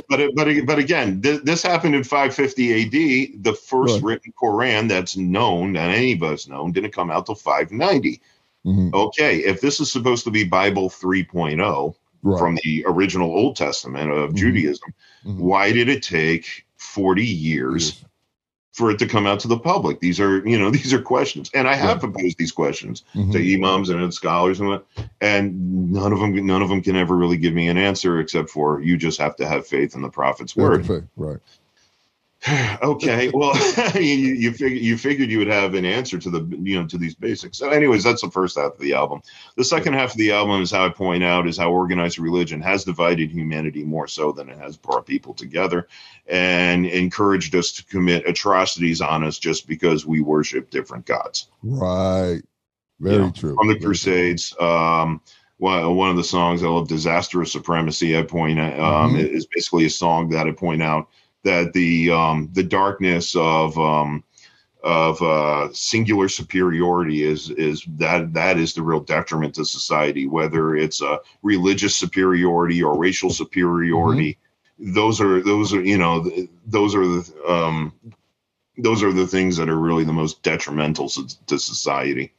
but 0.09 0.31
but 0.37 0.49
but 0.65 0.79
again, 0.79 1.21
th- 1.21 1.43
this 1.43 1.63
happened 1.63 1.97
in 1.97 2.05
550 2.05 2.73
A.D. 2.73 3.35
The 3.41 3.53
first 3.53 3.95
Right. 3.95 4.03
written 4.05 4.33
Quran 4.41 4.89
that's 4.89 5.17
known 5.17 5.73
that 5.73 5.91
any 5.91 6.13
of 6.13 6.23
us 6.23 6.47
known 6.47 6.71
didn't 6.71 6.93
come 6.93 7.11
out 7.11 7.27
till 7.27 7.35
590. 7.35 8.21
Mhm. 8.65 8.93
Okay, 8.95 9.39
if 9.45 9.61
this 9.61 9.81
is 9.81 9.91
supposed 9.93 10.25
to 10.25 10.31
be 10.31 10.45
Bible 10.45 10.89
3.0 10.89 11.95
Right. 12.23 12.39
from 12.39 12.59
the 12.65 12.85
original 12.87 13.31
Old 13.31 13.57
Testament 13.57 14.11
of 14.11 14.31
Mhm. 14.31 14.37
Judaism, 14.37 14.95
Mhm. 15.27 15.37
why 15.37 15.73
did 15.73 15.89
it 15.89 16.03
take 16.03 16.65
40 16.77 17.25
years 17.27 18.03
for 18.73 18.91
it 18.91 18.99
to 18.99 19.07
come 19.07 19.27
out 19.27 19.39
to 19.41 19.49
the 19.49 19.59
public? 19.59 20.01
These 20.01 20.19
are, 20.19 20.47
you 20.49 20.59
know, 20.59 20.71
these 20.87 20.95
are 20.95 21.01
questions. 21.03 21.51
And 21.55 21.69
I 21.69 21.75
have 21.75 22.01
posed 22.01 22.39
these 22.39 22.53
questions 22.53 23.05
Mhm. 23.15 23.33
to 23.33 23.55
imams 23.55 23.91
and 23.91 24.15
scholars 24.15 24.59
and 24.61 24.69
what, 24.71 24.87
and 25.21 25.93
none 25.93 26.13
of 26.15 26.19
them 26.21 26.35
none 26.47 26.63
of 26.63 26.71
them 26.71 26.81
can 26.81 26.97
ever 26.97 27.15
really 27.15 27.37
give 27.37 27.53
me 27.53 27.69
an 27.69 27.77
answer 27.77 28.19
except 28.19 28.49
for 28.49 28.81
you 28.81 28.97
just 28.97 29.21
have 29.21 29.37
to 29.37 29.47
have 29.47 29.67
faith 29.67 29.95
in 29.95 30.01
the 30.01 30.09
prophet's 30.09 30.57
word. 30.57 30.89
Right. 31.17 31.41
okay, 32.83 33.31
well, 33.33 33.55
you 33.95 34.03
you 34.03 34.53
figured 34.53 34.83
you 34.83 34.99
figured 34.99 35.31
you 35.31 35.39
would 35.39 35.49
have 35.49 35.75
an 35.75 35.85
answer 35.85 36.19
to 36.19 36.29
the 36.29 36.45
you 36.61 36.79
know 36.79 36.87
to 36.87 36.99
these 36.99 37.15
basics. 37.15 37.59
So, 37.59 37.71
anyways, 37.71 38.05
that's 38.05 38.21
the 38.21 38.31
first 38.31 38.59
half 38.59 38.73
of 38.73 38.79
the 38.81 38.93
album. 38.93 39.23
The 39.57 39.65
second 39.65 39.95
half 39.95 40.11
of 40.11 40.19
the 40.19 40.33
album 40.33 40.61
is 40.61 40.71
how 40.71 40.85
I 40.85 40.91
point 40.91 41.25
out 41.25 41.47
is 41.47 41.57
how 41.57 41.71
organized 41.71 42.19
religion 42.19 42.61
has 42.61 42.85
divided 42.85 43.31
humanity 43.31 43.83
more 43.83 44.07
so 44.09 44.31
than 44.31 44.51
it 44.51 44.59
has 44.59 44.77
brought 44.77 45.07
people 45.07 45.33
together, 45.33 45.89
and 46.27 46.85
encouraged 46.85 47.55
us 47.55 47.73
to 47.73 47.85
commit 47.87 48.29
atrocities 48.29 49.01
on 49.01 49.25
us 49.25 49.39
just 49.39 49.67
because 49.67 50.05
we 50.05 50.21
worship 50.21 50.69
different 50.71 51.07
gods. 51.07 51.49
Right. 51.63 52.43
Very 53.01 53.25
Yeah. 53.25 53.31
true. 53.31 53.55
From 53.55 53.69
the 53.69 53.75
Very 53.75 53.81
true. 53.81 53.89
Crusades, 53.89 54.55
um, 54.61 55.21
one, 55.59 55.97
one 55.97 56.11
of 56.11 56.17
the 56.17 56.25
songs 56.25 56.63
I 56.63 56.69
love, 56.69 56.89
"Disastrous 56.89 57.53
Supremacy," 57.53 58.19
I 58.19 58.23
point 58.23 58.59
out 58.59 58.79
um, 58.79 59.15
Mhm. 59.15 59.31
is 59.35 59.47
basically 59.47 59.87
a 59.87 59.91
song 59.91 60.29
that 60.29 60.47
I 60.47 60.51
point 60.51 60.83
out 60.83 61.09
that 61.45 61.73
the 61.73 62.11
um, 62.11 62.51
the 62.53 62.63
darkness 62.63 63.37
of 63.37 63.79
um, 63.79 64.25
of 64.83 65.21
uh, 65.23 65.73
singular 65.73 66.29
superiority 66.29 67.23
is 67.23 67.51
is 67.51 67.85
that 67.97 68.33
that 68.35 68.59
is 68.59 68.75
the 68.75 68.83
real 68.83 69.01
detriment 69.01 69.55
to 69.55 69.65
society. 69.65 70.27
Whether 70.27 70.77
it's 70.77 71.01
a 71.01 71.21
religious 71.43 71.97
superiority 71.97 72.83
or 72.83 72.99
racial 72.99 73.31
superiority, 73.31 74.39
those 74.79 75.21
are 75.21 75.43
those 75.43 75.73
are 75.73 75.83
you 75.83 75.97
know 75.97 76.25
th- 76.25 76.51
those 76.67 76.95
are 76.95 77.07
the 77.07 77.33
um, 77.49 77.93
those 78.77 79.03
are 79.03 79.13
the 79.13 79.27
things 79.27 79.57
that 79.57 79.71
are 79.71 79.79
really 79.79 80.05
the 80.05 80.13
most 80.13 80.43
detrimental 80.43 81.09
to, 81.09 81.47
to 81.47 81.59
society. 81.59 82.35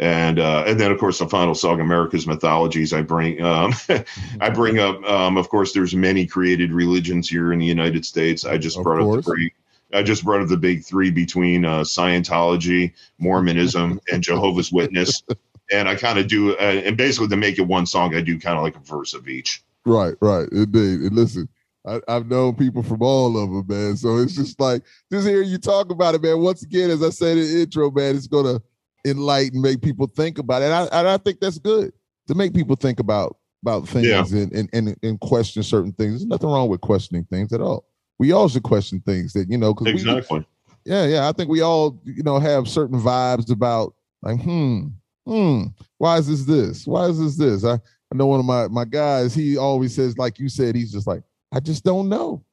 And 0.00 0.38
uh, 0.38 0.64
and 0.66 0.78
then 0.78 0.92
of 0.92 0.98
course 0.98 1.18
the 1.18 1.28
final 1.28 1.54
song, 1.54 1.80
America's 1.80 2.26
mythologies. 2.26 2.92
I 2.92 3.02
bring 3.02 3.42
um, 3.42 3.74
I 4.40 4.50
bring 4.50 4.78
up, 4.78 5.02
um, 5.04 5.36
of 5.36 5.48
course, 5.48 5.72
there's 5.72 5.94
many 5.94 6.26
created 6.26 6.72
religions 6.72 7.28
here 7.28 7.52
in 7.52 7.58
the 7.58 7.66
United 7.66 8.04
States. 8.04 8.44
I 8.44 8.58
just 8.58 8.78
Of 8.78 8.84
brought 8.84 9.02
up 9.02 9.16
the 9.16 9.22
three. 9.22 9.52
I 9.92 10.02
just 10.02 10.24
brought 10.24 10.42
up 10.42 10.48
the 10.48 10.56
big 10.56 10.84
three 10.84 11.10
between 11.10 11.64
uh, 11.64 11.80
Scientology, 11.80 12.92
Mormonism, 13.18 14.00
and 14.12 14.22
Jehovah's 14.22 14.70
Witness. 14.70 15.22
And 15.72 15.88
I 15.88 15.96
kind 15.96 16.18
of 16.18 16.28
do, 16.28 16.52
uh, 16.56 16.82
and 16.84 16.96
basically 16.96 17.28
to 17.28 17.36
make 17.36 17.58
it 17.58 17.62
one 17.62 17.86
song, 17.86 18.14
I 18.14 18.20
do 18.20 18.38
kind 18.38 18.56
of 18.56 18.62
like 18.62 18.76
a 18.76 18.80
verse 18.80 19.14
of 19.14 19.28
each. 19.28 19.62
Right, 19.84 20.14
right. 20.20 20.48
Indeed. 20.52 21.00
And 21.00 21.12
listen, 21.12 21.48
I, 21.86 22.00
I've 22.06 22.26
known 22.28 22.54
people 22.54 22.82
from 22.82 23.02
all 23.02 23.42
of 23.42 23.50
them, 23.50 23.64
man. 23.66 23.96
So 23.96 24.18
it's 24.18 24.34
just 24.34 24.60
like 24.60 24.82
just 25.10 25.26
hearing 25.26 25.48
you 25.48 25.58
talk 25.58 25.90
about 25.90 26.14
it, 26.14 26.22
man. 26.22 26.40
Once 26.40 26.62
again, 26.62 26.90
as 26.90 27.02
I 27.02 27.10
said 27.10 27.38
in 27.38 27.46
the 27.46 27.62
intro, 27.62 27.90
man, 27.90 28.16
it's 28.16 28.26
gonna 28.26 28.60
enlighten, 29.04 29.60
make 29.60 29.80
people 29.82 30.06
think 30.06 30.38
about 30.38 30.62
it. 30.62 30.66
And 30.66 30.74
I, 30.74 30.84
and 31.00 31.08
I 31.08 31.16
think 31.18 31.40
that's 31.40 31.58
good 31.58 31.92
to 32.26 32.34
make 32.34 32.54
people 32.54 32.76
think 32.76 33.00
about 33.00 33.36
about 33.62 33.88
things 33.88 34.06
Yeah. 34.06 34.24
and, 34.24 34.52
and 34.52 34.68
and 34.72 34.96
and 35.02 35.20
question 35.20 35.62
certain 35.62 35.92
things. 35.92 36.12
There's 36.12 36.26
nothing 36.26 36.48
wrong 36.48 36.68
with 36.68 36.80
questioning 36.80 37.24
things 37.24 37.52
at 37.52 37.60
all. 37.60 37.86
We 38.18 38.32
all 38.32 38.48
should 38.48 38.62
question 38.62 39.00
things 39.00 39.32
that 39.32 39.50
you 39.50 39.58
know 39.58 39.74
because 39.74 39.88
Exactly. 39.92 40.46
yeah, 40.84 41.06
yeah. 41.06 41.28
I 41.28 41.32
think 41.32 41.48
we 41.50 41.60
all, 41.60 42.00
you 42.04 42.22
know, 42.22 42.38
have 42.38 42.68
certain 42.68 43.00
vibes 43.00 43.50
about 43.50 43.94
like, 44.22 44.40
hmm, 44.40 44.86
hmm, 45.26 45.62
why 45.98 46.18
is 46.18 46.26
this 46.28 46.44
this? 46.44 46.86
Why 46.86 47.06
is 47.06 47.18
this 47.18 47.36
this? 47.36 47.64
I, 47.64 47.74
I 47.74 48.14
know 48.14 48.26
one 48.26 48.40
of 48.40 48.46
my 48.46 48.68
my 48.68 48.84
guys, 48.84 49.34
he 49.34 49.56
always 49.56 49.94
says, 49.94 50.16
like 50.18 50.38
you 50.38 50.48
said, 50.48 50.74
he's 50.74 50.92
just 50.92 51.06
like, 51.06 51.22
I 51.52 51.60
just 51.60 51.84
don't 51.84 52.08
know. 52.08 52.44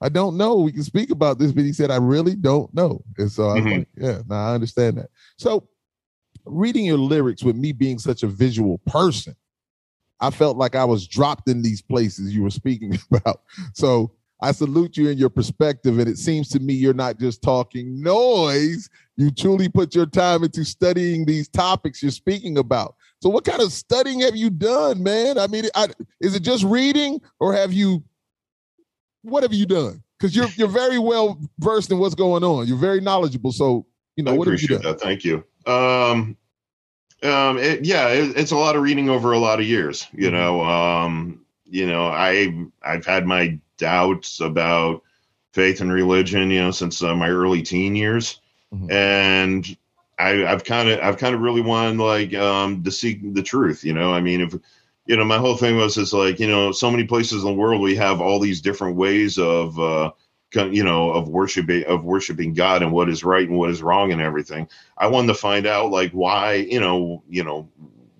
I 0.00 0.08
don't 0.08 0.36
know. 0.36 0.56
We 0.56 0.72
can 0.72 0.82
speak 0.82 1.10
about 1.10 1.38
this, 1.38 1.52
but 1.52 1.64
he 1.64 1.72
said, 1.72 1.90
I 1.90 1.96
really 1.96 2.34
don't 2.34 2.72
know. 2.74 3.02
And 3.16 3.30
so 3.30 3.48
I 3.48 3.54
was 3.54 3.64
Mhm. 3.64 3.78
like, 3.78 3.88
yeah, 3.96 4.22
no, 4.28 4.34
I 4.34 4.54
understand 4.54 4.98
that. 4.98 5.10
So 5.38 5.66
reading 6.44 6.84
your 6.84 6.98
lyrics 6.98 7.42
with 7.42 7.56
me 7.56 7.72
being 7.72 7.98
such 7.98 8.22
a 8.22 8.26
visual 8.26 8.78
person, 8.86 9.34
I 10.20 10.30
felt 10.30 10.56
like 10.56 10.74
I 10.74 10.84
was 10.84 11.06
dropped 11.06 11.48
in 11.48 11.62
these 11.62 11.82
places 11.82 12.34
you 12.34 12.42
were 12.42 12.50
speaking 12.50 12.98
about. 13.12 13.42
So 13.74 14.12
I 14.40 14.52
salute 14.52 14.96
you 14.96 15.08
in 15.08 15.16
your 15.16 15.30
perspective. 15.30 15.98
And 15.98 16.08
it 16.08 16.18
seems 16.18 16.48
to 16.50 16.60
me 16.60 16.74
you're 16.74 16.92
not 16.92 17.18
just 17.18 17.42
talking 17.42 18.02
noise, 18.02 18.88
you 19.16 19.30
truly 19.30 19.68
put 19.68 19.94
your 19.94 20.06
time 20.06 20.44
into 20.44 20.64
studying 20.64 21.24
these 21.24 21.48
topics 21.48 22.02
you're 22.02 22.10
speaking 22.10 22.58
about. 22.58 22.94
So, 23.22 23.30
what 23.30 23.44
kind 23.44 23.62
of 23.62 23.72
studying 23.72 24.20
have 24.20 24.36
you 24.36 24.50
done, 24.50 25.02
man? 25.02 25.38
I 25.38 25.46
mean, 25.46 25.64
I, 25.74 25.88
is 26.20 26.34
it 26.34 26.40
just 26.40 26.64
reading 26.64 27.20
or 27.40 27.54
have 27.54 27.72
you, 27.72 28.04
what 29.22 29.42
have 29.44 29.54
you 29.54 29.64
done? 29.64 30.02
Because 30.18 30.36
you're, 30.36 30.48
you're 30.56 30.68
very 30.68 30.98
well 30.98 31.40
versed 31.58 31.90
in 31.90 31.98
what's 31.98 32.14
going 32.14 32.44
on. 32.44 32.66
You're 32.66 32.76
very 32.76 33.00
knowledgeable. 33.00 33.52
So, 33.52 33.86
you 34.16 34.24
know, 34.24 34.32
I 34.32 34.36
what 34.36 34.48
have 34.48 34.60
you 34.60 34.66
appreciate 34.66 34.82
done? 34.82 34.92
that. 34.92 35.00
Thank 35.00 35.24
you. 35.24 35.42
Um, 35.66 36.36
um, 37.22 37.58
it, 37.58 37.84
yeah, 37.84 38.08
it, 38.08 38.36
it's 38.36 38.52
a 38.52 38.56
lot 38.56 38.76
of 38.76 38.82
reading 38.82 39.08
over 39.08 39.32
a 39.32 39.38
lot 39.38 39.60
of 39.60 39.66
years. 39.66 40.06
You 40.12 40.30
Mm-hmm. 40.30 40.32
know, 40.32 40.62
um, 40.64 41.44
you 41.64 41.86
know, 41.86 42.06
I 42.08 42.66
I've 42.82 43.06
had 43.06 43.26
my 43.26 43.58
doubts 43.78 44.40
about 44.40 45.02
faith 45.52 45.80
and 45.80 45.92
religion, 45.92 46.50
you 46.50 46.62
know, 46.62 46.70
since 46.70 47.02
uh, 47.02 47.14
my 47.14 47.30
early 47.30 47.62
teen 47.62 47.96
years, 47.96 48.40
Mhm. 48.70 48.88
and 48.88 49.76
I, 50.18 50.44
I've 50.46 50.64
kind 50.64 50.88
of 50.90 51.00
I've 51.00 51.18
kind 51.18 51.34
of 51.34 51.40
really 51.40 51.62
wanted 51.62 51.98
like 52.02 52.34
um, 52.34 52.82
to 52.84 52.90
seek 52.90 53.34
the 53.34 53.42
truth. 53.42 53.84
You 53.84 53.94
know, 53.94 54.12
I 54.12 54.20
mean, 54.20 54.40
if 54.42 54.54
you 55.06 55.16
know, 55.16 55.24
my 55.24 55.38
whole 55.38 55.56
thing 55.56 55.76
was 55.76 55.96
is 55.96 56.12
like 56.12 56.38
you 56.40 56.48
know, 56.48 56.72
so 56.72 56.90
many 56.90 57.04
places 57.04 57.42
in 57.44 57.48
the 57.50 57.54
world 57.54 57.80
we 57.80 57.96
have 57.96 58.20
all 58.20 58.38
these 58.40 58.60
different 58.60 58.96
ways 58.96 59.38
of. 59.38 59.78
Uh, 59.78 60.10
you 60.54 60.82
know 60.84 61.10
of 61.10 61.28
worshiping 61.28 61.84
of 61.84 62.04
worshiping 62.04 62.54
god 62.54 62.82
and 62.82 62.92
what 62.92 63.08
is 63.08 63.24
right 63.24 63.48
and 63.48 63.58
what 63.58 63.70
is 63.70 63.82
wrong 63.82 64.12
and 64.12 64.20
everything 64.20 64.68
i 64.98 65.06
wanted 65.06 65.28
to 65.28 65.34
find 65.34 65.66
out 65.66 65.90
like 65.90 66.10
why 66.12 66.54
you 66.54 66.80
know 66.80 67.22
you 67.28 67.42
know 67.44 67.68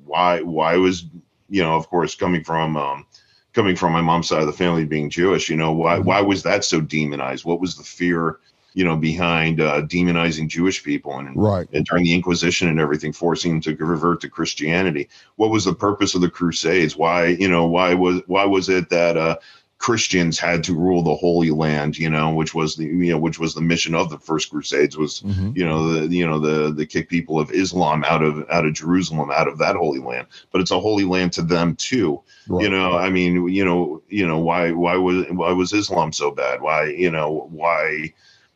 why 0.05 0.41
why 0.43 0.77
was 0.77 1.07
you 1.49 1.63
know 1.63 1.77
of 1.77 1.89
course 1.89 2.15
coming 2.15 2.43
from 2.45 2.77
um 2.77 3.07
coming 3.53 3.77
from 3.77 3.93
my 3.93 4.01
mom's 4.01 4.29
side 4.29 4.41
of 4.41 4.47
the 4.47 4.53
family 4.53 4.85
being 4.85 5.11
jewish 5.11 5.49
you 5.49 5.57
know 5.57 5.73
why 5.73 5.99
Mhm. 5.99 6.05
why 6.05 6.21
was 6.21 6.43
that 6.43 6.65
so 6.65 6.81
demonized 6.81 7.45
what 7.45 7.61
was 7.61 7.77
the 7.77 7.85
fear 7.85 8.39
you 8.75 8.85
know 8.85 8.97
behind 8.97 9.61
uh 9.61 9.83
demonizing 9.83 10.49
jewish 10.49 10.83
people 10.83 11.13
and 11.19 11.37
Right. 11.37 11.67
and 11.73 11.85
during 11.87 12.05
the 12.05 12.15
Inquisition 12.15 12.69
and 12.69 12.79
everything, 12.81 13.13
forcing 13.13 13.53
them 13.53 13.61
to 13.77 13.85
revert 13.85 14.21
to 14.21 14.29
Christianity. 14.29 15.09
What 15.37 15.51
was 15.51 15.65
the 15.65 15.75
purpose 15.75 16.15
of 16.15 16.21
the 16.21 16.31
Crusades? 16.31 16.97
Why, 16.97 17.27
you 17.27 17.49
know, 17.49 17.67
why 17.67 17.95
was 17.95 18.23
why 18.27 18.45
was 18.45 18.69
it 18.69 18.89
that 18.91 19.17
uh, 19.17 19.37
Christians 19.79 20.39
had 20.39 20.65
to 20.65 20.75
rule 20.75 21.03
the 21.03 21.15
Holy 21.17 21.51
Land? 21.51 21.99
You 21.99 22.09
know, 22.09 22.33
which 22.33 22.55
was 22.55 22.77
the 22.77 22.85
you 22.85 23.13
know 23.13 23.19
which 23.19 23.39
was 23.39 23.55
the 23.55 23.61
mission 23.61 23.95
of 23.95 24.09
the 24.11 24.19
first 24.19 24.51
Crusades 24.51 24.97
was 24.97 25.21
Mhm. 25.23 25.57
you 25.57 25.67
know 25.67 25.93
the 25.93 26.07
you 26.15 26.27
know 26.27 26.39
the 26.39 26.73
the 26.73 26.87
kick 26.87 27.09
people 27.09 27.39
of 27.39 27.51
Islam 27.51 28.05
out 28.05 28.23
of 28.23 28.45
out 28.51 28.65
of 28.67 28.73
Jerusalem 28.75 29.31
out 29.31 29.49
of 29.49 29.59
that 29.59 29.77
Holy 29.77 29.99
Land, 30.01 30.27
but 30.53 30.61
it's 30.61 30.71
a 30.71 30.81
holy 30.81 31.05
land 31.05 31.33
to 31.35 31.43
them 31.43 31.77
too 31.77 32.21
Right. 32.47 32.63
you 32.65 32.69
know 32.71 32.97
i 32.99 33.09
mean 33.09 33.49
you 33.49 33.65
know 33.65 34.03
you 34.09 34.27
know 34.27 34.39
why 34.39 34.71
why 34.73 34.97
was 34.97 35.25
why 35.31 35.51
was 35.53 35.73
islam 35.73 36.13
so 36.13 36.31
bad 36.31 36.61
why 36.61 36.89
you 36.91 37.11
know 37.11 37.49
why 37.51 38.13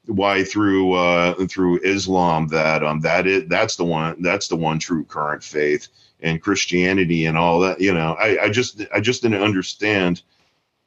why 0.07 0.45
through 0.45 0.93
uh 0.93 1.47
through 1.47 1.81
islam 1.83 2.49
that 2.49 2.85
um 2.85 3.01
that 3.01 3.27
is 3.27 3.45
that's 3.49 3.77
the 3.77 3.85
one 3.85 4.21
that's 4.21 4.49
the 4.49 4.57
one 4.57 4.79
true 4.79 5.05
current 5.05 5.43
faith 5.43 5.89
and 6.21 6.43
Christianity 6.43 7.27
and 7.27 7.39
all 7.39 7.61
that. 7.61 7.81
You 7.81 7.95
know, 7.95 8.15
I, 8.19 8.45
I 8.47 8.49
just 8.51 8.83
I 8.93 9.01
just 9.01 9.23
didn't 9.23 9.41
understand 9.43 10.23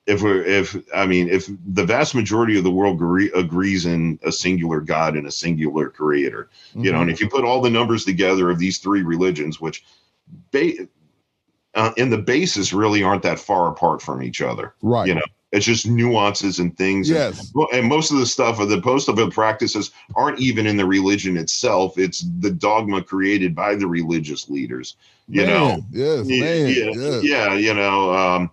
if 0.08 0.22
we're 0.22 0.44
if 0.44 0.76
I 0.94 1.06
mean 1.06 1.30
if 1.30 1.50
the 1.66 1.86
vast 1.86 2.16
majority 2.16 2.58
of 2.58 2.64
the 2.64 2.72
world 2.72 2.96
agree, 2.96 3.32
agrees 3.36 3.86
in 3.86 4.20
a 4.24 4.32
singular 4.32 4.82
God 4.82 5.16
and 5.16 5.28
a 5.28 5.32
singular 5.32 5.90
Creator, 5.90 6.50
mm-hmm. 6.70 6.86
you 6.86 6.92
know, 6.92 7.02
and 7.02 7.10
if 7.10 7.20
you 7.22 7.30
put 7.30 7.46
all 7.46 7.62
the 7.62 7.70
numbers 7.70 8.06
together 8.06 8.50
of 8.50 8.60
these 8.60 8.80
three 8.80 9.04
religions, 9.04 9.62
which 9.62 9.84
ba- 10.52 10.88
uh, 11.76 11.92
in 11.98 12.10
the 12.10 12.18
basis 12.18 12.74
really 12.74 13.04
aren't 13.04 13.24
that 13.24 13.40
far 13.40 13.70
apart 13.70 14.02
from 14.02 14.24
each 14.24 14.42
other, 14.42 14.74
right? 14.82 15.08
You 15.08 15.16
know, 15.16 15.22
it's 15.52 15.66
just 15.66 15.86
nuances 15.86 16.60
and 16.60 16.76
things. 16.76 17.10
Yes. 17.10 17.52
And, 17.54 17.68
and 17.74 17.88
most 17.88 18.12
of 18.12 18.18
the 18.18 18.26
stuff 18.26 18.60
of 18.60 18.70
the 18.70 18.82
most 18.82 19.08
of 19.08 19.18
the 19.18 19.30
practices 19.30 19.92
aren't 20.16 20.40
even 20.40 20.66
in 20.66 20.78
the 20.78 20.86
religion 20.86 21.38
itself. 21.38 22.00
It's 22.00 22.26
the 22.40 22.52
dogma 22.52 23.04
created 23.04 23.54
by 23.54 23.76
the 23.76 23.88
religious 23.88 24.50
leaders. 24.50 24.96
You 25.28 25.46
man, 25.46 25.50
know. 25.50 25.86
Yes. 25.92 26.28
Yeah, 26.28 26.44
man, 26.44 26.68
yeah, 26.68 27.02
yes. 27.02 27.24
yeah. 27.24 27.54
You 27.54 27.74
know. 27.76 28.14
Um, 28.14 28.52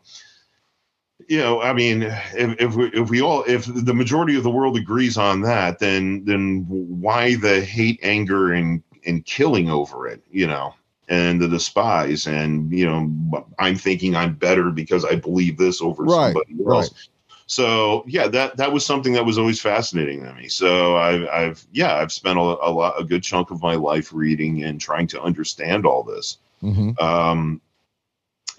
you 1.28 1.38
know, 1.38 1.60
I 1.60 1.72
mean, 1.72 2.02
if, 2.34 2.60
if 2.60 2.74
we 2.74 2.86
if 2.88 3.10
we 3.10 3.20
all 3.22 3.44
if 3.46 3.66
the 3.66 3.94
majority 3.94 4.36
of 4.36 4.42
the 4.42 4.50
world 4.50 4.76
agrees 4.76 5.16
on 5.16 5.42
that, 5.42 5.78
then 5.78 6.24
then 6.24 6.64
why 6.68 7.36
the 7.36 7.60
hate, 7.64 8.00
anger, 8.02 8.52
and 8.52 8.82
and 9.06 9.24
killing 9.24 9.70
over 9.70 10.08
it? 10.08 10.22
You 10.30 10.46
know, 10.46 10.74
and 11.08 11.40
the 11.40 11.48
despise 11.48 12.26
and 12.26 12.72
you 12.72 12.86
know 12.86 13.46
i'm 13.58 13.76
thinking 13.76 14.14
i'm 14.14 14.34
better 14.34 14.70
because 14.70 15.04
i 15.04 15.14
believe 15.14 15.56
this 15.56 15.80
over 15.80 16.04
right, 16.04 16.34
somebody 16.34 16.54
Right. 16.58 16.76
else 16.76 17.08
so 17.46 18.04
yeah 18.06 18.28
that 18.28 18.56
that 18.58 18.72
was 18.72 18.84
something 18.84 19.14
that 19.14 19.24
was 19.24 19.38
always 19.38 19.60
fascinating 19.60 20.22
to 20.24 20.34
me 20.34 20.48
so 20.48 20.96
i've, 20.96 21.26
I've 21.28 21.66
yeah 21.72 21.96
i've 21.96 22.12
spent 22.12 22.38
a, 22.38 22.42
a 22.42 22.70
lot 22.70 23.00
a 23.00 23.04
good 23.04 23.22
chunk 23.22 23.50
of 23.50 23.62
my 23.62 23.74
life 23.74 24.12
reading 24.12 24.64
and 24.64 24.80
trying 24.80 25.06
to 25.08 25.22
understand 25.22 25.86
all 25.86 26.02
this 26.02 26.38
Mm-hmm. 26.62 27.02
um 27.02 27.60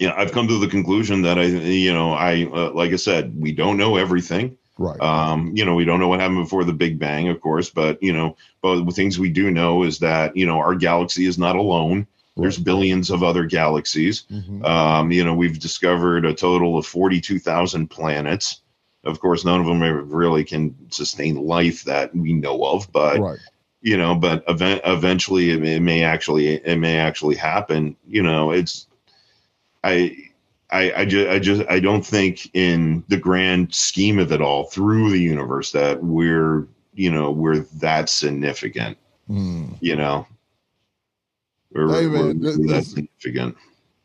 yeah 0.00 0.12
i've 0.16 0.32
come 0.32 0.48
to 0.48 0.58
the 0.58 0.66
conclusion 0.66 1.22
that 1.22 1.38
i 1.38 1.44
you 1.44 1.92
know 1.92 2.12
i 2.12 2.44
uh, 2.52 2.72
like 2.72 2.92
i 2.92 2.96
said 2.96 3.32
we 3.40 3.52
don't 3.52 3.76
know 3.76 3.96
everything 3.96 4.56
Right. 4.80 4.98
um, 5.02 5.52
you 5.54 5.66
know, 5.66 5.74
we 5.74 5.84
don't 5.84 6.00
know 6.00 6.08
what 6.08 6.20
happened 6.20 6.42
before 6.42 6.64
the 6.64 6.72
Big 6.72 6.98
Bang, 6.98 7.28
of 7.28 7.38
course, 7.42 7.68
but 7.68 8.02
you 8.02 8.14
know, 8.14 8.34
but 8.62 8.82
the 8.82 8.92
things 8.92 9.18
we 9.18 9.28
do 9.28 9.50
know 9.50 9.82
is 9.82 9.98
that 9.98 10.34
you 10.34 10.46
know 10.46 10.58
our 10.58 10.74
galaxy 10.74 11.26
is 11.26 11.38
not 11.38 11.54
alone. 11.54 12.06
There's 12.34 12.56
billions 12.56 13.10
of 13.10 13.22
other 13.22 13.44
galaxies. 13.44 14.24
Mhm. 14.32 14.64
Um, 14.64 15.12
you 15.12 15.22
know, 15.22 15.34
we've 15.34 15.60
discovered 15.60 16.24
a 16.24 16.32
total 16.32 16.78
of 16.78 16.86
42,000 16.86 17.88
planets. 17.88 18.62
Of 19.04 19.20
course, 19.20 19.44
none 19.44 19.60
of 19.60 19.66
them 19.66 19.82
really 19.82 20.44
can 20.44 20.74
sustain 20.88 21.36
life 21.36 21.84
that 21.84 22.16
we 22.16 22.32
know 22.32 22.64
of, 22.64 22.90
but 22.90 23.20
right. 23.20 23.38
you 23.82 23.98
know, 23.98 24.14
but 24.14 24.44
event, 24.48 24.80
eventually 24.86 25.50
it 25.50 25.60
may, 25.60 25.76
it 25.76 25.80
may 25.80 26.02
actually 26.02 26.54
it 26.54 26.78
may 26.78 26.96
actually 26.96 27.36
happen. 27.36 27.96
You 28.08 28.22
know, 28.22 28.52
it's 28.52 28.86
I. 29.84 30.16
I, 30.72 30.92
I 30.98 31.04
just 31.04 31.28
I 31.28 31.38
just 31.40 31.62
I 31.68 31.80
don't 31.80 32.06
think 32.06 32.48
in 32.54 33.02
the 33.08 33.16
grand 33.16 33.74
scheme 33.74 34.20
of 34.20 34.30
it 34.30 34.40
all 34.40 34.66
through 34.66 35.10
the 35.10 35.18
universe 35.18 35.72
that 35.72 36.00
we're 36.00 36.68
you 36.94 37.10
know 37.10 37.32
we're 37.32 37.58
that 37.80 38.08
significant 38.08 38.96
Mm. 39.28 39.76
you 39.80 39.96
know 39.96 40.28
we're, 41.72 41.92
Hey, 41.92 42.06
man, 42.06 42.38
we're- 42.38 42.56
we're 42.56 42.66
that 42.68 42.84
significant 42.84 43.56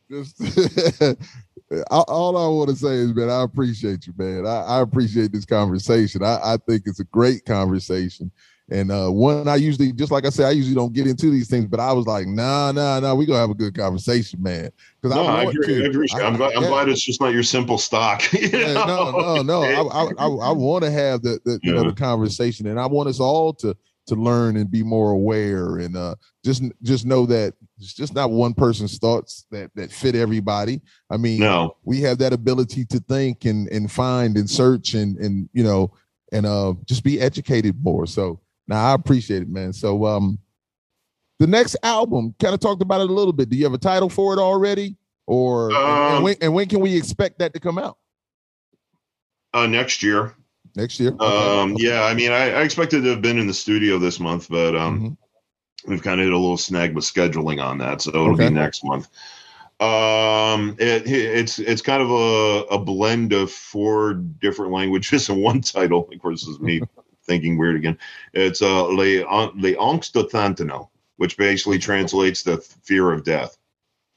Just 0.10 0.42
all 1.92 2.36
I 2.36 2.48
want 2.48 2.72
to 2.72 2.76
say 2.76 2.96
is, 2.96 3.14
man, 3.14 3.30
I 3.30 3.44
appreciate 3.44 4.08
you, 4.08 4.14
man. 4.18 4.48
I, 4.48 4.62
I 4.64 4.82
appreciate 4.82 5.32
this 5.32 5.46
conversation. 5.46 6.24
I, 6.24 6.40
I 6.44 6.58
think 6.68 6.84
it's 6.88 7.00
a 7.00 7.06
great 7.06 7.46
conversation. 7.46 8.32
And 8.72 8.92
uh, 8.92 9.10
one 9.10 9.48
I 9.48 9.58
usually, 9.58 9.94
just 9.94 10.12
like 10.12 10.26
I 10.26 10.30
said, 10.30 10.48
I 10.48 10.52
usually 10.52 10.74
don't 10.74 10.92
get 10.92 11.06
into 11.06 11.30
these 11.30 11.48
things, 11.48 11.68
but 11.68 11.80
I 11.80 11.92
was 11.94 12.08
like, 12.08 12.26
nah, 12.26 12.72
nah, 12.72 13.00
nah, 13.00 13.14
we 13.14 13.28
gonna 13.28 13.40
have 13.40 13.52
a 13.52 13.56
good 13.56 13.78
conversation, 13.78 14.42
man. 14.42 14.72
Because 15.00 15.16
No, 15.16 15.26
I, 15.26 15.42
I, 15.42 15.44
agree. 15.44 15.68
to. 15.68 15.84
I 15.84 15.86
agree. 15.86 16.08
I- 16.16 16.22
I'm, 16.22 16.36
glad, 16.36 16.54
yeah. 16.56 16.68
glad 16.68 16.90
it's 16.90 17.04
just 17.04 17.22
not 17.22 17.32
your 17.32 17.44
simple 17.44 17.78
stock. 17.78 18.24
you 18.34 18.50
Yeah, 18.52 18.74
no, 18.74 19.12
no, 19.12 19.42
no. 19.44 19.62
I, 19.62 19.82
I, 19.82 20.04
I, 20.18 20.28
I 20.50 20.52
want 20.52 20.84
to 20.84 20.90
have 20.90 21.22
the, 21.22 21.40
the 21.46 21.60
you 21.62 21.74
know 21.74 21.84
the 21.84 21.94
conversation, 21.94 22.66
and 22.66 22.80
I 22.80 22.88
want 22.88 23.08
us 23.08 23.20
all 23.20 23.54
to 23.54 23.78
to 24.08 24.16
learn 24.16 24.58
and 24.58 24.70
be 24.70 24.82
more 24.82 25.12
aware, 25.12 25.78
and 25.78 25.96
uh, 25.96 26.16
just 26.44 26.64
just 26.82 27.06
know 27.06 27.28
that 27.28 27.54
it's 27.78 27.94
just 27.94 28.16
not 28.16 28.32
one 28.32 28.56
person's 28.56 28.98
thoughts 28.98 29.46
that 29.52 29.70
that 29.76 29.92
fit 29.92 30.16
everybody. 30.16 30.82
I 31.12 31.18
mean, 31.18 31.40
No, 31.40 31.78
we 31.84 32.02
have 32.02 32.18
that 32.18 32.34
ability 32.34 32.86
to 32.86 33.00
think 33.00 33.46
and 33.46 33.68
and 33.70 33.92
find 33.92 34.38
and 34.38 34.50
search 34.50 34.96
and 34.96 35.18
and 35.18 35.50
you 35.54 35.64
know 35.64 35.92
and 36.32 36.48
uh 36.48 36.74
just 36.86 37.04
be 37.04 37.22
educated 37.22 37.84
more. 37.84 38.08
So 38.08 38.40
now 38.68 38.84
I 38.92 38.94
appreciate 38.94 39.42
it, 39.42 39.50
man. 39.50 39.74
So 39.74 40.06
um, 40.06 40.40
the 41.40 41.48
next 41.48 41.76
album, 41.84 42.34
kind 42.40 42.54
of 42.54 42.60
talked 42.60 42.82
about 42.82 43.02
it 43.02 43.10
a 43.10 43.14
little 43.14 43.34
bit. 43.34 43.50
Do 43.50 43.58
you 43.58 43.64
have 43.66 43.74
a 43.74 43.78
title 43.78 44.10
for 44.10 44.34
it 44.34 44.40
already, 44.40 44.96
or 45.28 45.72
and- 45.72 45.80
and 45.80 46.18
Um, 46.18 46.24
when 46.24 46.36
and 46.42 46.54
when 46.54 46.68
can 46.68 46.80
we 46.80 46.96
expect 46.96 47.40
that 47.40 47.54
to 47.54 47.60
come 47.60 47.78
out? 47.78 47.98
uh, 49.54 49.68
next 49.68 50.04
year. 50.04 50.36
Next 50.76 51.00
year. 51.00 51.12
Okay. 51.12 51.26
Um, 51.62 51.76
yeah, 51.78 52.04
I 52.04 52.14
mean, 52.14 52.32
I, 52.32 52.52
I 52.52 52.62
expected 52.64 53.04
to 53.04 53.10
have 53.12 53.22
been 53.22 53.38
in 53.38 53.48
the 53.48 53.54
studio 53.54 53.98
this 53.98 54.20
month, 54.20 54.48
but 54.50 54.76
um, 54.76 55.00
Mhm. 55.02 55.18
we've 55.88 56.04
kind 56.04 56.20
of 56.20 56.26
hit 56.26 56.34
a 56.34 56.38
little 56.38 56.58
snag 56.58 56.94
with 56.94 57.06
scheduling 57.06 57.64
on 57.64 57.78
that, 57.78 58.02
so 58.02 58.10
it'll 58.10 58.32
Okay. 58.34 58.48
be 58.50 58.54
next 58.54 58.84
month. 58.84 59.08
Um, 59.80 60.76
it, 60.80 61.04
it's 61.06 61.60
it's 61.60 61.82
kind 61.82 62.02
of 62.02 62.10
a, 62.10 62.64
a 62.76 62.80
blend 62.80 63.34
of 63.34 63.52
four 63.52 64.14
different 64.16 64.72
languages 64.72 65.30
in 65.30 65.38
one 65.42 65.62
title. 65.62 66.10
Of 66.12 66.20
course, 66.22 66.48
is 66.48 66.60
me 66.60 66.82
thinking 67.26 67.58
weird 67.58 67.76
again. 67.76 67.98
It's 68.34 68.62
uh, 68.62 68.84
Le 68.86 69.24
Le 69.56 69.74
Angst 69.76 70.14
de 70.14 70.24
Tantano, 70.24 70.90
which 71.18 71.38
basically 71.38 71.80
translates 71.80 72.44
the 72.44 72.58
fear 72.58 73.12
of 73.12 73.24
death. 73.24 73.58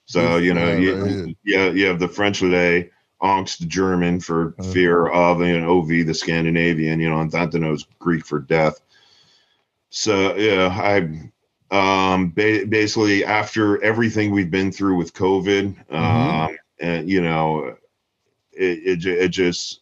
So 0.06 0.36
you 0.36 0.54
know, 0.54 0.70
Yeah, 0.70 0.78
you, 0.78 1.34
yeah, 1.44 1.70
you 1.70 1.86
have 1.86 1.98
the 2.00 2.08
French 2.08 2.42
Le 2.42 2.84
Angst, 3.22 3.58
the 3.58 3.66
German 3.66 4.20
for 4.20 4.54
Uh-huh. 4.58 4.74
fear 4.74 5.06
of, 5.08 5.40
and 5.40 5.64
Ov, 5.66 5.88
the 5.88 6.14
Scandinavian, 6.14 7.00
you 7.00 7.08
know, 7.08 7.20
and 7.20 7.64
is 7.74 7.86
Greek 7.98 8.24
for 8.26 8.40
death. 8.40 8.80
So 9.90 10.34
yeah, 10.36 10.68
I 10.68 11.30
um 11.70 12.30
ba- 12.30 12.66
basically 12.68 13.24
after 13.24 13.82
everything 13.82 14.30
we've 14.30 14.50
been 14.50 14.72
through 14.72 14.96
with 14.96 15.14
COVID, 15.14 15.92
um, 15.92 16.56
and 16.80 17.08
you 17.08 17.20
know, 17.22 17.76
it 18.52 19.04
it, 19.04 19.06
it 19.06 19.28
just 19.28 19.80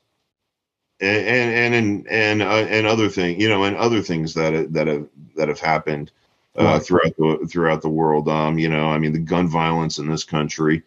and 1.00 1.52
and 1.54 1.74
and 1.74 2.08
and 2.08 2.42
uh, 2.42 2.66
and 2.68 2.86
other 2.86 3.08
thing, 3.08 3.40
you 3.40 3.48
know, 3.48 3.64
and 3.64 3.76
other 3.76 4.00
things 4.02 4.34
that 4.34 4.72
that 4.72 4.86
have 4.86 5.06
that 5.36 5.48
have 5.48 5.60
happened 5.60 6.10
uh, 6.58 6.64
Right. 6.64 6.82
throughout 6.82 7.16
the 7.18 7.46
throughout 7.50 7.82
the 7.82 7.88
world. 7.88 8.28
Um, 8.28 8.58
you 8.58 8.68
know, 8.68 8.88
I 8.88 8.98
mean, 8.98 9.12
the 9.12 9.18
gun 9.18 9.48
violence 9.48 9.98
in 9.98 10.08
this 10.08 10.24
country, 10.24 10.82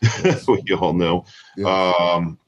we 0.48 0.74
all 0.74 0.94
know. 0.94 1.24
Yeah. 1.56 1.92
Um, 2.14 2.38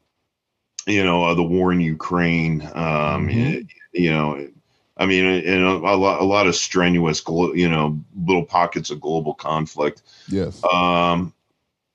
you 0.87 1.05
know, 1.05 1.25
uh, 1.25 1.35
the 1.35 1.43
war 1.43 1.73
in 1.73 1.81
Ukraine. 1.81 2.63
Um, 2.75 3.29
Mhm. 3.29 3.69
you 3.93 4.11
know, 4.13 4.49
I 4.97 5.07
mean, 5.07 5.25
and 5.25 5.65
a, 5.65 5.71
a 5.71 5.97
lot 5.97 6.21
a 6.21 6.25
lot 6.25 6.47
of 6.47 6.57
strenuous, 6.57 7.21
glo- 7.21 7.53
you 7.55 7.69
know, 7.69 8.01
little 8.27 8.45
pockets 8.45 8.91
of 8.91 9.01
global 9.01 9.35
conflict. 9.35 10.03
yes. 10.29 10.63
Um, 10.65 11.33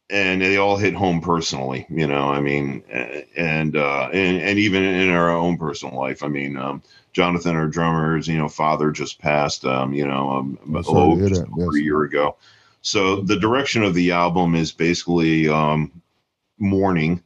and 0.09 0.41
they 0.41 0.57
all 0.57 0.77
hit 0.77 0.93
home 0.93 1.19
personally, 1.19 1.85
you 1.89 2.07
know. 2.07 2.29
I 2.29 2.39
mean, 2.39 2.83
and 3.35 3.75
uh, 3.75 4.09
and 4.13 4.41
and 4.41 4.59
even 4.59 4.83
in 4.83 5.09
our 5.09 5.29
own 5.29 5.57
personal 5.57 5.97
life. 5.97 6.23
I 6.23 6.27
mean, 6.27 6.57
um, 6.57 6.81
Jonathan, 7.13 7.55
our 7.55 7.67
drummer's, 7.67 8.27
you 8.27 8.37
know, 8.37 8.47
father 8.47 8.91
just 8.91 9.19
passed. 9.19 9.65
Um, 9.65 9.93
you 9.93 10.07
know, 10.07 10.29
um, 10.31 10.59
I'm 10.63 10.83
sorry 10.83 11.17
to 11.17 11.25
oh, 11.25 11.29
just 11.29 11.43
over 11.51 11.77
a 11.77 11.81
year 11.81 12.03
ago. 12.03 12.37
So 12.81 13.21
the 13.21 13.39
direction 13.39 13.83
of 13.83 13.93
the 13.93 14.11
album 14.11 14.55
is 14.55 14.71
basically 14.71 15.49
um, 15.49 16.01
mourning, 16.57 17.21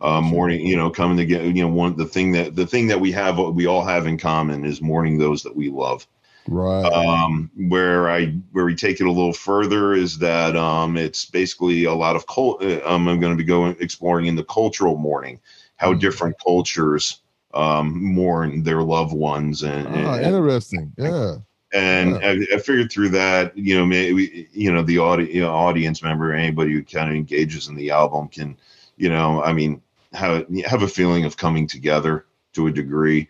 uh, 0.00 0.22
mourning. 0.22 0.66
You 0.66 0.76
know, 0.76 0.88
coming 0.88 1.18
together. 1.18 1.44
You 1.44 1.62
know, 1.62 1.68
one 1.68 1.96
the 1.96 2.06
thing 2.06 2.32
that 2.32 2.56
the 2.56 2.66
thing 2.66 2.86
that 2.86 3.00
we 3.00 3.12
have, 3.12 3.36
what 3.36 3.54
we 3.54 3.66
all 3.66 3.84
have 3.84 4.06
in 4.06 4.16
common, 4.16 4.64
is 4.64 4.80
mourning 4.80 5.18
those 5.18 5.42
that 5.42 5.56
we 5.56 5.68
love. 5.68 6.06
Right. 6.50 6.84
Um, 6.84 7.50
where 7.68 8.08
I 8.10 8.28
where 8.52 8.64
we 8.64 8.74
take 8.74 9.00
it 9.00 9.06
a 9.06 9.12
little 9.12 9.34
further 9.34 9.92
is 9.92 10.18
that 10.18 10.56
um, 10.56 10.96
it's 10.96 11.26
basically 11.26 11.84
a 11.84 11.92
lot 11.92 12.16
of 12.16 12.26
cult. 12.26 12.62
uh, 12.62 12.80
Um, 12.86 13.06
I'm 13.06 13.20
going 13.20 13.32
to 13.32 13.36
be 13.36 13.44
going 13.44 13.76
exploring 13.80 14.26
in 14.26 14.34
the 14.34 14.44
cultural 14.44 14.96
mourning, 14.96 15.40
how 15.76 15.92
Mm. 15.92 16.00
different 16.00 16.36
cultures 16.42 17.20
um, 17.52 18.02
mourn 18.02 18.62
their 18.62 18.82
loved 18.82 19.12
ones, 19.12 19.62
and 19.62 19.86
ah, 19.88 20.14
and, 20.14 20.36
interesting. 20.36 20.92
Yeah. 20.96 21.36
and 21.74 22.10
Yeah. 22.12 22.28
I, 22.28 22.56
I 22.56 22.58
figured 22.58 22.90
through 22.90 23.10
that, 23.10 23.56
you 23.56 23.76
know, 23.76 23.84
maybe 23.84 24.48
you 24.52 24.72
know 24.72 24.82
the 24.82 24.98
audi- 25.00 25.30
you 25.30 25.42
know, 25.42 25.52
audience 25.52 26.02
member, 26.02 26.32
anybody 26.32 26.72
who 26.72 26.82
kind 26.82 27.10
of 27.10 27.14
engages 27.14 27.68
in 27.68 27.74
the 27.74 27.90
album 27.90 28.28
can, 28.28 28.56
you 28.96 29.10
know, 29.10 29.42
I 29.42 29.52
mean, 29.52 29.82
have 30.14 30.46
have 30.64 30.82
a 30.82 30.88
feeling 30.88 31.26
of 31.26 31.36
coming 31.36 31.66
together 31.66 32.24
to 32.54 32.68
a 32.68 32.72
degree 32.72 33.28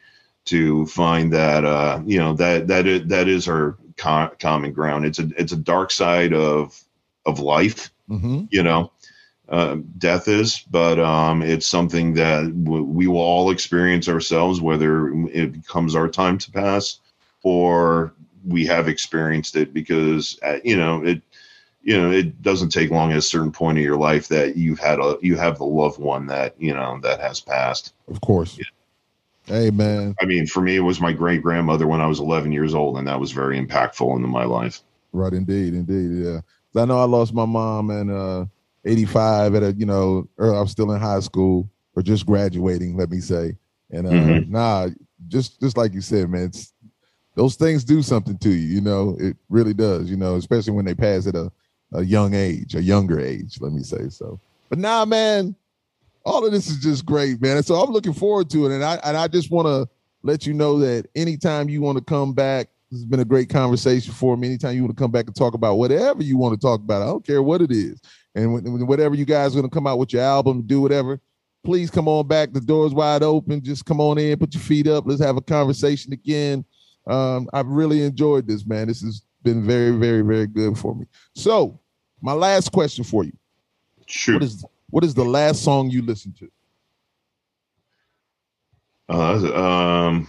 to 0.48 0.86
find 0.86 1.32
that 1.32 1.64
uh, 1.64 2.00
you 2.06 2.18
know 2.18 2.34
that 2.34 2.68
that 2.68 2.86
is, 2.86 3.06
that 3.08 3.28
is 3.28 3.48
our 3.48 3.76
co- 3.96 4.30
common 4.38 4.72
ground. 4.72 5.04
It's 5.04 5.18
a 5.18 5.28
it's 5.36 5.52
a 5.52 5.56
dark 5.56 5.90
side 5.90 6.32
of 6.32 6.80
of 7.26 7.40
life, 7.40 7.90
hmm 8.08 8.44
you 8.50 8.62
know. 8.62 8.92
Uh, 9.48 9.78
death 9.96 10.28
is, 10.28 10.58
but 10.70 10.98
um, 10.98 11.40
it's 11.40 11.66
something 11.66 12.12
that 12.12 12.42
w- 12.64 12.84
we 12.84 13.06
will 13.06 13.16
all 13.16 13.50
experience 13.50 14.06
ourselves, 14.06 14.60
whether 14.60 15.08
it 15.28 15.52
becomes 15.52 15.94
our 15.94 16.06
time 16.06 16.36
to 16.36 16.50
pass 16.50 17.00
or 17.42 18.12
we 18.46 18.66
have 18.66 18.88
experienced 18.88 19.56
it 19.56 19.72
because 19.72 20.38
uh, 20.42 20.58
you 20.64 20.76
know 20.76 21.02
it 21.04 21.22
you 21.82 21.96
know 21.96 22.10
it 22.10 22.42
doesn't 22.42 22.70
take 22.70 22.90
long 22.90 23.12
at 23.12 23.18
a 23.18 23.22
certain 23.22 23.52
point 23.52 23.78
of 23.78 23.84
your 23.84 23.96
life 23.96 24.28
that 24.28 24.56
you've 24.56 24.78
had 24.78 24.98
a 24.98 25.16
you 25.22 25.36
have 25.36 25.58
the 25.58 25.64
loved 25.64 25.98
one 25.98 26.26
that 26.26 26.54
you 26.60 26.74
know 26.74 26.98
that 27.02 27.20
has 27.20 27.40
passed 27.40 27.94
of 28.08 28.20
course 28.20 28.58
yeah. 28.58 28.64
Hey 29.48 29.70
man. 29.70 30.14
I 30.20 30.24
mean 30.24 30.46
for 30.46 30.60
me 30.60 30.76
it 30.76 30.80
was 30.80 31.00
my 31.00 31.12
great 31.12 31.42
grandmother 31.42 31.86
when 31.86 32.00
i 32.00 32.06
was 32.06 32.20
11 32.20 32.52
years 32.52 32.74
old 32.74 32.98
and 32.98 33.08
that 33.08 33.20
was 33.20 33.32
very 33.32 33.58
impactful 33.60 34.14
into 34.16 34.28
my 34.28 34.44
life. 34.44 34.82
Right 35.12 35.32
indeed 35.32 35.74
indeed 35.74 36.24
yeah. 36.24 36.40
I 36.80 36.84
know 36.84 36.98
i 36.98 37.04
lost 37.04 37.34
my 37.34 37.46
mom 37.46 37.90
in 37.90 38.10
uh 38.10 38.46
85 38.84 39.54
at 39.56 39.62
a 39.62 39.72
you 39.72 39.86
know 39.86 40.28
i 40.38 40.60
was 40.60 40.70
still 40.70 40.92
in 40.92 41.00
high 41.00 41.20
school 41.20 41.68
or 41.94 42.02
just 42.02 42.26
graduating 42.26 42.96
let 42.96 43.10
me 43.10 43.20
say. 43.20 43.56
And 43.90 44.06
uh 44.06 44.10
mm-hmm. 44.10 44.52
nah 44.52 44.88
just 45.28 45.60
just 45.60 45.76
like 45.76 45.92
you 45.92 46.00
said 46.00 46.28
man 46.30 46.44
it's 46.44 46.72
those 47.34 47.56
things 47.56 47.84
do 47.84 48.02
something 48.02 48.36
to 48.38 48.50
you 48.50 48.74
you 48.76 48.80
know? 48.80 49.16
It 49.18 49.36
really 49.48 49.74
does 49.74 50.10
you 50.10 50.16
know 50.16 50.36
especially 50.36 50.72
when 50.72 50.84
they 50.84 50.94
pass 50.94 51.26
at 51.26 51.34
a 51.34 51.50
a 51.92 52.02
young 52.02 52.34
age, 52.34 52.74
a 52.74 52.82
younger 52.82 53.20
age, 53.20 53.58
let 53.60 53.72
me 53.72 53.82
say 53.82 54.08
so. 54.08 54.38
But 54.68 54.78
now, 54.78 55.00
nah, 55.00 55.04
man, 55.06 55.56
all 56.28 56.44
of 56.44 56.52
this 56.52 56.68
is 56.68 56.78
just 56.78 57.06
great, 57.06 57.40
man. 57.40 57.56
And 57.56 57.66
so 57.66 57.76
I'm 57.76 57.90
looking 57.90 58.12
forward 58.12 58.50
to 58.50 58.66
it. 58.66 58.72
And 58.72 58.84
I 58.84 58.96
and 59.02 59.16
I 59.16 59.28
just 59.28 59.50
want 59.50 59.66
to 59.66 59.88
let 60.22 60.46
you 60.46 60.52
know 60.52 60.78
that 60.78 61.06
anytime 61.16 61.68
you 61.68 61.80
want 61.80 61.96
to 61.96 62.04
come 62.04 62.34
back, 62.34 62.68
this 62.90 63.00
has 63.00 63.06
been 63.06 63.20
a 63.20 63.24
great 63.24 63.48
conversation 63.48 64.12
for 64.12 64.36
me. 64.36 64.48
Anytime 64.48 64.76
you 64.76 64.82
want 64.82 64.96
to 64.96 65.02
come 65.02 65.10
back 65.10 65.26
and 65.26 65.34
talk 65.34 65.54
about 65.54 65.76
whatever 65.76 66.22
you 66.22 66.36
want 66.36 66.58
to 66.58 66.64
talk 66.64 66.80
about, 66.80 67.02
I 67.02 67.06
don't 67.06 67.26
care 67.26 67.42
what 67.42 67.62
it 67.62 67.70
is. 67.70 68.00
And 68.34 68.86
whatever 68.86 69.14
you 69.14 69.24
guys 69.24 69.52
are 69.52 69.60
going 69.60 69.70
to 69.70 69.74
come 69.74 69.86
out 69.86 69.98
with 69.98 70.12
your 70.12 70.22
album, 70.22 70.62
do 70.62 70.80
whatever, 70.80 71.18
please 71.64 71.90
come 71.90 72.08
on 72.08 72.28
back. 72.28 72.52
The 72.52 72.60
door's 72.60 72.94
wide 72.94 73.22
open. 73.22 73.62
Just 73.62 73.86
come 73.86 74.00
on 74.00 74.18
in, 74.18 74.38
put 74.38 74.54
your 74.54 74.62
feet 74.62 74.86
up. 74.86 75.04
Let's 75.06 75.22
have 75.22 75.36
a 75.36 75.42
conversation 75.42 76.12
again. 76.12 76.64
Um, 77.06 77.48
I've 77.54 77.66
really 77.66 78.02
enjoyed 78.02 78.46
this, 78.46 78.66
man. 78.66 78.88
This 78.88 79.00
has 79.00 79.22
been 79.42 79.64
very, 79.64 79.92
very, 79.92 80.20
very 80.20 80.46
good 80.46 80.76
for 80.76 80.94
me. 80.94 81.06
So, 81.34 81.80
my 82.20 82.32
last 82.32 82.70
question 82.70 83.02
for 83.02 83.24
you. 83.24 83.32
Sure. 84.06 84.34
What 84.34 84.42
is 84.42 84.64
what 84.90 85.04
is 85.04 85.14
the 85.14 85.24
last 85.24 85.62
song 85.62 85.90
you 85.90 86.02
listened 86.02 86.36
to? 86.38 86.50
Uh, 89.08 89.54
um, 89.54 90.28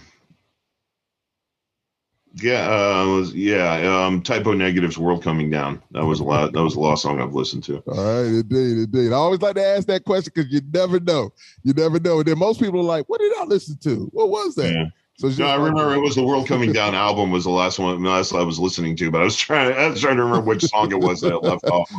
yeah, 2.34 2.70
uh, 2.70 3.24
yeah. 3.34 4.06
Um, 4.06 4.22
Type 4.22 4.46
O 4.46 4.52
Negative's 4.52 4.96
"World 4.96 5.22
Coming 5.22 5.50
Down." 5.50 5.82
That 5.90 6.04
was 6.04 6.20
a 6.20 6.24
lot. 6.24 6.52
That 6.52 6.62
was 6.62 6.74
the 6.74 6.80
last 6.80 7.02
song 7.02 7.20
I've 7.20 7.34
listened 7.34 7.64
to. 7.64 7.78
All 7.88 8.22
right, 8.22 8.26
indeed, 8.26 8.78
indeed. 8.78 9.12
I 9.12 9.16
always 9.16 9.42
like 9.42 9.56
to 9.56 9.64
ask 9.64 9.86
that 9.88 10.04
question 10.04 10.32
because 10.34 10.50
you 10.50 10.60
never 10.72 11.00
know. 11.00 11.32
You 11.62 11.74
never 11.74 11.98
know. 11.98 12.20
And 12.20 12.28
then 12.28 12.38
most 12.38 12.60
people 12.60 12.80
are 12.80 12.84
like, 12.84 13.08
"What 13.08 13.20
did 13.20 13.32
I 13.38 13.44
listen 13.44 13.76
to? 13.78 14.08
What 14.12 14.30
was 14.30 14.54
that?" 14.54 14.72
Yeah. 14.72 14.84
So 15.20 15.28
no, 15.28 15.48
I 15.48 15.56
remember 15.56 15.92
it 15.92 16.00
was 16.00 16.14
the 16.14 16.24
World 16.24 16.48
Coming 16.48 16.72
Down 16.72 16.94
album 17.06 17.30
was 17.30 17.44
the 17.44 17.50
last 17.50 17.78
one 17.78 18.02
last 18.02 18.32
I 18.32 18.42
was 18.42 18.58
listening 18.58 18.96
to, 18.96 19.10
but 19.10 19.20
I 19.20 19.24
was 19.24 19.36
trying 19.36 19.74
I 19.74 19.88
was 19.88 20.00
trying 20.00 20.16
to 20.16 20.24
remember 20.24 20.46
which 20.46 20.62
song 20.62 20.90
it 20.92 20.98
was 20.98 21.20
that 21.20 21.34
I 21.34 21.36
left 21.36 21.66
off. 21.66 21.90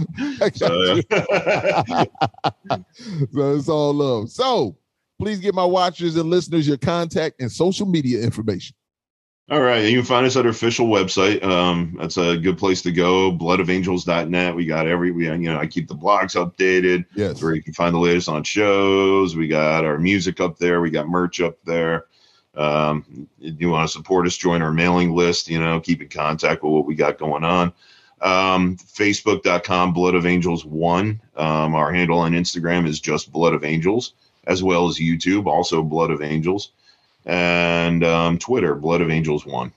So, 0.56 0.96
so 3.32 3.56
it's 3.56 3.70
all 3.70 3.94
love. 3.94 4.32
So 4.32 4.76
please 5.20 5.40
give 5.40 5.54
my 5.54 5.66
watchers 5.66 6.16
and 6.16 6.32
listeners 6.32 6.68
your 6.68 6.78
contact 6.78 7.40
and 7.40 7.52
social 7.52 7.86
media 7.86 8.24
information. 8.24 8.76
All 9.52 9.62
right. 9.62 9.84
You 9.86 9.98
can 9.98 10.06
find 10.06 10.26
us 10.26 10.36
at 10.36 10.46
our 10.46 10.52
official 10.52 10.88
website. 10.88 11.44
Um, 11.44 11.98
that's 12.00 12.18
a 12.18 12.38
good 12.38 12.58
place 12.58 12.82
to 12.84 12.92
go. 12.92 13.34
Bloodofangels.net. 13.34 14.56
We 14.56 14.66
got 14.66 14.88
every, 14.88 15.12
we, 15.12 15.26
you 15.26 15.38
know, 15.38 15.60
I 15.60 15.68
keep 15.68 15.90
the 15.90 15.96
blogs 15.96 16.36
updated. 16.36 17.06
Yes. 17.16 17.44
Where 17.44 17.54
you 17.54 17.62
can 17.62 17.74
find 17.74 17.94
the 17.94 18.00
latest 18.00 18.30
on 18.30 18.44
shows. 18.44 19.36
We 19.36 19.50
got 19.50 19.84
our 19.84 20.00
music 20.00 20.40
up 20.40 20.58
there. 20.58 20.80
We 20.80 20.90
got 20.90 21.10
merch 21.10 21.42
up 21.42 21.58
there. 21.66 22.06
Um, 22.56 23.28
you 23.40 23.70
want 23.70 23.88
to 23.88 23.92
support 23.92 24.28
us, 24.28 24.36
join 24.36 24.62
our 24.62 24.74
mailing 24.74 25.16
list, 25.16 25.50
you 25.50 25.60
know, 25.60 25.80
keep 25.80 26.02
in 26.02 26.10
contact 26.10 26.64
with 26.64 26.74
what 26.74 26.86
we 26.86 26.96
got 26.96 27.18
going 27.18 27.44
on. 27.44 27.72
Um, 28.22 28.78
Facebook.com, 28.78 29.94
Blood 29.94 30.16
of 30.16 30.26
Angels 30.26 30.66
1. 30.66 31.22
Um, 31.38 31.76
our 31.76 31.92
handle 31.92 32.20
on 32.20 32.34
Instagram 32.34 32.88
is 32.88 33.00
just 33.00 33.32
Blood 33.32 33.54
of 33.54 33.64
Angels, 33.64 34.14
as 34.46 34.62
well 34.62 34.88
as 34.88 35.00
YouTube, 35.00 35.48
also 35.48 35.82
Blood 35.82 36.12
of 36.12 36.22
Angels. 36.22 36.72
And 37.26 38.04
um, 38.04 38.38
Twitter, 38.38 38.76
Blood 38.76 39.02
of 39.02 39.10
Angels 39.10 39.46
1. 39.46 39.72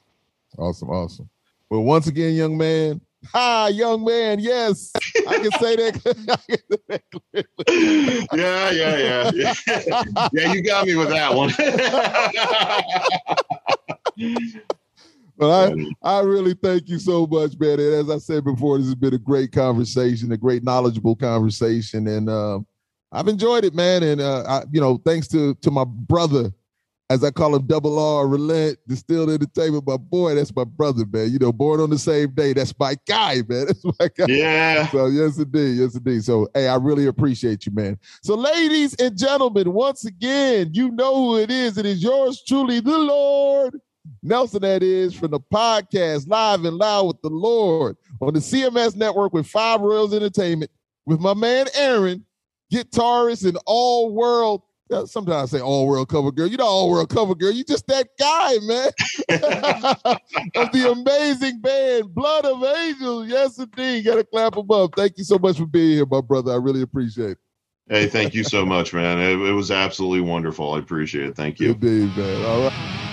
Awesome, 0.58 0.90
awesome. 0.90 1.28
Well, 1.70 1.82
once 1.82 2.06
again, 2.06 2.34
young 2.34 2.56
man, 2.56 3.00
Hi, 3.32 3.68
young 3.68 4.04
man. 4.04 4.38
Yes, 4.40 4.92
I 5.28 5.38
can 5.38 5.50
say 5.52 5.76
that. 5.76 7.04
yeah, 8.32 8.70
yeah, 8.70 8.96
yeah, 8.96 9.30
yeah. 9.34 10.28
Yeah, 10.32 10.52
you 10.52 10.62
got 10.62 10.86
me 10.86 10.94
with 10.96 11.08
that 11.08 11.34
one. 11.34 11.52
but 15.36 15.50
I, 15.50 15.74
I 16.02 16.20
really 16.20 16.54
thank 16.54 16.88
you 16.88 16.98
so 16.98 17.26
much, 17.26 17.58
man. 17.58 17.80
And 17.80 17.94
as 17.94 18.10
I 18.10 18.18
said 18.18 18.44
before, 18.44 18.78
this 18.78 18.86
has 18.86 18.94
been 18.94 19.14
a 19.14 19.18
great 19.18 19.52
conversation, 19.52 20.32
a 20.32 20.36
great 20.36 20.62
knowledgeable 20.64 21.16
conversation, 21.16 22.06
and 22.08 22.28
uh, 22.28 22.60
I've 23.12 23.28
enjoyed 23.28 23.64
it, 23.64 23.74
man. 23.74 24.02
And 24.02 24.20
uh, 24.20 24.44
I, 24.46 24.62
you 24.70 24.80
know, 24.80 24.98
thanks 25.04 25.28
to 25.28 25.54
to 25.54 25.70
my 25.70 25.84
brother 25.84 26.52
as 27.10 27.22
I 27.22 27.30
call 27.30 27.54
him, 27.54 27.66
Double 27.66 27.98
R, 27.98 28.26
Relent, 28.26 28.78
Distilled 28.88 29.30
Entertainment. 29.30 29.86
My 29.86 29.98
boy, 29.98 30.34
that's 30.34 30.54
my 30.54 30.64
brother, 30.64 31.04
man. 31.10 31.30
You 31.30 31.38
know, 31.38 31.52
born 31.52 31.80
on 31.80 31.90
the 31.90 31.98
same 31.98 32.30
day. 32.30 32.54
That's 32.54 32.74
my 32.78 32.96
guy, 33.06 33.42
man. 33.48 33.66
That's 33.66 33.84
my 33.84 34.08
guy. 34.16 34.26
Yeah. 34.28 34.86
So 34.88 35.06
yes, 35.06 35.38
indeed, 35.38 35.78
yes, 35.78 35.94
indeed. 35.94 36.24
So 36.24 36.48
hey, 36.54 36.68
I 36.68 36.76
really 36.76 37.06
appreciate 37.06 37.66
you, 37.66 37.72
man. 37.72 37.98
So, 38.22 38.34
ladies 38.34 38.94
and 38.94 39.16
gentlemen, 39.16 39.72
once 39.72 40.04
again, 40.04 40.70
you 40.72 40.90
know 40.90 41.14
who 41.14 41.36
it 41.38 41.50
is. 41.50 41.78
It 41.78 41.86
is 41.86 42.02
yours 42.02 42.42
truly, 42.46 42.80
the 42.80 42.96
Lord 42.96 43.78
Nelson. 44.22 44.62
That 44.62 44.82
is 44.82 45.14
from 45.14 45.32
the 45.32 45.40
podcast 45.40 46.26
Live 46.28 46.64
and 46.64 46.76
Loud 46.76 47.06
with 47.06 47.22
the 47.22 47.30
Lord 47.30 47.96
on 48.20 48.32
the 48.32 48.40
CMS 48.40 48.96
network 48.96 49.32
with 49.34 49.46
Five 49.46 49.80
Royals 49.80 50.14
Entertainment 50.14 50.70
with 51.06 51.20
my 51.20 51.34
man 51.34 51.66
Aaron, 51.74 52.24
guitarist 52.72 53.46
and 53.46 53.58
all 53.66 54.14
world 54.14 54.62
sometimes 55.06 55.54
I 55.54 55.58
say 55.58 55.62
all 55.62 55.86
world 55.86 56.08
cover 56.08 56.30
girl. 56.30 56.46
You 56.46 56.56
know 56.56 56.66
all 56.66 56.90
world 56.90 57.08
cover 57.08 57.34
girl. 57.34 57.50
You 57.50 57.64
just 57.64 57.86
that 57.86 58.08
guy, 58.18 58.58
man. 58.62 58.90
of 60.56 60.72
the 60.72 60.92
amazing 60.92 61.60
band, 61.60 62.14
Blood 62.14 62.44
of 62.44 62.62
Angels. 62.62 63.28
Yes, 63.28 63.58
indeed. 63.58 64.04
Got 64.04 64.16
to 64.16 64.24
clap 64.24 64.54
them 64.54 64.70
up. 64.70 64.92
Thank 64.96 65.18
you 65.18 65.24
so 65.24 65.38
much 65.38 65.58
for 65.58 65.66
being 65.66 65.92
here, 65.92 66.06
my 66.06 66.20
brother. 66.20 66.52
I 66.52 66.56
really 66.56 66.82
appreciate 66.82 67.30
it. 67.30 67.38
Hey, 67.88 68.06
thank 68.06 68.34
you 68.34 68.44
so 68.44 68.64
much, 68.64 68.94
man. 68.94 69.18
It, 69.18 69.38
it 69.46 69.52
was 69.52 69.70
absolutely 69.70 70.22
wonderful. 70.22 70.72
I 70.72 70.78
appreciate 70.78 71.28
it. 71.28 71.36
Thank 71.36 71.60
you. 71.60 71.72
Indeed, 71.72 72.16
man. 72.16 72.44
All 72.46 72.62
right. 72.62 73.10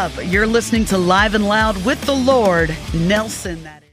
Up. 0.00 0.12
You're 0.24 0.46
listening 0.46 0.86
to 0.86 0.96
Live 0.96 1.34
and 1.34 1.46
Loud 1.46 1.84
with 1.84 2.00
the 2.06 2.14
Lord, 2.14 2.74
Nelson, 2.94 3.62
that 3.64 3.82
is. 3.82 3.89